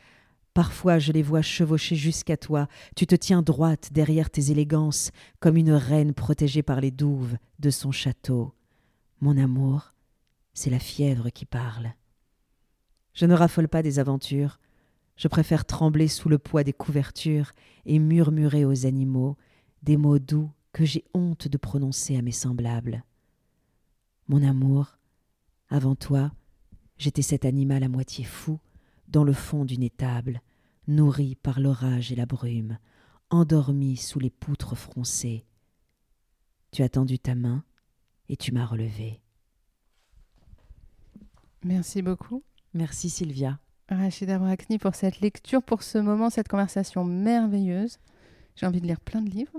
Parfois 0.52 0.98
je 0.98 1.12
les 1.12 1.22
vois 1.22 1.42
chevaucher 1.42 1.96
jusqu'à 1.96 2.36
toi. 2.36 2.68
Tu 2.94 3.06
te 3.06 3.14
tiens 3.14 3.42
droite 3.42 3.90
derrière 3.92 4.30
tes 4.30 4.50
élégances, 4.50 5.10
comme 5.40 5.56
une 5.56 5.72
reine 5.72 6.12
protégée 6.12 6.62
par 6.62 6.80
les 6.80 6.90
douves 6.90 7.36
de 7.58 7.70
son 7.70 7.92
château. 7.92 8.54
Mon 9.20 9.38
amour, 9.38 9.94
c'est 10.52 10.70
la 10.70 10.78
fièvre 10.78 11.30
qui 11.30 11.46
parle. 11.46 11.92
Je 13.14 13.24
ne 13.24 13.34
raffole 13.34 13.68
pas 13.68 13.82
des 13.82 13.98
aventures. 13.98 14.58
Je 15.16 15.28
préfère 15.28 15.64
trembler 15.64 16.08
sous 16.08 16.28
le 16.28 16.38
poids 16.38 16.64
des 16.64 16.74
couvertures 16.74 17.52
et 17.86 17.98
murmurer 17.98 18.66
aux 18.66 18.84
animaux 18.84 19.36
des 19.82 19.96
mots 19.96 20.18
doux 20.18 20.50
que 20.76 20.84
j'ai 20.84 21.06
honte 21.14 21.48
de 21.48 21.56
prononcer 21.56 22.18
à 22.18 22.22
mes 22.22 22.32
semblables. 22.32 23.02
Mon 24.28 24.42
amour, 24.42 24.98
avant 25.70 25.94
toi, 25.94 26.32
j'étais 26.98 27.22
cet 27.22 27.46
animal 27.46 27.82
à 27.82 27.88
moitié 27.88 28.24
fou 28.24 28.60
dans 29.08 29.24
le 29.24 29.32
fond 29.32 29.64
d'une 29.64 29.82
étable, 29.82 30.42
nourri 30.86 31.34
par 31.34 31.60
l'orage 31.60 32.12
et 32.12 32.14
la 32.14 32.26
brume, 32.26 32.76
endormi 33.30 33.96
sous 33.96 34.18
les 34.18 34.28
poutres 34.28 34.76
froncées. 34.76 35.46
Tu 36.72 36.82
as 36.82 36.90
tendu 36.90 37.18
ta 37.18 37.34
main 37.34 37.64
et 38.28 38.36
tu 38.36 38.52
m'as 38.52 38.66
relevé. 38.66 39.22
Merci 41.64 42.02
beaucoup. 42.02 42.44
Merci 42.74 43.08
Sylvia. 43.08 43.58
Rachida 43.88 44.38
Brakni 44.38 44.76
pour 44.76 44.94
cette 44.94 45.20
lecture, 45.20 45.62
pour 45.62 45.82
ce 45.82 45.96
moment, 45.96 46.28
cette 46.28 46.48
conversation 46.48 47.02
merveilleuse. 47.02 47.98
J'ai 48.56 48.66
envie 48.66 48.82
de 48.82 48.86
lire 48.86 49.00
plein 49.00 49.22
de 49.22 49.30
livres. 49.30 49.58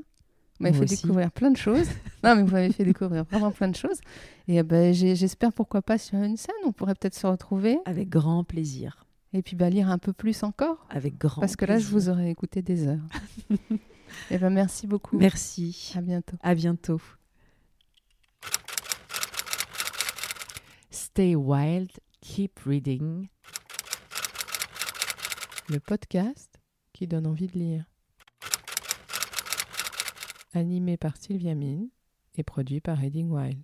Vous 0.60 0.64
m'avez 0.64 0.78
fait 0.78 0.84
aussi. 0.86 1.02
découvrir 1.04 1.32
plein 1.32 1.52
de 1.52 1.58
choses. 1.58 1.88
non, 2.24 2.36
mais 2.36 2.42
vous 2.44 2.52
m'avez 2.52 2.72
fait 2.72 2.84
découvrir 2.84 3.24
vraiment 3.26 3.52
plein 3.52 3.68
de 3.70 3.76
choses. 3.76 4.00
Et 4.48 4.60
euh, 4.60 4.64
ben, 4.64 4.94
j'espère 4.94 5.54
pourquoi 5.54 5.82
pas 5.82 5.98
sur 5.98 6.18
une 6.18 6.38
scène, 6.38 6.56
on 6.66 6.72
pourrait 6.72 6.96
peut-être 6.96 7.14
se 7.16 7.28
retrouver 7.28 7.78
Avec 7.86 8.10
grand 8.10 8.44
plaisir. 8.44 9.06
et 9.34 9.42
puis 9.44 9.56
bah, 9.56 9.70
lire 9.70 9.90
un 9.90 10.00
peu 10.00 10.14
plus 10.14 10.42
encore. 10.44 10.88
Avec 10.90 11.18
grand 11.18 11.42
Parce 11.42 11.56
que 11.56 11.66
là, 11.66 11.78
je 11.78 11.84
plaisir. 11.88 12.00
vous 12.00 12.10
aurais 12.10 12.30
écouté 12.32 12.62
des 12.62 12.88
heures. 12.88 13.06
et 14.32 14.38
ben, 14.38 14.50
merci 14.50 14.88
beaucoup. 14.88 15.18
Merci. 15.18 15.94
À 15.96 16.02
bientôt. 16.02 16.38
À 16.42 16.56
bientôt. 16.56 17.00
Stay 20.90 21.36
wild, 21.36 21.92
keep 22.22 22.60
reading. 22.66 23.28
Le 25.70 25.80
podcast 25.80 26.60
qui 26.94 27.06
donne 27.08 27.28
envie 27.28 27.48
de 27.48 27.60
lire. 27.60 27.86
Animé 30.58 30.98
par 30.98 31.18
Sylvia 31.18 31.54
Mine 31.54 31.88
et 32.36 32.42
produit 32.42 32.82
par 32.82 32.98
Reading 32.98 33.30
Wild. 33.30 33.62